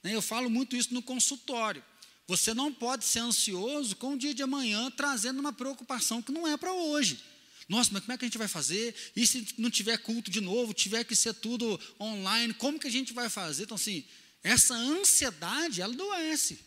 Né, 0.04 0.16
eu 0.16 0.22
falo 0.22 0.50
muito 0.50 0.76
isso 0.76 0.94
no 0.94 1.02
consultório. 1.02 1.84
Você 2.28 2.54
não 2.54 2.74
pode 2.74 3.06
ser 3.06 3.20
ansioso 3.20 3.96
com 3.96 4.14
o 4.14 4.18
dia 4.18 4.34
de 4.34 4.44
amanhã 4.44 4.92
trazendo 4.92 5.40
uma 5.40 5.54
preocupação 5.54 6.22
que 6.22 6.32
não 6.32 6.48
é 6.48 6.58
para 6.58 6.74
hoje. 6.74 7.24
Nossa, 7.68 7.90
mas 7.92 8.02
como 8.02 8.14
é 8.14 8.18
que 8.18 8.26
a 8.26 8.28
gente 8.28 8.38
vai 8.38 8.48
fazer? 8.48 8.96
E 9.16 9.26
se 9.26 9.48
não 9.58 9.70
tiver 9.70 9.98
culto 9.98 10.32
de 10.32 10.40
novo, 10.40 10.74
tiver 10.74 11.04
que 11.04 11.16
ser 11.16 11.34
tudo 11.34 11.80
online, 12.00 12.54
como 12.54 12.80
que 12.80 12.88
a 12.88 12.92
gente 12.92 13.12
vai 13.14 13.30
fazer? 13.30 13.64
Então, 13.64 13.76
assim, 13.76 14.06
essa 14.44 14.74
ansiedade, 14.74 15.82
ela 15.82 15.94
adoece. 15.94 16.60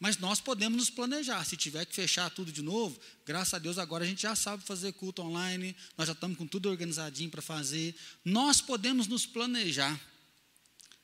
Mas 0.00 0.16
nós 0.16 0.40
podemos 0.40 0.78
nos 0.78 0.88
planejar. 0.88 1.44
Se 1.44 1.58
tiver 1.58 1.84
que 1.84 1.94
fechar 1.94 2.30
tudo 2.30 2.50
de 2.50 2.62
novo, 2.62 2.98
graças 3.26 3.52
a 3.52 3.58
Deus 3.58 3.76
agora 3.76 4.02
a 4.02 4.06
gente 4.06 4.22
já 4.22 4.34
sabe 4.34 4.64
fazer 4.64 4.94
culto 4.94 5.20
online, 5.20 5.76
nós 5.96 6.06
já 6.06 6.14
estamos 6.14 6.38
com 6.38 6.46
tudo 6.46 6.70
organizadinho 6.70 7.30
para 7.30 7.42
fazer. 7.42 7.94
Nós 8.24 8.62
podemos 8.62 9.06
nos 9.06 9.26
planejar. 9.26 10.00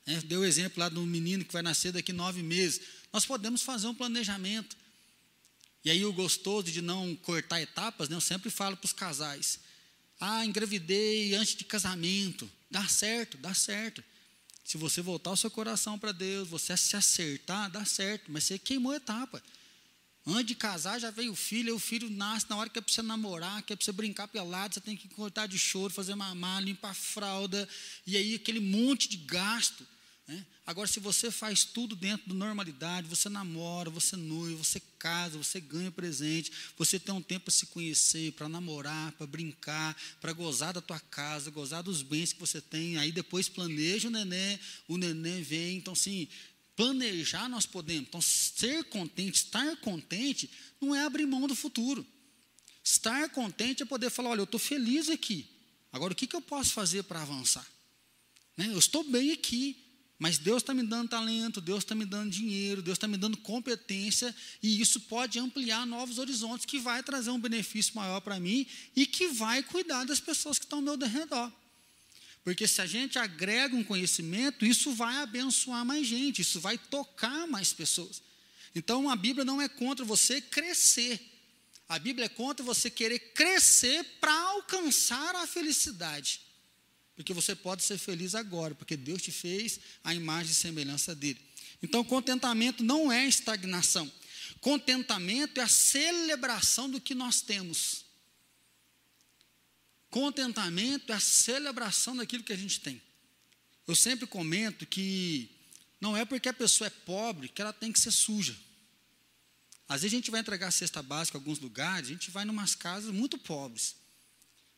É, 0.07 0.19
deu 0.23 0.41
o 0.41 0.45
exemplo 0.47 0.81
lá 0.81 0.89
do 0.89 1.03
menino 1.03 1.45
que 1.45 1.53
vai 1.53 1.61
nascer 1.61 1.93
daqui 1.93 2.11
nove 2.11 2.43
meses. 2.43 2.81
Nós 3.13 3.27
podemos 3.27 3.61
fazer 3.61 3.87
um 3.87 3.95
planejamento. 3.95 4.75
E 5.85 5.91
aí 5.91 6.03
o 6.05 6.13
gostoso 6.13 6.73
de 6.73 6.81
não 6.81 7.15
cortar 7.17 7.61
etapas, 7.61 8.09
né, 8.09 8.17
eu 8.17 8.21
sempre 8.21 8.49
falo 8.49 8.79
para 8.79 8.87
os 8.87 8.95
casais. 8.95 9.61
Ah, 10.19 10.45
engravidei 10.47 11.35
antes 11.35 11.55
de 11.55 11.65
casamento. 11.65 12.51
Dá 12.71 12.89
certo, 12.89 13.37
dá 13.37 13.53
certo. 13.53 14.03
Se 14.67 14.77
você 14.77 15.01
voltar 15.01 15.31
o 15.31 15.37
seu 15.37 15.49
coração 15.49 15.97
para 15.97 16.11
Deus, 16.11 16.49
você 16.49 16.77
se 16.77 16.97
acertar, 16.97 17.71
dá 17.71 17.85
certo, 17.85 18.33
mas 18.33 18.43
você 18.43 18.59
queimou 18.59 18.91
a 18.91 18.97
etapa. 18.97 19.41
Antes 20.27 20.47
de 20.47 20.55
casar, 20.57 20.99
já 20.99 21.09
veio 21.09 21.31
o 21.31 21.37
filho, 21.37 21.69
e 21.69 21.73
o 21.73 21.79
filho 21.79 22.11
nasce 22.11 22.51
na 22.51 22.57
hora 22.57 22.69
que 22.69 22.77
é 22.77 22.83
para 22.83 22.93
você 22.93 23.01
namorar, 23.01 23.63
que 23.63 23.73
é 23.73 23.77
para 23.77 23.85
você 23.85 23.93
brincar 23.93 24.27
pelado, 24.27 24.75
você 24.75 24.81
tem 24.81 24.97
que 24.97 25.07
cortar 25.07 25.47
de 25.47 25.57
choro, 25.57 25.95
fazer 25.95 26.17
mamar, 26.17 26.61
limpar 26.61 26.91
a 26.91 26.95
fralda, 26.95 27.69
e 28.05 28.17
aí 28.17 28.35
aquele 28.35 28.59
monte 28.59 29.09
de 29.09 29.19
gasto. 29.19 29.87
Né? 30.27 30.45
Agora, 30.67 30.89
se 30.89 30.99
você 30.99 31.31
faz 31.31 31.65
tudo 31.65 31.95
dentro 31.95 32.29
da 32.29 32.35
normalidade, 32.35 33.07
você 33.07 33.29
namora, 33.29 33.89
você 33.89 34.17
noiva, 34.17 34.65
você 34.65 34.81
casa, 34.99 35.39
você 35.39 35.61
ganha 35.61 35.91
presente, 35.91 36.51
você 36.77 36.99
tem 36.99 37.15
um 37.15 37.23
tempo 37.23 37.45
para 37.45 37.55
se 37.55 37.67
conhecer, 37.67 38.33
para 38.33 38.49
namorar, 38.49 39.13
para 39.13 39.27
brincar, 39.27 39.97
para 40.21 40.33
gozar 40.33 40.73
da 40.73 40.81
tua 40.81 40.99
casa, 40.99 41.51
gozar 41.51 41.83
dos 41.83 42.03
bens 42.03 42.33
que 42.33 42.41
você 42.41 42.61
tem, 42.61 42.97
aí 42.97 43.13
depois 43.13 43.49
planeja 43.49 44.09
o 44.09 44.11
neném, 44.11 44.59
o 44.89 44.97
neném 44.97 45.43
vem, 45.43 45.77
então 45.77 45.93
assim, 45.93 46.27
planejar 46.75 47.49
nós 47.49 47.65
podemos. 47.65 48.09
Então, 48.09 48.21
ser 48.21 48.85
contente, 48.85 49.37
estar 49.37 49.77
contente, 49.77 50.51
não 50.81 50.95
é 50.95 51.05
abrir 51.05 51.27
mão 51.27 51.47
do 51.47 51.55
futuro. 51.55 52.07
Estar 52.85 53.29
contente 53.31 53.83
é 53.83 53.87
poder 53.87 54.11
falar: 54.11 54.31
olha, 54.31 54.41
eu 54.41 54.45
estou 54.45 54.61
feliz 54.61 55.09
aqui. 55.09 55.49
Agora, 55.93 56.13
o 56.13 56.17
que, 56.17 56.27
que 56.27 56.37
eu 56.37 56.43
posso 56.43 56.73
fazer 56.73 57.03
para 57.05 57.23
avançar? 57.23 57.67
Né? 58.57 58.69
Eu 58.69 58.79
estou 58.79 59.03
bem 59.03 59.33
aqui. 59.33 59.86
Mas 60.19 60.39
Deus 60.39 60.63
está 60.63 60.73
me 60.73 60.83
dando 60.83 61.11
talento, 61.11 61.61
Deus 61.61 61.85
está 61.85 61.95
me 61.95 62.07
dando 62.07 62.31
dinheiro, 62.31 62.81
Deus 62.81 62.97
está 62.97 63.07
me 63.07 63.19
dando 63.19 63.37
competência, 63.37 64.35
e 64.63 64.81
isso 64.81 65.01
pode 65.01 65.39
ampliar 65.39 65.87
novos 65.87 66.19
horizontes, 66.19 66.65
que 66.65 66.79
vai 66.79 67.03
trazer 67.03 67.31
um 67.31 67.39
benefício 67.39 67.95
maior 67.95 68.21
para 68.21 68.41
mim 68.41 68.67
e 68.95 69.07
que 69.07 69.29
vai 69.29 69.63
cuidar 69.63 70.05
das 70.05 70.19
pessoas 70.19 70.59
que 70.59 70.65
estão 70.65 70.79
ao 70.79 70.83
meu 70.83 70.97
redor. 70.97 71.53
Porque 72.43 72.67
se 72.67 72.81
a 72.81 72.87
gente 72.87 73.19
agrega 73.19 73.77
um 73.77 73.85
conhecimento, 73.85 74.65
isso 74.65 74.93
vai 74.93 75.17
abençoar 75.17 75.85
mais 75.85 76.07
gente, 76.07 76.41
isso 76.41 76.61
vai 76.61 76.79
tocar 76.79 77.47
mais 77.47 77.75
pessoas. 77.75 78.23
Então 78.75 79.11
a 79.11 79.17
Bíblia 79.17 79.45
não 79.45 79.61
é 79.61 79.69
contra 79.69 80.05
você 80.05 80.41
crescer, 80.41 81.21
a 81.89 81.99
Bíblia 81.99 82.27
é 82.27 82.29
contra 82.29 82.65
você 82.65 82.89
querer 82.89 83.19
crescer 83.35 84.03
para 84.21 84.33
alcançar 84.33 85.35
a 85.37 85.47
felicidade. 85.47 86.46
Porque 87.17 87.33
você 87.33 87.57
pode 87.57 87.83
ser 87.83 87.97
feliz 87.97 88.35
agora, 88.35 88.75
porque 88.75 88.97
Deus 88.97 89.23
te 89.23 89.33
fez 89.33 89.81
a 90.05 90.15
imagem 90.15 90.53
e 90.53 90.55
semelhança 90.55 91.15
dele. 91.15 91.41
Então, 91.83 92.05
contentamento 92.05 92.85
não 92.85 93.11
é 93.11 93.27
estagnação. 93.27 94.11
Contentamento 94.61 95.59
é 95.59 95.65
a 95.65 95.69
celebração 95.69 96.91
do 96.91 97.01
que 97.01 97.15
nós 97.15 97.41
temos. 97.41 98.05
Contentamento 100.11 101.13
é 101.13 101.17
a 101.17 101.21
celebração 101.21 102.17
daquilo 102.17 102.45
que 102.45 102.53
a 102.53 102.57
gente 102.57 102.81
tem. 102.81 103.01
Eu 103.87 103.95
sempre 103.95 104.27
comento 104.27 104.87
que 104.87 105.51
não 106.01 106.17
é 106.17 106.25
porque 106.25 106.49
a 106.49 106.53
pessoa 106.53 106.87
é 106.87 106.91
pobre 106.91 107.49
que 107.49 107.63
ela 107.63 107.73
tem 107.73 107.93
que 107.93 108.01
ser 108.01 108.11
suja. 108.11 108.57
Às 109.89 110.03
vezes 110.03 110.15
a 110.15 110.17
gente 110.17 110.31
vai 110.31 110.41
entregar 110.41 110.71
cesta 110.73 111.03
básica 111.03 111.39
em 111.39 111.41
alguns 111.41 111.61
lugares, 111.61 112.09
a 112.09 112.13
gente 112.13 112.31
vai 112.31 112.45
em 112.45 112.51
umas 112.51 112.75
casas 112.75 113.13
muito 113.13 113.39
pobres. 113.39 113.97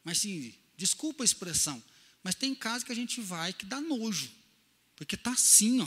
Mas 0.05 0.19
sim, 0.19 0.55
desculpa 0.77 1.25
a 1.25 1.27
expressão, 1.27 1.83
mas 2.29 2.35
tem 2.35 2.55
casa 2.55 2.85
que 2.85 2.93
a 2.93 2.95
gente 2.95 3.23
vai 3.23 3.55
que 3.55 3.65
dá 3.65 3.81
nojo, 3.81 4.31
porque 4.95 5.15
está 5.15 5.31
assim, 5.31 5.81
ó. 5.81 5.87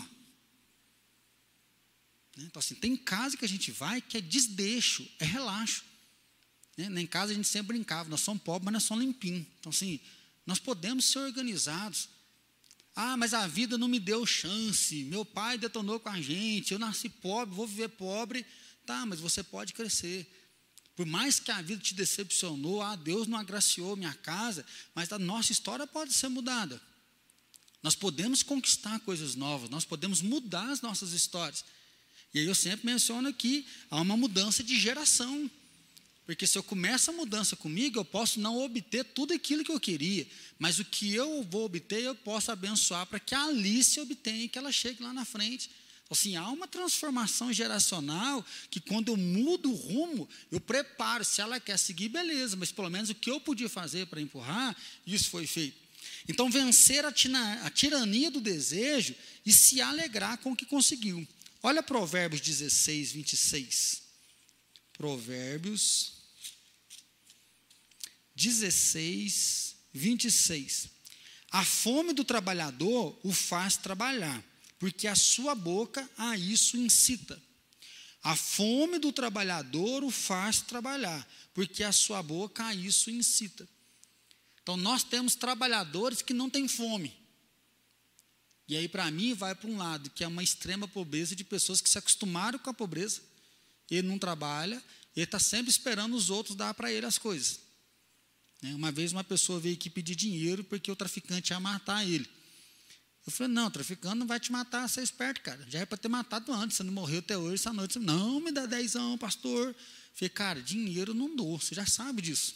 Né? 2.35 2.45
Então, 2.47 2.59
assim, 2.59 2.73
tem 2.73 2.97
casa 2.97 3.37
que 3.37 3.45
a 3.45 3.47
gente 3.47 3.71
vai 3.71 4.01
que 4.01 4.17
é 4.17 4.21
desdeixo, 4.21 5.07
é 5.19 5.23
relaxo. 5.23 5.83
Né? 6.75 6.99
Em 6.99 7.05
casa 7.05 7.31
a 7.31 7.35
gente 7.35 7.47
sempre 7.47 7.77
brincava, 7.77 8.09
nós 8.09 8.21
somos 8.21 8.41
pobres, 8.41 8.65
mas 8.65 8.73
nós 8.73 8.83
somos 8.85 9.05
limpinhos. 9.05 9.45
Então, 9.59 9.69
assim, 9.69 9.99
nós 10.43 10.57
podemos 10.57 11.05
ser 11.05 11.19
organizados. 11.19 12.09
Ah, 12.95 13.15
mas 13.15 13.35
a 13.35 13.45
vida 13.45 13.77
não 13.77 13.87
me 13.87 13.99
deu 13.99 14.25
chance, 14.25 15.03
meu 15.03 15.23
pai 15.23 15.59
detonou 15.59 15.99
com 15.99 16.09
a 16.09 16.19
gente, 16.19 16.73
eu 16.73 16.79
nasci 16.79 17.07
pobre, 17.07 17.53
vou 17.53 17.67
viver 17.67 17.89
pobre. 17.89 18.43
Tá, 18.83 19.05
mas 19.05 19.19
você 19.19 19.43
pode 19.43 19.73
crescer. 19.73 20.25
Por 21.01 21.07
mais 21.07 21.39
que 21.39 21.49
a 21.49 21.59
vida 21.63 21.81
te 21.81 21.95
decepcionou, 21.95 22.79
ah, 22.79 22.95
Deus 22.95 23.27
não 23.27 23.35
agraciou 23.35 23.95
minha 23.95 24.13
casa, 24.13 24.63
mas 24.93 25.11
a 25.11 25.17
nossa 25.17 25.51
história 25.51 25.87
pode 25.87 26.13
ser 26.13 26.27
mudada. 26.27 26.79
Nós 27.81 27.95
podemos 27.95 28.43
conquistar 28.43 28.99
coisas 28.99 29.33
novas, 29.33 29.67
nós 29.67 29.83
podemos 29.83 30.21
mudar 30.21 30.69
as 30.69 30.79
nossas 30.79 31.13
histórias. 31.13 31.65
E 32.31 32.37
aí 32.37 32.45
eu 32.45 32.53
sempre 32.53 32.85
menciono 32.85 33.27
aqui, 33.27 33.65
há 33.89 33.99
uma 33.99 34.15
mudança 34.15 34.63
de 34.63 34.79
geração. 34.79 35.49
Porque 36.23 36.45
se 36.45 36.55
eu 36.55 36.61
começo 36.61 37.09
a 37.09 37.13
mudança 37.15 37.55
comigo, 37.55 37.97
eu 37.97 38.05
posso 38.05 38.39
não 38.39 38.59
obter 38.59 39.03
tudo 39.03 39.33
aquilo 39.33 39.63
que 39.63 39.71
eu 39.71 39.79
queria, 39.79 40.27
mas 40.59 40.77
o 40.77 40.85
que 40.85 41.15
eu 41.15 41.41
vou 41.41 41.65
obter, 41.65 42.03
eu 42.03 42.13
posso 42.13 42.51
abençoar 42.51 43.07
para 43.07 43.19
que 43.19 43.33
a 43.33 43.45
Alice 43.45 43.99
obtenha 43.99 44.43
e 44.43 44.47
que 44.47 44.59
ela 44.59 44.71
chegue 44.71 45.01
lá 45.01 45.11
na 45.11 45.25
frente. 45.25 45.67
Assim, 46.11 46.35
há 46.35 46.45
uma 46.49 46.67
transformação 46.67 47.53
geracional 47.53 48.45
que 48.69 48.81
quando 48.81 49.07
eu 49.07 49.17
mudo 49.17 49.71
o 49.71 49.75
rumo, 49.75 50.27
eu 50.51 50.59
preparo. 50.59 51.23
Se 51.23 51.39
ela 51.39 51.57
quer 51.57 51.79
seguir, 51.79 52.09
beleza, 52.09 52.57
mas 52.57 52.69
pelo 52.69 52.89
menos 52.89 53.09
o 53.09 53.15
que 53.15 53.31
eu 53.31 53.39
podia 53.39 53.69
fazer 53.69 54.05
para 54.07 54.19
empurrar, 54.19 54.75
isso 55.07 55.29
foi 55.29 55.47
feito. 55.47 55.77
Então, 56.27 56.51
vencer 56.51 57.05
a, 57.05 57.13
tina, 57.13 57.65
a 57.65 57.69
tirania 57.69 58.29
do 58.29 58.41
desejo 58.41 59.15
e 59.45 59.53
se 59.53 59.79
alegrar 59.79 60.37
com 60.39 60.51
o 60.51 60.55
que 60.55 60.65
conseguiu. 60.65 61.25
Olha 61.63 61.81
Provérbios 61.81 62.41
16, 62.41 63.13
26. 63.13 64.01
Provérbios 64.91 66.11
16, 68.35 69.77
26. 69.93 70.89
A 71.51 71.63
fome 71.63 72.11
do 72.11 72.25
trabalhador 72.25 73.17
o 73.23 73.31
faz 73.31 73.77
trabalhar 73.77 74.50
porque 74.81 75.07
a 75.07 75.13
sua 75.13 75.53
boca 75.53 76.09
a 76.17 76.35
isso 76.35 76.75
incita. 76.75 77.39
A 78.23 78.35
fome 78.35 78.97
do 78.97 79.11
trabalhador 79.11 80.03
o 80.03 80.09
faz 80.09 80.59
trabalhar, 80.59 81.27
porque 81.53 81.83
a 81.83 81.91
sua 81.91 82.23
boca 82.23 82.65
a 82.65 82.73
isso 82.73 83.11
incita. 83.11 83.69
Então, 84.63 84.75
nós 84.75 85.03
temos 85.03 85.35
trabalhadores 85.35 86.23
que 86.23 86.33
não 86.33 86.49
têm 86.49 86.67
fome. 86.67 87.15
E 88.67 88.75
aí, 88.75 88.87
para 88.87 89.11
mim, 89.11 89.35
vai 89.35 89.53
para 89.53 89.69
um 89.69 89.77
lado, 89.77 90.09
que 90.09 90.23
é 90.23 90.27
uma 90.27 90.41
extrema 90.41 90.87
pobreza 90.87 91.35
de 91.35 91.43
pessoas 91.43 91.79
que 91.79 91.89
se 91.89 91.99
acostumaram 91.99 92.57
com 92.57 92.71
a 92.71 92.73
pobreza. 92.73 93.21
Ele 93.87 94.07
não 94.07 94.17
trabalha, 94.17 94.83
ele 95.15 95.25
está 95.25 95.37
sempre 95.37 95.69
esperando 95.69 96.15
os 96.15 96.31
outros 96.31 96.55
dar 96.55 96.73
para 96.73 96.91
ele 96.91 97.05
as 97.05 97.19
coisas. 97.19 97.59
Né, 98.63 98.73
uma 98.73 98.91
vez, 98.91 99.11
uma 99.11 99.23
pessoa 99.23 99.59
veio 99.59 99.75
aqui 99.75 99.91
pedir 99.91 100.15
dinheiro 100.15 100.63
porque 100.63 100.91
o 100.91 100.95
traficante 100.95 101.53
ia 101.53 101.59
matar 101.59 102.03
ele. 102.03 102.27
Eu 103.25 103.31
falei, 103.31 103.53
não, 103.53 103.69
traficando 103.69 104.15
não 104.15 104.27
vai 104.27 104.39
te 104.39 104.51
matar, 104.51 104.87
você 104.89 104.99
é 104.99 105.03
esperto, 105.03 105.41
cara. 105.41 105.63
Já 105.69 105.79
é 105.79 105.85
para 105.85 105.97
ter 105.97 106.07
matado 106.07 106.51
antes, 106.51 106.77
você 106.77 106.83
não 106.83 106.93
morreu 106.93 107.19
até 107.19 107.37
hoje, 107.37 107.55
essa 107.55 107.71
noite. 107.71 107.99
Não, 107.99 108.39
me 108.39 108.51
dá 108.51 108.65
dezão, 108.65 109.17
pastor. 109.17 109.67
Eu 109.69 109.75
falei, 110.13 110.29
cara, 110.29 110.61
dinheiro 110.61 111.13
não 111.13 111.35
dou, 111.35 111.59
você 111.59 111.75
já 111.75 111.85
sabe 111.85 112.21
disso. 112.21 112.55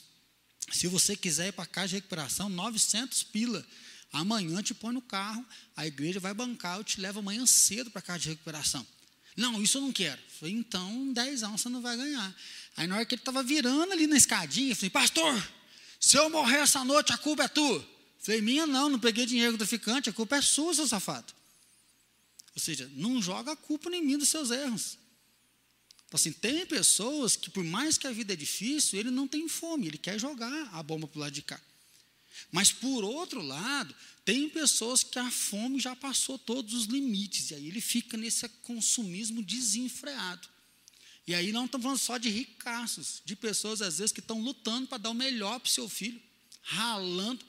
Se 0.72 0.88
você 0.88 1.16
quiser 1.16 1.50
ir 1.50 1.52
para 1.52 1.64
a 1.64 1.68
casa 1.68 1.90
de 1.90 1.96
recuperação, 1.96 2.50
900 2.50 3.24
pila. 3.24 3.66
Amanhã 4.12 4.62
te 4.64 4.74
põe 4.74 4.94
no 4.94 5.02
carro, 5.02 5.46
a 5.76 5.86
igreja 5.86 6.20
vai 6.20 6.34
bancar, 6.34 6.78
eu 6.78 6.84
te 6.84 7.00
levo 7.02 7.20
amanhã 7.20 7.46
cedo 7.46 7.92
para 7.92 8.00
a 8.00 8.02
casa 8.02 8.20
de 8.20 8.30
recuperação. 8.30 8.86
Não, 9.36 9.62
isso 9.62 9.78
eu 9.78 9.82
não 9.82 9.92
quero. 9.92 10.20
Eu 10.20 10.40
falei, 10.40 10.54
então, 10.54 11.12
dezão 11.12 11.58
você 11.58 11.70
não 11.70 11.82
vai 11.82 11.98
ganhar. 11.98 12.36
Aí 12.78 12.88
na 12.88 12.96
hora 12.96 13.06
que 13.06 13.14
ele 13.14 13.22
estava 13.22 13.44
virando 13.44 13.92
ali 13.92 14.08
na 14.08 14.16
escadinha, 14.16 14.72
eu 14.72 14.76
falei, 14.76 14.90
pastor, 14.90 15.48
se 16.00 16.18
eu 16.18 16.30
morrer 16.30 16.58
essa 16.58 16.84
noite, 16.84 17.12
a 17.12 17.18
culpa 17.18 17.44
é 17.44 17.48
tua. 17.48 17.95
Falei, 18.26 18.42
minha 18.42 18.66
não, 18.66 18.90
não 18.90 18.98
peguei 19.00 19.24
dinheiro 19.24 19.52
do 19.52 19.60
traficante, 19.60 20.10
a 20.10 20.14
culpa 20.14 20.38
é 20.38 20.42
sua, 20.42 20.74
seu 20.74 20.88
safado. 20.88 21.32
Ou 22.56 22.60
seja, 22.60 22.90
não 22.96 23.22
joga 23.22 23.52
a 23.52 23.56
culpa 23.56 23.88
em 23.96 24.04
mim 24.04 24.18
dos 24.18 24.30
seus 24.30 24.50
erros. 24.50 24.98
Então, 26.08 26.16
assim, 26.16 26.32
tem 26.32 26.66
pessoas 26.66 27.36
que, 27.36 27.52
por 27.52 27.64
mais 27.64 28.00
que 28.00 28.08
a 28.08 28.12
vida 28.12 28.34
é 28.34 28.36
difícil, 28.36 29.00
ele 29.00 29.12
não 29.12 29.28
tem 29.28 29.48
fome, 29.48 29.86
ele 29.86 30.00
quer 30.00 30.20
jogar 30.20 30.72
a 30.74 30.82
bomba 30.82 31.08
para 31.08 31.18
o 31.20 31.22
lado 31.22 31.34
de 31.34 31.44
cá. 31.44 31.62
Mas, 32.52 32.72
por 32.72 33.04
outro 33.04 33.44
lado, 33.44 33.94
tem 34.24 34.50
pessoas 34.50 35.04
que 35.04 35.20
a 35.20 35.30
fome 35.30 35.80
já 35.80 35.96
passou 35.96 36.40
todos 36.40 36.74
os 36.74 36.86
limites, 36.86 37.52
e 37.52 37.54
aí 37.54 37.68
ele 37.68 37.80
fica 37.80 38.18
nesse 38.18 38.50
consumismo 38.64 39.44
desenfreado. 39.44 40.48
E 41.28 41.36
aí 41.36 41.52
não 41.52 41.66
estamos 41.66 41.84
falando 41.84 42.00
só 42.00 42.18
de 42.18 42.30
ricaços, 42.30 43.22
de 43.24 43.36
pessoas, 43.36 43.84
às 43.84 44.00
vezes, 44.00 44.12
que 44.12 44.20
estão 44.20 44.42
lutando 44.42 44.88
para 44.88 44.98
dar 44.98 45.12
o 45.12 45.14
melhor 45.14 45.60
para 45.60 45.68
o 45.68 45.72
seu 45.72 45.88
filho, 45.88 46.20
ralando, 46.64 47.46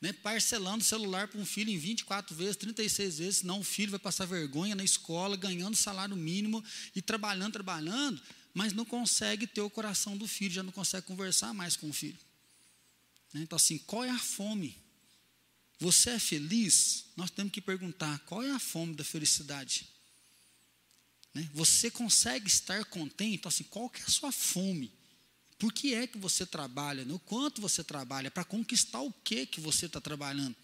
né, 0.00 0.12
parcelando 0.12 0.82
o 0.82 0.86
celular 0.86 1.28
para 1.28 1.40
um 1.40 1.46
filho 1.46 1.70
em 1.70 1.78
24 1.78 2.34
vezes, 2.34 2.56
36 2.56 3.18
vezes, 3.18 3.36
senão 3.38 3.60
o 3.60 3.64
filho 3.64 3.90
vai 3.90 3.98
passar 3.98 4.26
vergonha 4.26 4.74
na 4.74 4.84
escola, 4.84 5.36
ganhando 5.36 5.76
salário 5.76 6.16
mínimo 6.16 6.62
e 6.94 7.02
trabalhando, 7.02 7.54
trabalhando, 7.54 8.20
mas 8.54 8.72
não 8.72 8.84
consegue 8.84 9.46
ter 9.46 9.60
o 9.60 9.70
coração 9.70 10.16
do 10.16 10.26
filho, 10.28 10.54
já 10.54 10.62
não 10.62 10.72
consegue 10.72 11.06
conversar 11.06 11.52
mais 11.52 11.76
com 11.76 11.88
o 11.88 11.92
filho. 11.92 12.18
Né, 13.34 13.42
então, 13.42 13.56
assim, 13.56 13.78
qual 13.78 14.04
é 14.04 14.10
a 14.10 14.18
fome? 14.18 14.76
Você 15.80 16.10
é 16.10 16.18
feliz? 16.18 17.06
Nós 17.16 17.30
temos 17.30 17.52
que 17.52 17.60
perguntar: 17.60 18.18
qual 18.20 18.42
é 18.42 18.50
a 18.50 18.58
fome 18.58 18.94
da 18.94 19.04
felicidade? 19.04 19.88
Né, 21.34 21.48
você 21.52 21.90
consegue 21.90 22.48
estar 22.48 22.84
contente? 22.86 23.36
Então, 23.36 23.48
assim, 23.48 23.64
qual 23.64 23.88
que 23.88 24.00
é 24.00 24.04
a 24.04 24.08
sua 24.08 24.32
fome? 24.32 24.92
Por 25.58 25.72
que 25.72 25.92
é 25.92 26.06
que 26.06 26.16
você 26.16 26.46
trabalha? 26.46 27.04
No 27.04 27.18
quanto 27.18 27.60
você 27.60 27.82
trabalha? 27.82 28.30
Para 28.30 28.44
conquistar 28.44 29.00
o 29.00 29.12
que 29.12 29.44
que 29.44 29.60
você 29.60 29.86
está 29.86 30.00
trabalhando? 30.00 30.54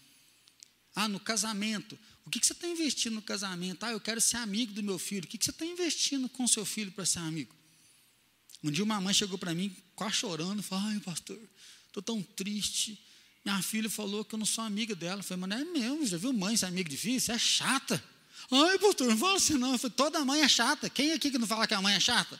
Ah, 0.95 1.09
no 1.09 1.19
casamento. 1.19 1.99
O 2.25 2.29
que, 2.29 2.39
que 2.39 2.47
você 2.47 2.53
está 2.53 2.65
investindo 2.67 3.15
no 3.15 3.21
casamento? 3.21 3.83
Ah, 3.83 3.91
eu 3.91 3.99
quero 3.99 4.21
ser 4.21 4.37
amigo 4.37 4.71
do 4.71 4.81
meu 4.81 4.97
filho. 4.97 5.25
O 5.25 5.27
que, 5.27 5.37
que 5.37 5.43
você 5.43 5.51
está 5.51 5.65
investindo 5.65 6.29
com 6.29 6.47
seu 6.47 6.65
filho 6.65 6.91
para 6.91 7.05
ser 7.05 7.19
amigo? 7.19 7.53
Um 8.63 8.71
dia 8.71 8.83
uma 8.83 8.99
mãe 9.01 9.13
chegou 9.13 9.37
para 9.37 9.53
mim, 9.53 9.75
quase 9.95 10.15
chorando, 10.15 10.63
falou, 10.63 10.85
ai, 10.85 10.99
pastor, 11.01 11.37
estou 11.87 12.01
tão 12.01 12.23
triste. 12.23 12.97
Minha 13.43 13.61
filha 13.61 13.89
falou 13.89 14.23
que 14.23 14.33
eu 14.33 14.39
não 14.39 14.45
sou 14.45 14.63
amiga 14.63 14.95
dela. 14.95 15.19
Eu 15.19 15.23
falei, 15.23 15.41
mas 15.41 15.49
não 15.49 15.57
é 15.57 15.65
mesmo, 15.65 16.05
já 16.05 16.17
viu 16.17 16.31
mãe 16.31 16.55
ser 16.55 16.67
amiga 16.67 16.89
difícil? 16.89 17.35
É 17.35 17.37
chata. 17.37 18.01
Ai, 18.49 18.79
pastor, 18.79 19.07
não 19.09 19.17
fala 19.17 19.35
assim 19.35 19.55
não. 19.55 19.73
Eu 19.73 19.77
falei, 19.77 19.95
toda 19.95 20.23
mãe 20.23 20.41
é 20.41 20.47
chata. 20.47 20.89
Quem 20.89 21.11
aqui 21.11 21.29
que 21.29 21.37
não 21.37 21.45
fala 21.45 21.67
que 21.67 21.73
a 21.73 21.81
mãe 21.81 21.93
é 21.93 21.99
chata? 21.99 22.39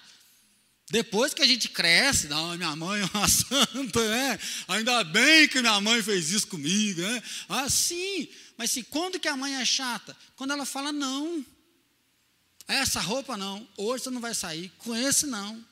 Depois 0.90 1.34
que 1.34 1.42
a 1.42 1.48
gente 1.48 1.68
cresce, 1.70 2.28
não, 2.28 2.56
minha 2.56 2.76
mãe 2.76 3.02
é 3.02 3.06
uma 3.14 3.28
santa, 3.28 4.08
né? 4.10 4.40
Ainda 4.68 5.04
bem 5.04 5.48
que 5.48 5.60
minha 5.60 5.82
mãe 5.82 6.02
fez 6.04 6.32
isso 6.32 6.48
comigo, 6.48 7.02
né? 7.02 7.24
Assim, 7.50 8.28
mas 8.58 8.72
se 8.72 8.84
quando 8.84 9.20
que 9.20 9.28
a 9.28 9.36
mãe 9.36 9.56
é 9.56 9.66
chata? 9.66 10.16
Quando 10.36 10.52
ela 10.52 10.66
fala 10.66 10.92
não. 10.92 11.46
Essa 12.68 13.00
roupa 13.00 13.38
não, 13.38 13.68
hoje 13.78 14.04
você 14.04 14.10
não 14.10 14.20
vai 14.20 14.34
sair, 14.34 14.70
com 14.80 14.96
esse 14.96 15.28
não. 15.28 15.64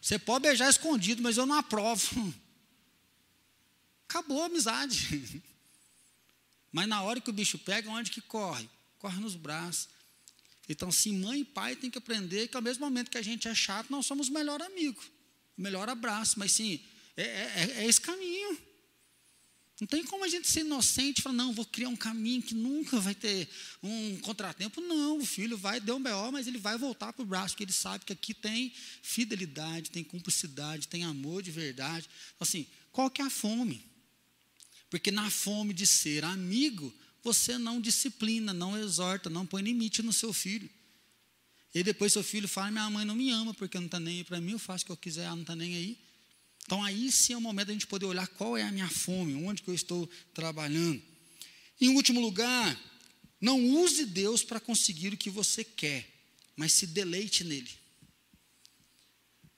Você 0.00 0.18
pode 0.18 0.42
beijar 0.44 0.70
escondido, 0.70 1.22
mas 1.22 1.36
eu 1.36 1.44
não 1.44 1.56
aprovo. 1.56 2.34
Acabou 4.08 4.42
a 4.42 4.46
amizade. 4.46 5.42
Mas 6.72 6.86
na 6.86 7.02
hora 7.02 7.20
que 7.20 7.28
o 7.28 7.32
bicho 7.32 7.58
pega, 7.58 7.90
onde 7.90 8.12
que 8.12 8.20
corre? 8.20 8.70
Corre 9.00 9.20
nos 9.20 9.34
braços. 9.34 9.88
Então, 10.70 10.92
se 10.92 11.10
mãe 11.10 11.40
e 11.40 11.44
pai 11.44 11.74
têm 11.74 11.90
que 11.90 11.98
aprender 11.98 12.46
que 12.46 12.56
ao 12.56 12.62
mesmo 12.62 12.84
momento 12.84 13.10
que 13.10 13.18
a 13.18 13.22
gente 13.22 13.48
é 13.48 13.54
chato, 13.56 13.90
nós 13.90 14.06
somos 14.06 14.28
o 14.28 14.32
melhor 14.32 14.62
amigo, 14.62 15.02
o 15.58 15.60
melhor 15.60 15.88
abraço. 15.88 16.38
Mas 16.38 16.52
sim, 16.52 16.78
é, 17.16 17.24
é, 17.24 17.72
é 17.78 17.86
esse 17.88 18.00
caminho. 18.00 18.56
Não 19.80 19.86
tem 19.88 20.04
como 20.04 20.24
a 20.24 20.28
gente 20.28 20.48
ser 20.48 20.60
inocente 20.60 21.18
e 21.18 21.22
falar, 21.22 21.34
não, 21.34 21.52
vou 21.52 21.64
criar 21.64 21.88
um 21.88 21.96
caminho 21.96 22.40
que 22.40 22.54
nunca 22.54 23.00
vai 23.00 23.16
ter 23.16 23.48
um 23.82 24.18
contratempo. 24.20 24.80
Não, 24.80 25.18
o 25.18 25.26
filho 25.26 25.58
vai, 25.58 25.80
deu 25.80 25.96
um 25.96 26.02
B.O., 26.02 26.30
mas 26.30 26.46
ele 26.46 26.58
vai 26.58 26.78
voltar 26.78 27.12
para 27.12 27.22
o 27.22 27.26
braço, 27.26 27.54
porque 27.54 27.64
ele 27.64 27.72
sabe 27.72 28.04
que 28.04 28.12
aqui 28.12 28.32
tem 28.32 28.72
fidelidade, 29.02 29.90
tem 29.90 30.04
cumplicidade, 30.04 30.86
tem 30.86 31.02
amor 31.02 31.42
de 31.42 31.50
verdade. 31.50 32.08
Assim, 32.38 32.64
qual 32.92 33.10
que 33.10 33.20
é 33.20 33.24
a 33.24 33.30
fome? 33.30 33.84
Porque 34.88 35.10
na 35.10 35.28
fome 35.30 35.74
de 35.74 35.86
ser 35.86 36.24
amigo, 36.24 36.94
você 37.22 37.58
não 37.58 37.80
disciplina, 37.80 38.52
não 38.52 38.78
exorta, 38.78 39.28
não 39.28 39.46
põe 39.46 39.62
limite 39.62 40.02
no 40.02 40.12
seu 40.12 40.32
filho. 40.32 40.68
E 41.74 41.82
depois 41.82 42.12
seu 42.12 42.22
filho 42.22 42.48
fala: 42.48 42.70
minha 42.70 42.90
mãe 42.90 43.04
não 43.04 43.14
me 43.14 43.30
ama 43.30 43.54
porque 43.54 43.78
não 43.78 43.86
está 43.86 44.00
nem 44.00 44.18
aí 44.18 44.24
para 44.24 44.40
mim, 44.40 44.52
eu 44.52 44.58
faço 44.58 44.84
o 44.84 44.86
que 44.86 44.92
eu 44.92 44.96
quiser, 44.96 45.24
ela 45.24 45.36
não 45.36 45.42
está 45.42 45.54
nem 45.54 45.74
aí. 45.74 45.98
Então 46.64 46.82
aí 46.84 47.10
sim 47.10 47.32
é 47.32 47.36
o 47.36 47.40
momento 47.40 47.68
da 47.68 47.72
gente 47.72 47.86
poder 47.86 48.06
olhar 48.06 48.26
qual 48.28 48.56
é 48.56 48.62
a 48.62 48.72
minha 48.72 48.88
fome, 48.88 49.34
onde 49.34 49.62
que 49.62 49.68
eu 49.68 49.74
estou 49.74 50.08
trabalhando. 50.34 51.02
Em 51.80 51.88
último 51.88 52.20
lugar, 52.20 52.78
não 53.40 53.58
use 53.70 54.04
Deus 54.04 54.42
para 54.42 54.60
conseguir 54.60 55.14
o 55.14 55.16
que 55.16 55.30
você 55.30 55.64
quer, 55.64 56.08
mas 56.56 56.72
se 56.72 56.86
deleite 56.86 57.42
nele. 57.42 57.70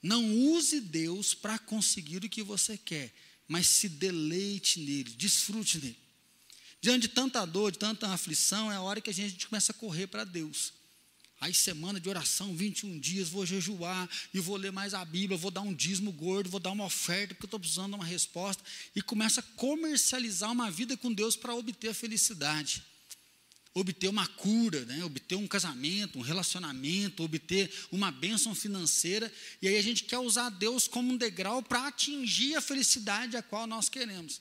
Não 0.03 0.35
use 0.35 0.81
Deus 0.81 1.35
para 1.35 1.59
conseguir 1.59 2.25
o 2.25 2.29
que 2.29 2.43
você 2.43 2.77
quer, 2.77 3.13
mas 3.47 3.69
se 3.69 3.89
deleite 3.89 4.81
nele, 4.81 5.11
desfrute 5.17 5.79
nele. 5.79 6.02
Diante 6.83 7.03
de 7.03 7.09
tanta 7.09 7.47
dor, 7.47 7.71
de 7.71 7.79
tanta 7.79 8.09
aflição, 8.09 8.71
é 8.71 8.75
a 8.75 8.83
hora 8.83 9.01
que 9.01 9.09
a 9.09 9.15
gente 9.15 9.47
começa 9.47 9.71
a 9.71 9.75
correr 9.75 10.09
para 10.09 10.25
Deus. 10.25 10.73
Aí, 11.41 11.55
semana 11.55 12.01
de 12.01 12.09
oração, 12.09 12.57
21 12.57 12.99
dias, 12.99 13.29
vou 13.29 13.47
jejuar 13.47 14.11
e 14.35 14.41
vou 14.41 14.57
ler 14.57 14.73
mais 14.73 14.93
a 14.93 15.05
Bíblia, 15.05 15.39
vou 15.39 15.53
dar 15.53 15.61
um 15.61 15.73
dízimo 15.73 16.11
gordo, 16.11 16.51
vou 16.51 16.59
dar 16.59 16.73
uma 16.73 16.85
oferta, 16.85 17.35
porque 17.35 17.45
eu 17.45 17.47
estou 17.47 17.61
precisando 17.61 17.91
de 17.91 17.95
uma 17.95 18.05
resposta. 18.05 18.65
E 18.97 19.01
começa 19.01 19.39
a 19.39 19.43
comercializar 19.55 20.51
uma 20.51 20.73
vida 20.73 20.97
com 20.97 21.13
Deus 21.13 21.37
para 21.37 21.55
obter 21.55 21.91
a 21.91 21.95
felicidade, 21.95 22.83
obter 23.75 24.09
uma 24.09 24.27
cura, 24.27 24.85
né? 24.85 25.05
obter 25.05 25.37
um 25.37 25.47
casamento, 25.47 26.19
um 26.19 26.23
relacionamento, 26.23 27.23
obter 27.23 27.73
uma 27.93 28.11
bênção 28.11 28.57
financeira. 28.57 29.33
E 29.61 29.69
aí 29.69 29.77
a 29.77 29.83
gente 29.83 30.03
quer 30.03 30.19
usar 30.19 30.49
Deus 30.49 30.89
como 30.89 31.13
um 31.13 31.17
degrau 31.17 31.63
para 31.63 31.87
atingir 31.87 32.57
a 32.57 32.61
felicidade 32.61 33.37
a 33.37 33.43
qual 33.43 33.69
nós 33.69 33.89
queremos. 33.89 34.41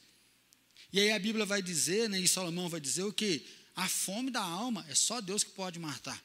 E 0.93 0.99
aí 0.99 1.11
a 1.11 1.19
Bíblia 1.19 1.45
vai 1.45 1.61
dizer, 1.61 2.09
né, 2.09 2.19
e 2.19 2.27
Salomão 2.27 2.67
vai 2.67 2.79
dizer 2.79 3.03
o 3.03 3.13
que? 3.13 3.45
A 3.75 3.87
fome 3.87 4.29
da 4.29 4.41
alma 4.41 4.85
é 4.89 4.95
só 4.95 5.21
Deus 5.21 5.43
que 5.43 5.51
pode 5.51 5.79
matar. 5.79 6.21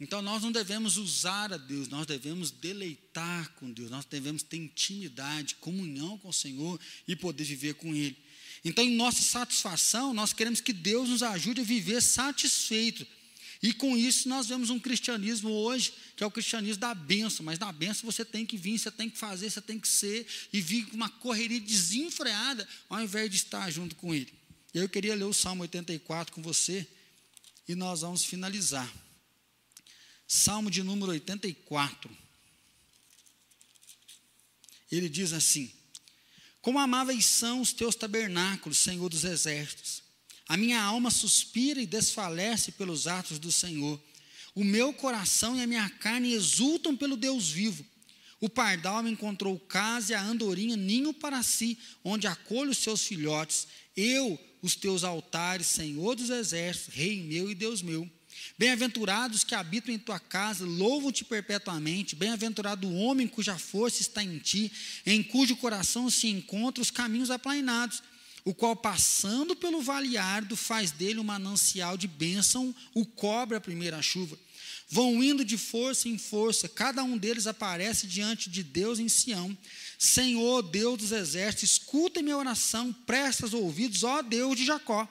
Então 0.00 0.22
nós 0.22 0.42
não 0.42 0.52
devemos 0.52 0.96
usar 0.96 1.52
a 1.52 1.56
Deus, 1.56 1.88
nós 1.88 2.06
devemos 2.06 2.50
deleitar 2.50 3.52
com 3.54 3.70
Deus, 3.70 3.90
nós 3.90 4.04
devemos 4.04 4.42
ter 4.42 4.56
intimidade, 4.56 5.56
comunhão 5.56 6.18
com 6.18 6.28
o 6.28 6.32
Senhor 6.32 6.80
e 7.06 7.16
poder 7.16 7.44
viver 7.44 7.74
com 7.74 7.94
Ele. 7.94 8.16
Então, 8.64 8.84
em 8.84 8.96
nossa 8.96 9.22
satisfação, 9.22 10.12
nós 10.12 10.32
queremos 10.32 10.60
que 10.60 10.72
Deus 10.72 11.08
nos 11.08 11.22
ajude 11.22 11.60
a 11.60 11.64
viver 11.64 12.00
satisfeito. 12.02 13.06
E 13.62 13.72
com 13.72 13.96
isso 13.96 14.28
nós 14.28 14.46
vemos 14.46 14.70
um 14.70 14.78
cristianismo 14.78 15.50
hoje, 15.50 15.92
que 16.16 16.22
é 16.22 16.26
o 16.26 16.30
cristianismo 16.30 16.80
da 16.80 16.94
benção, 16.94 17.44
mas 17.44 17.58
na 17.58 17.72
benção 17.72 18.10
você 18.10 18.24
tem 18.24 18.46
que 18.46 18.56
vir, 18.56 18.78
você 18.78 18.90
tem 18.90 19.10
que 19.10 19.18
fazer, 19.18 19.50
você 19.50 19.60
tem 19.60 19.80
que 19.80 19.88
ser, 19.88 20.26
e 20.52 20.60
vir 20.60 20.86
com 20.86 20.96
uma 20.96 21.08
correria 21.08 21.60
desenfreada, 21.60 22.68
ao 22.88 23.02
invés 23.02 23.30
de 23.30 23.36
estar 23.36 23.68
junto 23.70 23.96
com 23.96 24.14
Ele. 24.14 24.32
Eu 24.72 24.88
queria 24.88 25.14
ler 25.14 25.24
o 25.24 25.32
Salmo 25.32 25.62
84 25.62 26.32
com 26.32 26.40
você, 26.40 26.86
e 27.66 27.74
nós 27.74 28.02
vamos 28.02 28.24
finalizar. 28.24 28.90
Salmo 30.26 30.70
de 30.70 30.82
número 30.82 31.10
84. 31.10 32.16
Ele 34.90 35.08
diz 35.08 35.32
assim: 35.32 35.72
Como 36.60 36.78
amáveis 36.78 37.26
são 37.26 37.60
os 37.60 37.72
teus 37.72 37.94
tabernáculos, 37.94 38.78
Senhor 38.78 39.08
dos 39.08 39.24
exércitos. 39.24 40.07
A 40.48 40.56
minha 40.56 40.80
alma 40.80 41.10
suspira 41.10 41.80
e 41.80 41.86
desfalece 41.86 42.72
pelos 42.72 43.06
atos 43.06 43.38
do 43.38 43.52
Senhor. 43.52 44.00
O 44.54 44.64
meu 44.64 44.92
coração 44.92 45.54
e 45.56 45.62
a 45.62 45.66
minha 45.66 45.88
carne 45.88 46.32
exultam 46.32 46.96
pelo 46.96 47.16
Deus 47.16 47.50
vivo. 47.50 47.84
O 48.40 48.48
pardal 48.48 49.02
me 49.02 49.10
encontrou 49.10 49.58
casa 49.58 50.12
e 50.12 50.14
a 50.14 50.22
andorinha 50.22 50.76
ninho 50.76 51.12
para 51.12 51.42
si, 51.42 51.76
onde 52.02 52.26
acolho 52.26 52.70
os 52.70 52.78
seus 52.78 53.04
filhotes. 53.04 53.68
Eu, 53.96 54.38
os 54.62 54.74
teus 54.74 55.04
altares, 55.04 55.66
Senhor 55.66 56.14
dos 56.14 56.30
exércitos, 56.30 56.94
Rei 56.94 57.22
meu 57.22 57.50
e 57.50 57.54
Deus 57.54 57.82
meu. 57.82 58.08
Bem-aventurados 58.56 59.44
que 59.44 59.54
habitam 59.54 59.94
em 59.94 59.98
tua 59.98 60.18
casa, 60.18 60.64
louvam-te 60.64 61.24
perpetuamente. 61.24 62.16
Bem-aventurado 62.16 62.88
o 62.88 62.94
homem 62.94 63.26
cuja 63.26 63.58
força 63.58 64.00
está 64.00 64.22
em 64.22 64.38
ti, 64.38 64.72
em 65.04 65.22
cujo 65.22 65.56
coração 65.56 66.08
se 66.08 66.28
encontram 66.28 66.82
os 66.82 66.90
caminhos 66.90 67.30
aplainados, 67.30 68.02
o 68.48 68.54
qual, 68.54 68.74
passando 68.74 69.54
pelo 69.54 69.82
vale 69.82 70.16
árido, 70.16 70.56
faz 70.56 70.90
dele 70.90 71.20
um 71.20 71.24
manancial 71.24 71.98
de 71.98 72.08
bênção, 72.08 72.74
o 72.94 73.04
cobre 73.04 73.54
a 73.54 73.60
primeira 73.60 74.00
chuva. 74.00 74.38
Vão 74.88 75.22
indo 75.22 75.44
de 75.44 75.58
força 75.58 76.08
em 76.08 76.16
força, 76.16 76.66
cada 76.66 77.04
um 77.04 77.18
deles 77.18 77.46
aparece 77.46 78.06
diante 78.06 78.48
de 78.48 78.62
Deus 78.62 78.98
em 78.98 79.06
Sião. 79.06 79.54
Senhor, 79.98 80.62
Deus 80.62 80.96
dos 80.96 81.12
exércitos, 81.12 81.72
escuta 81.72 82.22
minha 82.22 82.38
oração, 82.38 82.90
presta 82.90 83.44
os 83.44 83.52
ouvidos, 83.52 84.02
ó 84.02 84.22
Deus 84.22 84.56
de 84.56 84.64
Jacó. 84.64 85.06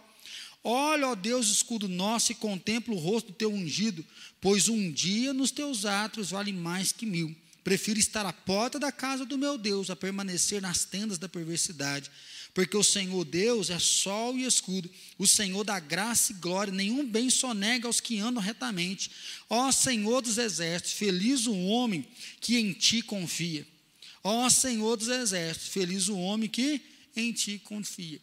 Olha, 0.64 1.10
ó 1.10 1.14
Deus, 1.14 1.48
escudo 1.48 1.88
nosso, 1.88 2.32
e 2.32 2.36
contempla 2.36 2.96
o 2.96 2.98
rosto 2.98 3.28
do 3.28 3.38
teu 3.38 3.54
ungido, 3.54 4.04
pois 4.42 4.68
um 4.68 4.92
dia 4.92 5.32
nos 5.32 5.52
teus 5.52 5.86
atos 5.86 6.32
vale 6.32 6.52
mais 6.52 6.92
que 6.92 7.06
mil. 7.06 7.36
Prefiro 7.64 8.00
estar 8.00 8.26
à 8.26 8.34
porta 8.34 8.80
da 8.80 8.92
casa 8.92 9.26
do 9.26 9.38
meu 9.38 9.60
Deus 9.60 9.92
a 9.92 9.96
permanecer 9.96 10.60
nas 10.60 10.86
tendas 10.86 11.20
da 11.20 11.30
perversidade. 11.30 12.10
Porque 12.58 12.76
o 12.76 12.84
Senhor 12.84 13.24
Deus 13.24 13.70
é 13.70 13.78
sol 13.78 14.36
e 14.36 14.44
escudo, 14.44 14.90
o 15.16 15.28
Senhor 15.28 15.64
da 15.64 15.80
graça 15.80 16.32
e 16.32 16.36
glória, 16.38 16.74
nenhum 16.74 17.08
bem 17.08 17.30
sonega 17.30 17.86
aos 17.86 18.00
que 18.00 18.18
andam 18.18 18.42
retamente. 18.42 19.12
Ó 19.48 19.72
Senhor 19.72 20.24
dos 20.24 20.40
exércitos, 20.40 20.94
feliz 20.94 21.46
o 21.46 21.56
homem 21.56 22.04
que 22.42 22.58
em 22.58 22.74
ti 22.74 23.04
confia. 23.04 23.64
Ó 24.24 24.50
Senhor 24.50 24.98
dos 24.98 25.08
exércitos, 25.08 25.68
feliz 25.68 26.08
o 26.08 26.18
homem 26.18 26.50
que 26.50 26.82
em 27.16 27.32
ti 27.32 27.62
confia. 27.64 28.20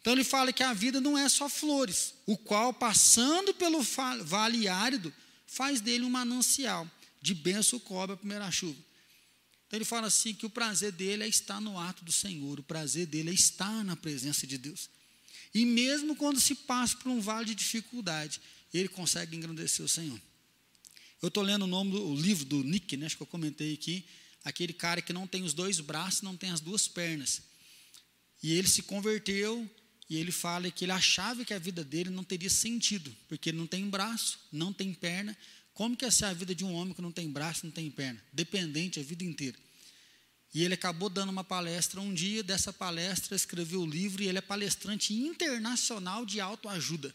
Então 0.00 0.14
ele 0.14 0.24
fala 0.24 0.50
que 0.50 0.62
a 0.62 0.72
vida 0.72 0.98
não 0.98 1.18
é 1.18 1.28
só 1.28 1.46
flores, 1.46 2.14
o 2.24 2.38
qual, 2.38 2.72
passando 2.72 3.52
pelo 3.52 3.82
vale 4.22 4.66
árido, 4.66 5.12
faz 5.46 5.82
dele 5.82 6.06
um 6.06 6.10
manancial. 6.10 6.90
De 7.20 7.34
benção 7.34 7.78
cobre 7.78 8.14
a 8.14 8.16
primeira 8.16 8.50
chuva. 8.50 8.78
Ele 9.74 9.84
fala 9.84 10.06
assim 10.06 10.34
que 10.34 10.46
o 10.46 10.50
prazer 10.50 10.92
dele 10.92 11.24
é 11.24 11.28
estar 11.28 11.60
no 11.60 11.78
ato 11.78 12.04
do 12.04 12.12
Senhor, 12.12 12.60
o 12.60 12.62
prazer 12.62 13.06
dele 13.06 13.30
é 13.30 13.34
estar 13.34 13.84
na 13.84 13.96
presença 13.96 14.46
de 14.46 14.56
Deus. 14.58 14.88
E 15.54 15.64
mesmo 15.64 16.16
quando 16.16 16.40
se 16.40 16.54
passa 16.54 16.96
por 16.96 17.10
um 17.10 17.20
vale 17.20 17.46
de 17.46 17.54
dificuldade, 17.54 18.40
ele 18.72 18.88
consegue 18.88 19.36
engrandecer 19.36 19.84
o 19.84 19.88
Senhor. 19.88 20.20
Eu 21.22 21.28
estou 21.28 21.42
lendo 21.42 21.62
o 21.62 21.68
nome 21.68 21.92
do 21.92 22.14
livro 22.14 22.44
do 22.44 22.62
Nick, 22.62 22.96
né, 22.96 23.06
acho 23.06 23.16
que 23.16 23.22
eu 23.22 23.26
comentei 23.26 23.74
aqui, 23.74 24.04
aquele 24.44 24.72
cara 24.72 25.00
que 25.00 25.12
não 25.12 25.26
tem 25.26 25.42
os 25.42 25.54
dois 25.54 25.80
braços, 25.80 26.22
não 26.22 26.36
tem 26.36 26.50
as 26.50 26.60
duas 26.60 26.86
pernas. 26.86 27.40
E 28.42 28.52
ele 28.52 28.68
se 28.68 28.82
converteu 28.82 29.68
e 30.08 30.16
ele 30.16 30.30
fala 30.30 30.70
que 30.70 30.84
ele 30.84 30.92
achava 30.92 31.44
que 31.44 31.54
a 31.54 31.58
vida 31.58 31.82
dele 31.82 32.10
não 32.10 32.22
teria 32.22 32.50
sentido, 32.50 33.14
porque 33.28 33.48
ele 33.48 33.58
não 33.58 33.66
tem 33.66 33.88
braço, 33.88 34.38
não 34.52 34.72
tem 34.72 34.92
perna. 34.92 35.36
Como 35.72 35.96
que 35.96 36.04
é 36.04 36.10
ser 36.10 36.26
a 36.26 36.32
vida 36.32 36.54
de 36.54 36.64
um 36.64 36.74
homem 36.74 36.92
que 36.92 37.00
não 37.00 37.10
tem 37.10 37.28
braço, 37.30 37.64
não 37.64 37.72
tem 37.72 37.90
perna? 37.90 38.22
Dependente 38.32 39.00
a 39.00 39.02
vida 39.02 39.24
inteira. 39.24 39.58
E 40.54 40.62
ele 40.62 40.74
acabou 40.74 41.10
dando 41.10 41.30
uma 41.30 41.42
palestra 41.42 42.00
um 42.00 42.14
dia, 42.14 42.40
dessa 42.40 42.72
palestra 42.72 43.34
escreveu 43.34 43.80
o 43.80 43.86
livro 43.86 44.22
e 44.22 44.28
ele 44.28 44.38
é 44.38 44.40
palestrante 44.40 45.12
internacional 45.12 46.24
de 46.24 46.40
autoajuda. 46.40 47.12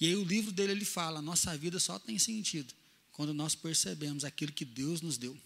E 0.00 0.06
aí 0.06 0.14
o 0.14 0.22
livro 0.22 0.52
dele 0.52 0.70
ele 0.70 0.84
fala: 0.84 1.20
nossa 1.20 1.58
vida 1.58 1.80
só 1.80 1.98
tem 1.98 2.18
sentido 2.20 2.72
quando 3.10 3.34
nós 3.34 3.56
percebemos 3.56 4.24
aquilo 4.24 4.52
que 4.52 4.64
Deus 4.64 5.00
nos 5.00 5.18
deu. 5.18 5.36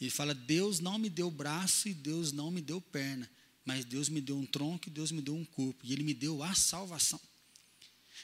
Ele 0.00 0.10
fala: 0.10 0.34
Deus 0.34 0.80
não 0.80 0.98
me 0.98 1.08
deu 1.08 1.30
braço 1.30 1.88
e 1.88 1.94
Deus 1.94 2.32
não 2.32 2.50
me 2.50 2.60
deu 2.60 2.80
perna, 2.80 3.30
mas 3.64 3.84
Deus 3.84 4.08
me 4.08 4.20
deu 4.20 4.36
um 4.36 4.44
tronco 4.44 4.88
e 4.88 4.90
Deus 4.90 5.12
me 5.12 5.22
deu 5.22 5.36
um 5.36 5.44
corpo, 5.44 5.78
e 5.84 5.92
Ele 5.92 6.02
me 6.02 6.12
deu 6.12 6.42
a 6.42 6.56
salvação. 6.56 7.20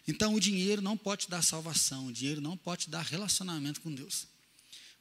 Então 0.09 0.35
o 0.35 0.41
dinheiro 0.41 0.83
não 0.83 0.97
pode 0.97 1.29
dar 1.29 1.41
salvação, 1.41 2.09
o 2.09 2.13
dinheiro 2.13 2.41
não 2.41 2.57
pode 2.57 2.91
dar 2.91 3.03
relacionamento 3.03 3.81
com 3.81 3.95
Deus. 3.95 4.27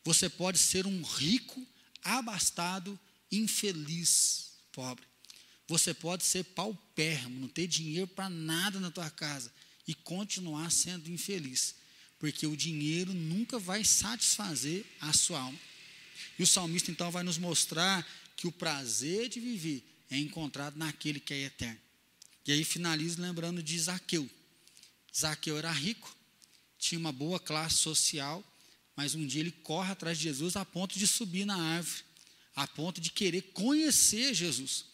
Você 0.03 0.29
pode 0.29 0.59
ser 0.59 0.85
um 0.85 1.01
rico 1.01 1.65
abastado, 2.03 2.99
infeliz, 3.31 4.51
pobre. 4.71 5.05
Você 5.67 5.93
pode 5.93 6.23
ser 6.23 6.43
paupérrimo, 6.43 7.39
não 7.39 7.47
ter 7.47 7.67
dinheiro 7.67 8.07
para 8.07 8.29
nada 8.29 8.79
na 8.79 8.91
tua 8.91 9.09
casa 9.09 9.51
e 9.87 9.93
continuar 9.93 10.71
sendo 10.71 11.09
infeliz, 11.09 11.75
porque 12.19 12.45
o 12.45 12.55
dinheiro 12.55 13.13
nunca 13.13 13.57
vai 13.59 13.83
satisfazer 13.83 14.85
a 14.99 15.13
sua 15.13 15.39
alma. 15.39 15.59
E 16.37 16.43
o 16.43 16.47
salmista 16.47 16.91
então 16.91 17.11
vai 17.11 17.23
nos 17.23 17.37
mostrar 17.37 18.05
que 18.35 18.47
o 18.47 18.51
prazer 18.51 19.29
de 19.29 19.39
viver 19.39 19.83
é 20.09 20.17
encontrado 20.17 20.77
naquele 20.77 21.19
que 21.19 21.33
é 21.33 21.43
eterno. 21.43 21.79
E 22.45 22.51
aí 22.51 22.63
finalizo 22.63 23.21
lembrando 23.21 23.63
de 23.63 23.79
Zaqueu. 23.79 24.29
Zaqueu 25.15 25.57
era 25.57 25.71
rico, 25.71 26.15
tinha 26.77 26.99
uma 26.99 27.11
boa 27.11 27.39
classe 27.39 27.77
social, 27.77 28.43
mas 28.95 29.15
um 29.15 29.25
dia 29.25 29.41
ele 29.41 29.51
corre 29.51 29.91
atrás 29.91 30.17
de 30.17 30.25
Jesus 30.25 30.55
a 30.55 30.63
ponto 30.63 30.97
de 30.97 31.07
subir 31.07 31.45
na 31.45 31.55
árvore, 31.55 32.03
a 32.55 32.67
ponto 32.67 33.01
de 33.01 33.11
querer 33.11 33.41
conhecer 33.53 34.33
Jesus. 34.33 34.85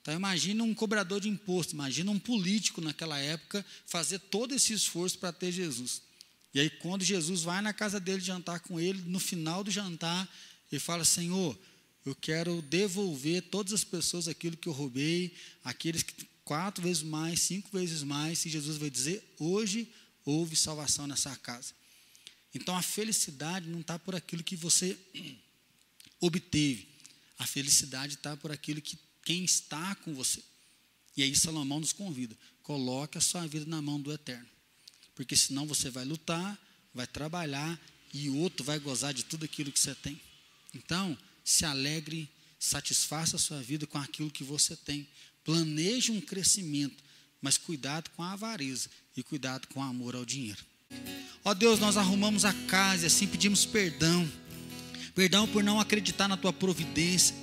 Então 0.00 0.14
imagina 0.14 0.62
um 0.62 0.74
cobrador 0.74 1.20
de 1.20 1.28
imposto, 1.28 1.74
imagina 1.74 2.10
um 2.10 2.18
político 2.18 2.80
naquela 2.80 3.18
época 3.18 3.64
fazer 3.86 4.18
todo 4.18 4.54
esse 4.54 4.72
esforço 4.72 5.18
para 5.18 5.32
ter 5.32 5.50
Jesus. 5.50 6.02
E 6.52 6.60
aí 6.60 6.70
quando 6.70 7.02
Jesus 7.02 7.42
vai 7.42 7.60
na 7.62 7.72
casa 7.72 7.98
dele 7.98 8.20
jantar 8.20 8.60
com 8.60 8.78
ele, 8.78 9.02
no 9.06 9.18
final 9.18 9.64
do 9.64 9.70
jantar, 9.70 10.28
ele 10.70 10.80
fala: 10.80 11.04
"Senhor, 11.04 11.58
eu 12.04 12.14
quero 12.14 12.60
devolver 12.62 13.42
todas 13.42 13.72
as 13.72 13.82
pessoas 13.82 14.28
aquilo 14.28 14.56
que 14.56 14.68
eu 14.68 14.72
roubei, 14.72 15.34
aqueles 15.64 16.02
que 16.02 16.28
quatro 16.44 16.82
vezes 16.82 17.02
mais, 17.02 17.40
cinco 17.40 17.70
vezes 17.72 18.02
mais, 18.02 18.44
e 18.44 18.50
Jesus 18.50 18.76
vai 18.76 18.90
dizer: 18.90 19.34
hoje 19.38 19.88
houve 20.24 20.54
salvação 20.54 21.06
nessa 21.06 21.34
casa. 21.36 21.72
Então 22.54 22.76
a 22.76 22.82
felicidade 22.82 23.68
não 23.68 23.80
está 23.80 23.98
por 23.98 24.14
aquilo 24.14 24.44
que 24.44 24.56
você 24.56 24.96
obteve. 26.20 26.88
A 27.38 27.46
felicidade 27.46 28.14
está 28.14 28.36
por 28.36 28.52
aquilo 28.52 28.80
que 28.80 28.98
quem 29.24 29.44
está 29.44 29.94
com 29.96 30.14
você. 30.14 30.42
E 31.16 31.22
aí 31.22 31.34
Salomão 31.34 31.80
nos 31.80 31.92
convida: 31.92 32.36
coloque 32.62 33.18
a 33.18 33.20
sua 33.20 33.46
vida 33.46 33.66
na 33.66 33.80
mão 33.82 34.00
do 34.00 34.12
Eterno. 34.12 34.48
Porque 35.14 35.36
senão 35.36 35.66
você 35.66 35.90
vai 35.90 36.04
lutar, 36.04 36.58
vai 36.92 37.06
trabalhar 37.06 37.80
e 38.12 38.28
o 38.28 38.36
outro 38.36 38.64
vai 38.64 38.78
gozar 38.78 39.14
de 39.14 39.24
tudo 39.24 39.44
aquilo 39.44 39.72
que 39.72 39.78
você 39.78 39.94
tem. 39.94 40.20
Então, 40.74 41.16
se 41.44 41.64
alegre, 41.64 42.28
satisfaça 42.58 43.36
a 43.36 43.38
sua 43.38 43.62
vida 43.62 43.86
com 43.86 43.98
aquilo 43.98 44.30
que 44.30 44.44
você 44.44 44.76
tem. 44.76 45.06
Planeje 45.44 46.10
um 46.10 46.20
crescimento, 46.20 47.02
mas 47.40 47.58
cuidado 47.58 48.10
com 48.10 48.22
a 48.22 48.32
avareza 48.32 48.88
e 49.16 49.22
cuidado 49.22 49.68
com 49.68 49.80
o 49.80 49.82
amor 49.82 50.16
ao 50.16 50.24
dinheiro. 50.24 50.64
Ó 51.44 51.52
Deus, 51.52 51.78
nós 51.78 51.96
arrumamos 51.96 52.44
a 52.44 52.52
casa 52.52 53.04
e 53.04 53.06
assim 53.06 53.26
pedimos 53.26 53.66
perdão. 53.66 54.26
Perdão 55.14 55.46
por 55.46 55.62
não 55.62 55.78
acreditar 55.78 56.26
na 56.26 56.36
tua 56.36 56.52
providência. 56.52 57.34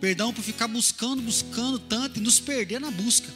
Perdão 0.00 0.32
por 0.32 0.42
ficar 0.42 0.66
buscando, 0.66 1.20
buscando 1.20 1.78
tanto 1.78 2.18
e 2.18 2.22
nos 2.22 2.40
perder 2.40 2.80
na 2.80 2.90
busca. 2.90 3.28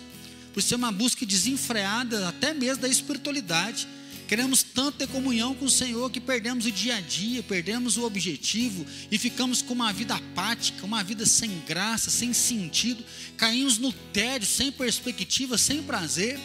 Por 0.53 0.63
ser 0.63 0.77
uma 0.77 0.91
busca 0.91 1.27
desenfreada 1.27 2.29
até 2.29 2.55
mesmo 2.55 2.83
da 2.83 2.89
espiritualidade. 2.89 3.87
Queremos 4.27 4.63
tanto 4.63 4.97
ter 4.99 5.07
comunhão 5.09 5.55
com 5.55 5.67
o 5.67 5.71
Senhor 5.71 6.11
que 6.11 6.19
perdemos 6.19 6.65
o 6.65 6.73
dia 6.73 6.97
a 6.97 7.01
dia, 7.01 7.43
perdemos 7.43 7.99
o 7.99 8.05
objetivo 8.05 8.87
e 9.11 9.19
ficamos 9.19 9.61
com 9.61 9.75
uma 9.75 9.93
vida 9.93 10.15
apática, 10.15 10.87
uma 10.87 11.05
vida 11.05 11.27
sem 11.27 11.61
graça, 11.67 12.11
sem 12.11 12.33
sentido, 12.33 13.05
caímos 13.37 13.77
no 13.77 13.93
tédio, 13.93 14.49
sem 14.49 14.73
perspectiva, 14.73 15.59
sem 15.59 15.83
prazer. 15.83 16.41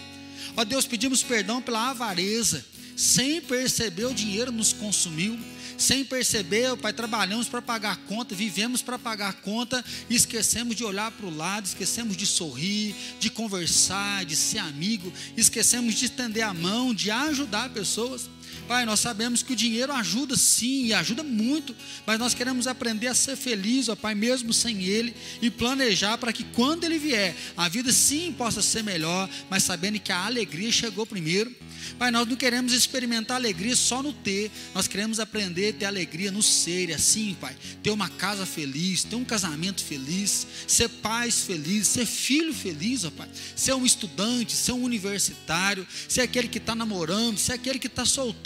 Ó 0.58 0.66
Deus, 0.66 0.86
pedimos 0.86 1.24
perdão 1.24 1.62
pela 1.62 1.90
avareza, 1.92 2.66
sem 3.00 3.40
perceber 3.40 4.08
o 4.08 4.14
dinheiro 4.14 4.52
nos 4.52 4.74
consumiu, 4.74 5.40
sem 5.78 6.04
perceber, 6.04 6.76
Pai, 6.76 6.92
trabalhamos 6.92 7.48
para 7.48 7.62
pagar 7.62 7.96
conta, 8.00 8.36
vivemos 8.36 8.82
para 8.82 9.00
pagar 9.00 9.36
conta 9.36 9.84
e 10.10 10.16
esquecemos 10.18 10.76
de 10.76 10.84
olhar 10.84 11.10
para 11.10 11.26
o 11.26 11.34
lado, 11.34 11.66
esquecemos 11.66 12.18
de 12.18 12.26
sorrir, 12.26 12.94
de 13.18 13.30
conversar, 13.30 14.26
de 14.26 14.36
ser 14.36 14.58
amigo, 14.58 15.14
esquecemos 15.38 15.96
de 15.96 16.08
estender 16.08 16.44
a 16.44 16.54
mão, 16.54 16.94
de 16.94 17.10
ajudar 17.10 17.70
pessoas. 17.70 18.30
Pai, 18.68 18.86
nós 18.86 19.00
sabemos 19.00 19.42
que 19.42 19.54
o 19.54 19.56
dinheiro 19.56 19.92
ajuda 19.92 20.36
sim, 20.36 20.86
e 20.86 20.94
ajuda 20.94 21.24
muito, 21.24 21.76
mas 22.06 22.20
nós 22.20 22.34
queremos 22.34 22.68
aprender 22.68 23.08
a 23.08 23.16
ser 23.16 23.36
feliz, 23.36 23.90
ó 23.90 23.96
Pai, 23.96 24.14
mesmo 24.14 24.54
sem 24.54 24.84
ele, 24.84 25.16
e 25.42 25.50
planejar 25.50 26.18
para 26.18 26.32
que 26.32 26.44
quando 26.44 26.84
ele 26.84 27.00
vier, 27.00 27.36
a 27.58 27.68
vida 27.68 27.92
sim 27.92 28.32
possa 28.38 28.62
ser 28.62 28.84
melhor, 28.84 29.30
mas 29.50 29.64
sabendo 29.64 30.00
que 30.00 30.12
a 30.12 30.26
alegria 30.26 30.72
chegou 30.72 31.06
primeiro. 31.06 31.54
Pai, 31.98 32.12
nós 32.12 32.28
não 32.28 32.36
queremos 32.36 32.74
experimentar 32.74 33.38
alegria 33.38 33.76
só 33.76 34.04
no 34.04 34.14
ter, 34.14 34.52
nós 34.76 34.88
queremos 34.88 35.20
aprender 35.20 35.70
a 35.70 35.74
ter 35.74 35.86
alegria 35.86 36.32
no 36.32 36.44
ser, 36.44 36.90
e 36.90 36.94
assim, 36.94 37.36
Pai, 37.40 37.56
ter 37.82 37.90
uma 37.90 38.10
casa 38.10 38.46
feliz, 38.46 39.04
ter 39.04 39.16
um 39.16 39.26
casamento 39.26 39.84
feliz, 39.84 40.46
ser 40.68 40.90
pais 40.90 41.42
felizes, 41.42 41.88
ser 41.88 42.06
filho 42.06 42.54
feliz, 42.54 43.04
ó 43.04 43.10
Pai, 43.10 43.30
ser 43.56 43.74
um 43.74 43.86
estudante, 43.86 44.54
ser 44.54 44.74
um 44.74 44.84
universitário, 44.84 45.88
ser 46.08 46.22
aquele 46.22 46.48
que 46.48 46.60
está 46.60 46.76
namorando, 46.76 47.38
ser 47.38 47.54
aquele 47.54 47.80
que 47.80 47.88
está 47.88 48.06
solteiro 48.06 48.39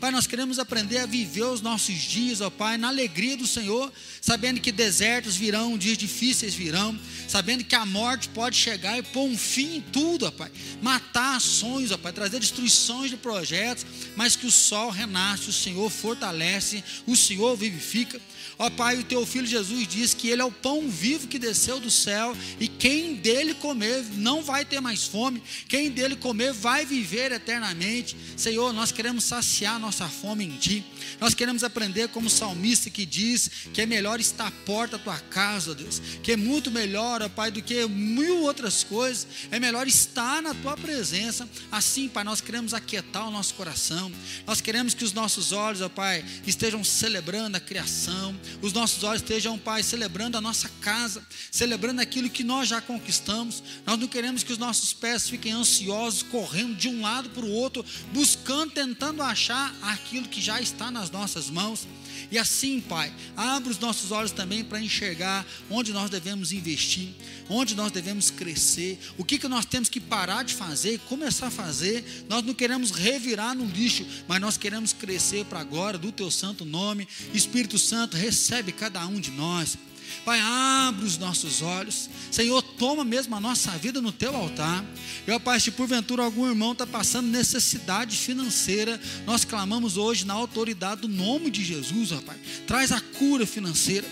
Pai, 0.00 0.10
nós 0.10 0.26
queremos 0.26 0.58
aprender 0.58 0.98
a 0.98 1.06
viver 1.06 1.44
os 1.44 1.60
nossos 1.60 1.94
dias, 1.94 2.40
ó 2.40 2.48
Pai, 2.48 2.76
na 2.78 2.88
alegria 2.88 3.36
do 3.36 3.46
Senhor, 3.46 3.92
sabendo 4.20 4.60
que 4.60 4.72
desertos 4.72 5.36
virão, 5.36 5.76
dias 5.76 5.98
difíceis 5.98 6.54
virão, 6.54 6.98
sabendo 7.28 7.64
que 7.64 7.74
a 7.74 7.84
morte 7.84 8.28
pode 8.30 8.56
chegar 8.56 8.98
e 8.98 9.02
pôr 9.02 9.24
um 9.24 9.36
fim 9.36 9.76
em 9.76 9.80
tudo, 9.80 10.26
ó 10.26 10.30
Pai. 10.30 10.50
Matar 10.80 11.40
sonhos, 11.40 11.90
ó 11.90 11.98
Pai, 11.98 12.12
trazer 12.12 12.40
destruições 12.40 13.10
de 13.10 13.16
projetos, 13.16 13.84
mas 14.16 14.36
que 14.36 14.46
o 14.46 14.50
sol 14.50 14.90
renasce, 14.90 15.50
o 15.50 15.52
Senhor 15.52 15.90
fortalece, 15.90 16.82
o 17.06 17.14
Senhor 17.14 17.56
vivifica. 17.56 18.20
Ó 18.58 18.70
Pai, 18.70 18.98
o 18.98 19.04
teu 19.04 19.26
filho 19.26 19.46
Jesus 19.46 19.86
diz 19.86 20.14
que 20.14 20.28
ele 20.28 20.40
é 20.40 20.44
o 20.44 20.50
pão 20.50 20.88
vivo 20.88 21.28
que 21.28 21.38
desceu 21.38 21.78
do 21.78 21.90
céu 21.90 22.34
e 22.58 22.66
quem 22.66 23.14
dele 23.14 23.52
comer 23.52 24.02
não 24.14 24.42
vai 24.42 24.64
ter 24.64 24.80
mais 24.80 25.04
fome, 25.04 25.42
quem 25.68 25.90
dele 25.90 26.16
comer 26.16 26.54
vai 26.54 26.86
viver 26.86 27.32
eternamente. 27.32 28.16
Senhor, 28.34 28.72
nós 28.72 28.90
queremos 28.90 29.24
saciar 29.24 29.78
nossa 29.78 30.08
fome 30.08 30.46
em 30.46 30.56
Ti. 30.56 30.84
Nós 31.20 31.34
queremos 31.34 31.62
aprender 31.62 32.08
como 32.08 32.30
salmista 32.30 32.88
que 32.88 33.04
diz 33.04 33.50
que 33.74 33.82
é 33.82 33.86
melhor 33.86 34.20
estar 34.20 34.46
à 34.46 34.50
porta 34.50 34.96
da 34.96 35.04
tua 35.04 35.18
casa, 35.18 35.74
Deus, 35.74 36.00
que 36.22 36.32
é 36.32 36.36
muito 36.36 36.70
melhor, 36.70 37.20
ó 37.22 37.28
Pai, 37.28 37.50
do 37.50 37.60
que 37.60 37.86
mil 37.86 38.42
outras 38.42 38.82
coisas, 38.82 39.26
é 39.50 39.60
melhor 39.60 39.86
estar 39.86 40.40
na 40.40 40.54
tua 40.54 40.76
presença. 40.76 41.48
Assim, 41.70 42.08
Pai, 42.08 42.24
nós 42.24 42.40
queremos 42.40 42.72
aquietar 42.72 43.28
o 43.28 43.30
nosso 43.30 43.54
coração, 43.54 44.10
nós 44.46 44.60
queremos 44.60 44.94
que 44.94 45.04
os 45.04 45.12
nossos 45.12 45.52
olhos, 45.52 45.82
ó 45.82 45.88
Pai, 45.88 46.24
estejam 46.46 46.82
celebrando 46.82 47.56
a 47.56 47.60
criação, 47.60 48.34
os 48.62 48.72
nossos 48.72 49.02
olhos 49.04 49.22
estejam, 49.22 49.58
Pai, 49.58 49.82
celebrando 49.82 50.36
a 50.36 50.40
nossa 50.40 50.68
casa, 50.80 51.26
celebrando 51.50 52.00
aquilo 52.00 52.30
que 52.30 52.44
nós 52.44 52.68
já 52.68 52.80
conquistamos. 52.80 53.62
Nós 53.84 53.98
não 53.98 54.08
queremos 54.08 54.42
que 54.42 54.52
os 54.52 54.58
nossos 54.58 54.92
pés 54.92 55.28
fiquem 55.28 55.52
ansiosos, 55.52 56.22
correndo 56.22 56.74
de 56.74 56.88
um 56.88 57.02
lado 57.02 57.30
para 57.30 57.44
o 57.44 57.50
outro, 57.50 57.84
buscando, 58.12 58.72
tentando 58.72 59.22
achar 59.22 59.74
aquilo 59.82 60.28
que 60.28 60.40
já 60.40 60.60
está 60.60 60.90
nas 60.90 61.10
nossas 61.10 61.50
mãos. 61.50 61.86
E 62.30 62.38
assim, 62.38 62.80
Pai, 62.80 63.12
abre 63.36 63.70
os 63.70 63.78
nossos 63.78 64.12
olhos 64.12 64.32
também 64.32 64.64
para 64.64 64.80
enxergar 64.80 65.46
onde 65.70 65.92
nós 65.92 66.10
devemos 66.10 66.52
investir, 66.52 67.10
onde 67.48 67.74
nós 67.74 67.92
devemos 67.92 68.30
crescer, 68.30 68.98
o 69.16 69.24
que, 69.24 69.38
que 69.38 69.48
nós 69.48 69.64
temos 69.64 69.88
que 69.88 70.00
parar 70.00 70.44
de 70.44 70.54
fazer 70.54 70.94
e 70.94 70.98
começar 70.98 71.48
a 71.48 71.50
fazer. 71.50 72.24
Nós 72.28 72.42
não 72.42 72.54
queremos 72.54 72.90
revirar 72.90 73.54
no 73.54 73.66
lixo, 73.66 74.06
mas 74.26 74.40
nós 74.40 74.56
queremos 74.56 74.92
crescer 74.92 75.44
para 75.46 75.60
agora 75.60 75.98
do 75.98 76.12
Teu 76.12 76.30
santo 76.30 76.64
nome. 76.64 77.06
Espírito 77.32 77.78
Santo, 77.78 78.16
recebe 78.16 78.72
cada 78.72 79.06
um 79.06 79.20
de 79.20 79.30
nós. 79.30 79.76
Pai, 80.24 80.40
abre 80.40 81.04
os 81.04 81.18
nossos 81.18 81.62
olhos. 81.62 82.10
Senhor, 82.30 82.60
toma 82.62 83.04
mesmo 83.04 83.34
a 83.36 83.40
nossa 83.40 83.70
vida 83.72 84.00
no 84.00 84.12
teu 84.12 84.34
altar. 84.34 84.84
Eu, 85.26 85.38
Pai, 85.38 85.60
se 85.60 85.70
porventura 85.70 86.22
algum 86.24 86.48
irmão 86.48 86.72
está 86.72 86.86
passando 86.86 87.28
necessidade 87.28 88.16
financeira, 88.16 89.00
nós 89.24 89.44
clamamos 89.44 89.96
hoje 89.96 90.24
na 90.24 90.34
autoridade 90.34 91.02
do 91.02 91.08
nome 91.08 91.50
de 91.50 91.64
Jesus, 91.64 92.12
ó 92.12 92.20
Pai. 92.20 92.36
Traz 92.66 92.92
a 92.92 93.00
cura 93.00 93.46
financeira. 93.46 94.06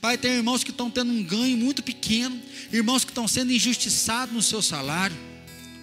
Pai, 0.00 0.16
tem 0.16 0.32
irmãos 0.32 0.64
que 0.64 0.70
estão 0.70 0.90
tendo 0.90 1.12
um 1.12 1.22
ganho 1.22 1.56
muito 1.56 1.82
pequeno, 1.82 2.40
irmãos 2.72 3.04
que 3.04 3.10
estão 3.10 3.28
sendo 3.28 3.52
injustiçados 3.52 4.34
no 4.34 4.42
seu 4.42 4.62
salário. 4.62 5.16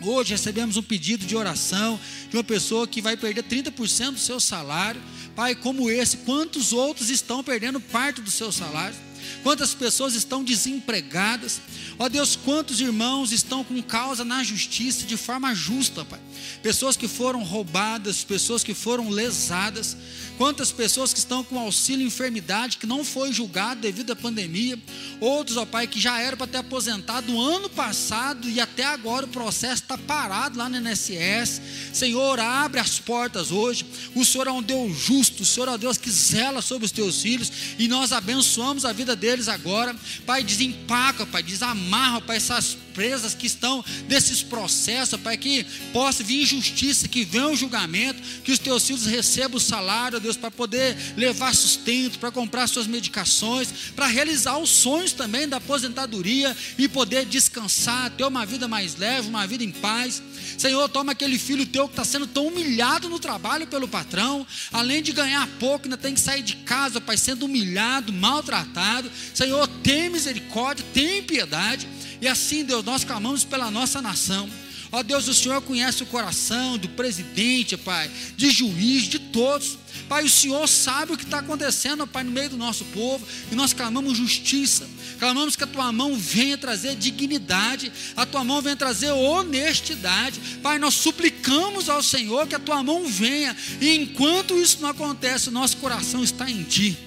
Hoje 0.02 0.32
recebemos 0.32 0.78
um 0.78 0.84
pedido 0.84 1.26
de 1.26 1.36
oração 1.36 2.00
de 2.30 2.36
uma 2.36 2.44
pessoa 2.44 2.88
que 2.88 3.02
vai 3.02 3.18
perder 3.18 3.44
30% 3.44 4.12
do 4.12 4.20
seu 4.20 4.40
salário. 4.40 5.02
Pai, 5.36 5.56
como 5.56 5.90
esse, 5.90 6.18
quantos 6.18 6.74
outros 6.74 7.10
estão 7.10 7.44
perdendo 7.44 7.80
parte 7.80 8.22
do 8.22 8.30
seu 8.30 8.52
salário? 8.52 9.07
Quantas 9.44 9.74
pessoas 9.74 10.14
estão 10.14 10.44
desempregadas? 10.44 11.62
Ó 11.98 12.10
Deus, 12.10 12.36
quantos 12.36 12.82
irmãos 12.82 13.32
estão 13.32 13.64
com 13.64 13.82
causa 13.82 14.24
na 14.24 14.44
justiça 14.44 15.06
de 15.06 15.18
forma 15.18 15.54
justa, 15.54 16.06
Pai? 16.06 16.20
Pessoas 16.62 16.98
que 16.98 17.08
foram 17.08 17.44
roubadas, 17.44 18.24
pessoas 18.24 18.64
que 18.64 18.74
foram 18.74 19.10
lesadas. 19.10 19.96
Quantas 20.38 20.72
pessoas 20.72 21.14
que 21.14 21.20
estão 21.20 21.44
com 21.44 21.58
auxílio 21.58 22.06
enfermidade 22.06 22.78
que 22.78 22.86
não 22.86 23.04
foi 23.04 23.34
julgado 23.34 23.82
devido 23.82 24.12
à 24.12 24.16
pandemia. 24.16 24.78
Outros, 25.20 25.58
ó 25.58 25.66
Pai, 25.66 25.88
que 25.88 26.00
já 26.00 26.20
eram 26.20 26.38
para 26.38 26.48
ter 26.48 26.58
aposentado 26.60 27.40
ano 27.40 27.70
passado 27.70 28.48
e 28.48 28.60
até 28.60 28.84
agora 28.84 29.26
o 29.26 29.30
processo 29.30 29.82
está 29.82 29.98
parado 29.98 30.58
lá 30.58 30.70
no 30.70 30.78
INSS. 30.78 31.62
Senhor, 31.92 32.40
abre 32.40 32.80
as 32.80 33.00
portas 33.00 33.52
hoje. 33.52 33.86
O 34.14 34.24
Senhor 34.24 34.48
é 34.48 34.52
um 34.52 34.62
Deus 34.62 34.96
justo, 34.98 35.42
o 35.44 35.46
Senhor 35.46 35.70
é 35.70 35.72
um 35.72 35.78
Deus 35.78 35.98
que 35.98 36.12
zela 36.12 36.62
sobre 36.62 36.86
os 36.86 36.92
teus 36.92 37.22
filhos 37.22 37.52
e 37.80 37.88
nós 37.88 38.12
abençoamos 38.12 38.86
a 38.86 38.94
vida 38.94 39.16
deles 39.16 39.48
agora. 39.48 39.96
Pai, 40.26 40.44
desempaca, 40.44 41.26
Pai, 41.26 41.42
desamarra, 41.42 42.22
Pai, 42.22 42.38
essas 42.38 42.78
presas 42.98 43.36
que 43.36 43.46
estão 43.46 43.86
nesses 44.10 44.42
processos, 44.42 45.22
Pai, 45.22 45.38
que 45.38 45.64
possa 45.94 46.24
vir 46.24 46.42
injustiça, 46.42 47.08
que 47.08 47.24
venha 47.24 47.50
o 47.50 47.56
julgamento, 47.56 48.20
que 48.44 48.52
os 48.52 48.58
teus 48.58 48.88
filhos 48.88 49.06
recebam 49.06 49.58
o 49.58 49.62
salário, 49.62 50.20
Deus, 50.20 50.36
para 50.36 50.50
poder 50.50 50.98
levar 51.16 51.54
sustento, 51.54 52.18
para 52.18 52.32
comprar 52.32 52.66
suas 52.66 52.88
medicações, 52.88 53.70
para 53.96 54.08
realizar 54.08 54.58
os 54.58 54.72
sonhos 54.72 55.14
também 55.14 55.48
da 55.48 55.58
aposentadoria 55.58 56.58
e 56.76 56.88
poder 56.88 57.24
descansar, 57.26 58.10
ter 58.10 58.24
uma 58.24 58.48
vida 58.48 58.68
mais 58.68 58.96
leve, 58.96 59.30
uma 59.30 59.46
vida 59.46 59.64
em 59.64 59.72
paz. 59.72 60.24
Senhor, 60.58 60.90
toma 60.90 61.12
aquele 61.12 61.38
filho 61.38 61.68
teu 61.68 61.88
que 61.88 61.94
está 61.94 62.04
sendo 62.04 62.26
tão 62.26 62.48
humilhado 62.48 63.10
no 63.10 63.20
trabalho 63.20 63.68
pelo 63.68 63.88
patrão, 63.88 64.46
além 64.74 65.04
de 65.04 65.12
ganhar 65.12 65.48
pouco, 65.60 65.86
ainda 65.86 65.98
tem 65.98 66.16
que 66.16 66.20
sair 66.20 66.42
de 66.42 66.56
casa, 66.56 67.00
Pai, 67.00 67.16
sendo 67.16 67.46
humilhado, 67.46 68.12
maltratado. 68.12 69.12
Senhor, 69.36 69.68
tem 69.84 70.10
misericórdia, 70.10 70.84
tem 70.96 71.22
piedade. 71.22 71.88
E 72.22 72.28
assim, 72.28 72.64
Deus, 72.64 72.84
nós 72.84 73.04
clamamos 73.04 73.44
pela 73.44 73.70
nossa 73.70 74.02
nação. 74.02 74.50
Ó 74.92 75.04
Deus, 75.04 75.28
o 75.28 75.34
Senhor 75.34 75.62
conhece 75.62 76.04
o 76.04 76.06
coração 76.06 76.78
do 76.78 76.88
presidente, 76.90 77.76
Pai, 77.76 78.10
de 78.38 78.50
juiz, 78.50 79.04
de 79.04 79.20
todos. 79.20 79.78
Pai, 80.08 80.24
o 80.24 80.30
Senhor 80.30 80.66
sabe 80.68 81.12
o 81.12 81.18
que 81.18 81.26
está 81.26 81.40
acontecendo, 81.40 82.08
Pai, 82.08 82.24
no 82.24 82.32
meio 82.32 82.52
do 82.52 82.58
nosso 82.58 82.86
povo, 82.86 83.26
e 83.52 83.56
nós 83.56 83.74
clamamos 83.74 84.18
justiça, 84.18 84.88
clamamos 85.20 85.56
que 85.58 85.64
a 85.64 85.68
tua 85.68 85.92
mão 85.92 86.16
venha 86.16 86.58
trazer 86.58 86.96
dignidade, 86.96 87.92
a 88.16 88.26
tua 88.26 88.44
mão 88.44 88.62
venha 88.62 88.76
trazer 88.76 89.12
honestidade. 89.12 90.40
Pai, 90.64 90.80
nós 90.80 90.94
suplicamos 90.94 91.90
ao 91.90 92.02
Senhor 92.02 92.48
que 92.48 92.56
a 92.56 92.60
tua 92.60 92.82
mão 92.82 93.06
venha, 93.06 93.56
e 93.82 93.94
enquanto 93.96 94.58
isso 94.58 94.78
não 94.82 94.90
acontece, 94.90 95.50
o 95.50 95.52
nosso 95.52 95.78
coração 95.78 96.24
está 96.24 96.50
em 96.50 96.64
Ti. 96.64 96.98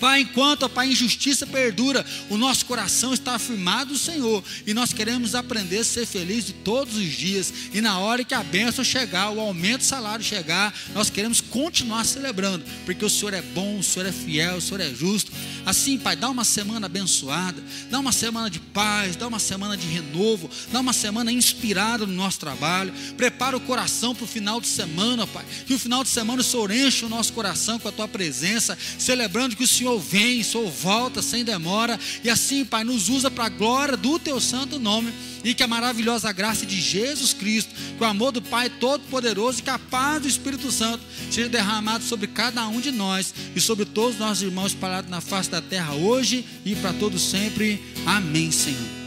Pai, 0.00 0.20
enquanto, 0.20 0.70
a 0.74 0.86
injustiça 0.86 1.46
perdura, 1.46 2.04
o 2.28 2.36
nosso 2.36 2.66
coração 2.66 3.14
está 3.14 3.34
afirmado 3.34 3.94
Senhor 4.04 4.44
e 4.66 4.74
nós 4.74 4.92
queremos 4.92 5.34
aprender 5.34 5.78
a 5.78 5.84
ser 5.84 6.06
felizes 6.06 6.54
todos 6.62 6.96
os 6.96 7.10
dias. 7.12 7.52
E 7.72 7.80
na 7.80 7.98
hora 7.98 8.24
que 8.24 8.34
a 8.34 8.42
bênção 8.42 8.84
chegar, 8.84 9.30
o 9.30 9.40
aumento 9.40 9.78
do 9.78 9.84
salário 9.84 10.24
chegar, 10.24 10.74
nós 10.94 11.10
queremos 11.10 11.40
continuar 11.40 12.04
celebrando, 12.04 12.64
porque 12.84 13.04
o 13.04 13.10
Senhor 13.10 13.34
é 13.34 13.42
bom, 13.42 13.78
o 13.78 13.82
Senhor 13.82 14.06
é 14.06 14.12
fiel, 14.12 14.56
o 14.56 14.60
Senhor 14.60 14.80
é 14.80 14.94
justo. 14.94 15.32
Assim, 15.64 15.98
Pai, 15.98 16.14
dá 16.14 16.28
uma 16.28 16.44
semana 16.44 16.86
abençoada, 16.86 17.62
dá 17.90 17.98
uma 17.98 18.12
semana 18.12 18.50
de 18.50 18.60
paz, 18.60 19.16
dá 19.16 19.26
uma 19.26 19.38
semana 19.38 19.76
de 19.76 19.86
renovo, 19.86 20.50
dá 20.70 20.80
uma 20.80 20.92
semana 20.92 21.32
inspirada 21.32 22.06
no 22.06 22.12
nosso 22.12 22.38
trabalho. 22.38 22.92
Prepara 23.16 23.56
o 23.56 23.60
coração 23.60 24.14
para 24.14 24.24
o 24.24 24.28
final 24.28 24.60
de 24.60 24.66
semana, 24.66 25.26
Pai. 25.26 25.44
Que 25.66 25.74
o 25.74 25.78
final 25.78 26.04
de 26.04 26.10
semana 26.10 26.40
o 26.40 26.44
Senhor 26.44 26.70
enche 26.70 27.04
o 27.04 27.08
nosso 27.08 27.32
coração 27.32 27.78
com 27.78 27.88
a 27.88 27.92
tua 27.92 28.06
presença, 28.06 28.76
celebrando 28.98 29.56
que 29.56 29.64
o 29.64 29.68
Senhor 29.68 29.83
vem, 29.98 30.40
o 30.40 30.44
Senhor 30.44 30.70
volta 30.70 31.22
sem 31.22 31.44
demora. 31.44 31.98
E 32.22 32.30
assim, 32.30 32.64
Pai, 32.64 32.84
nos 32.84 33.08
usa 33.08 33.30
para 33.30 33.46
a 33.46 33.48
glória 33.48 33.96
do 33.96 34.18
teu 34.18 34.40
santo 34.40 34.78
nome 34.78 35.12
e 35.44 35.52
que 35.52 35.62
a 35.62 35.68
maravilhosa 35.68 36.32
graça 36.32 36.64
de 36.64 36.80
Jesus 36.80 37.32
Cristo, 37.32 37.74
que 37.96 38.02
o 38.02 38.06
amor 38.06 38.32
do 38.32 38.40
Pai 38.40 38.70
Todo-Poderoso 38.70 39.60
e 39.60 39.62
que 39.62 39.70
a 39.70 39.78
paz 39.78 40.22
do 40.22 40.28
Espírito 40.28 40.72
Santo 40.72 41.04
seja 41.30 41.48
derramado 41.48 42.02
sobre 42.02 42.26
cada 42.26 42.66
um 42.66 42.80
de 42.80 42.90
nós 42.90 43.34
e 43.54 43.60
sobre 43.60 43.84
todos 43.84 44.14
os 44.14 44.20
nossos 44.20 44.42
irmãos 44.42 44.72
espalhados 44.72 45.10
na 45.10 45.20
face 45.20 45.50
da 45.50 45.60
terra 45.60 45.94
hoje 45.94 46.44
e 46.64 46.74
para 46.74 46.92
todos 46.94 47.20
sempre. 47.22 47.82
Amém, 48.06 48.50
Senhor. 48.50 49.03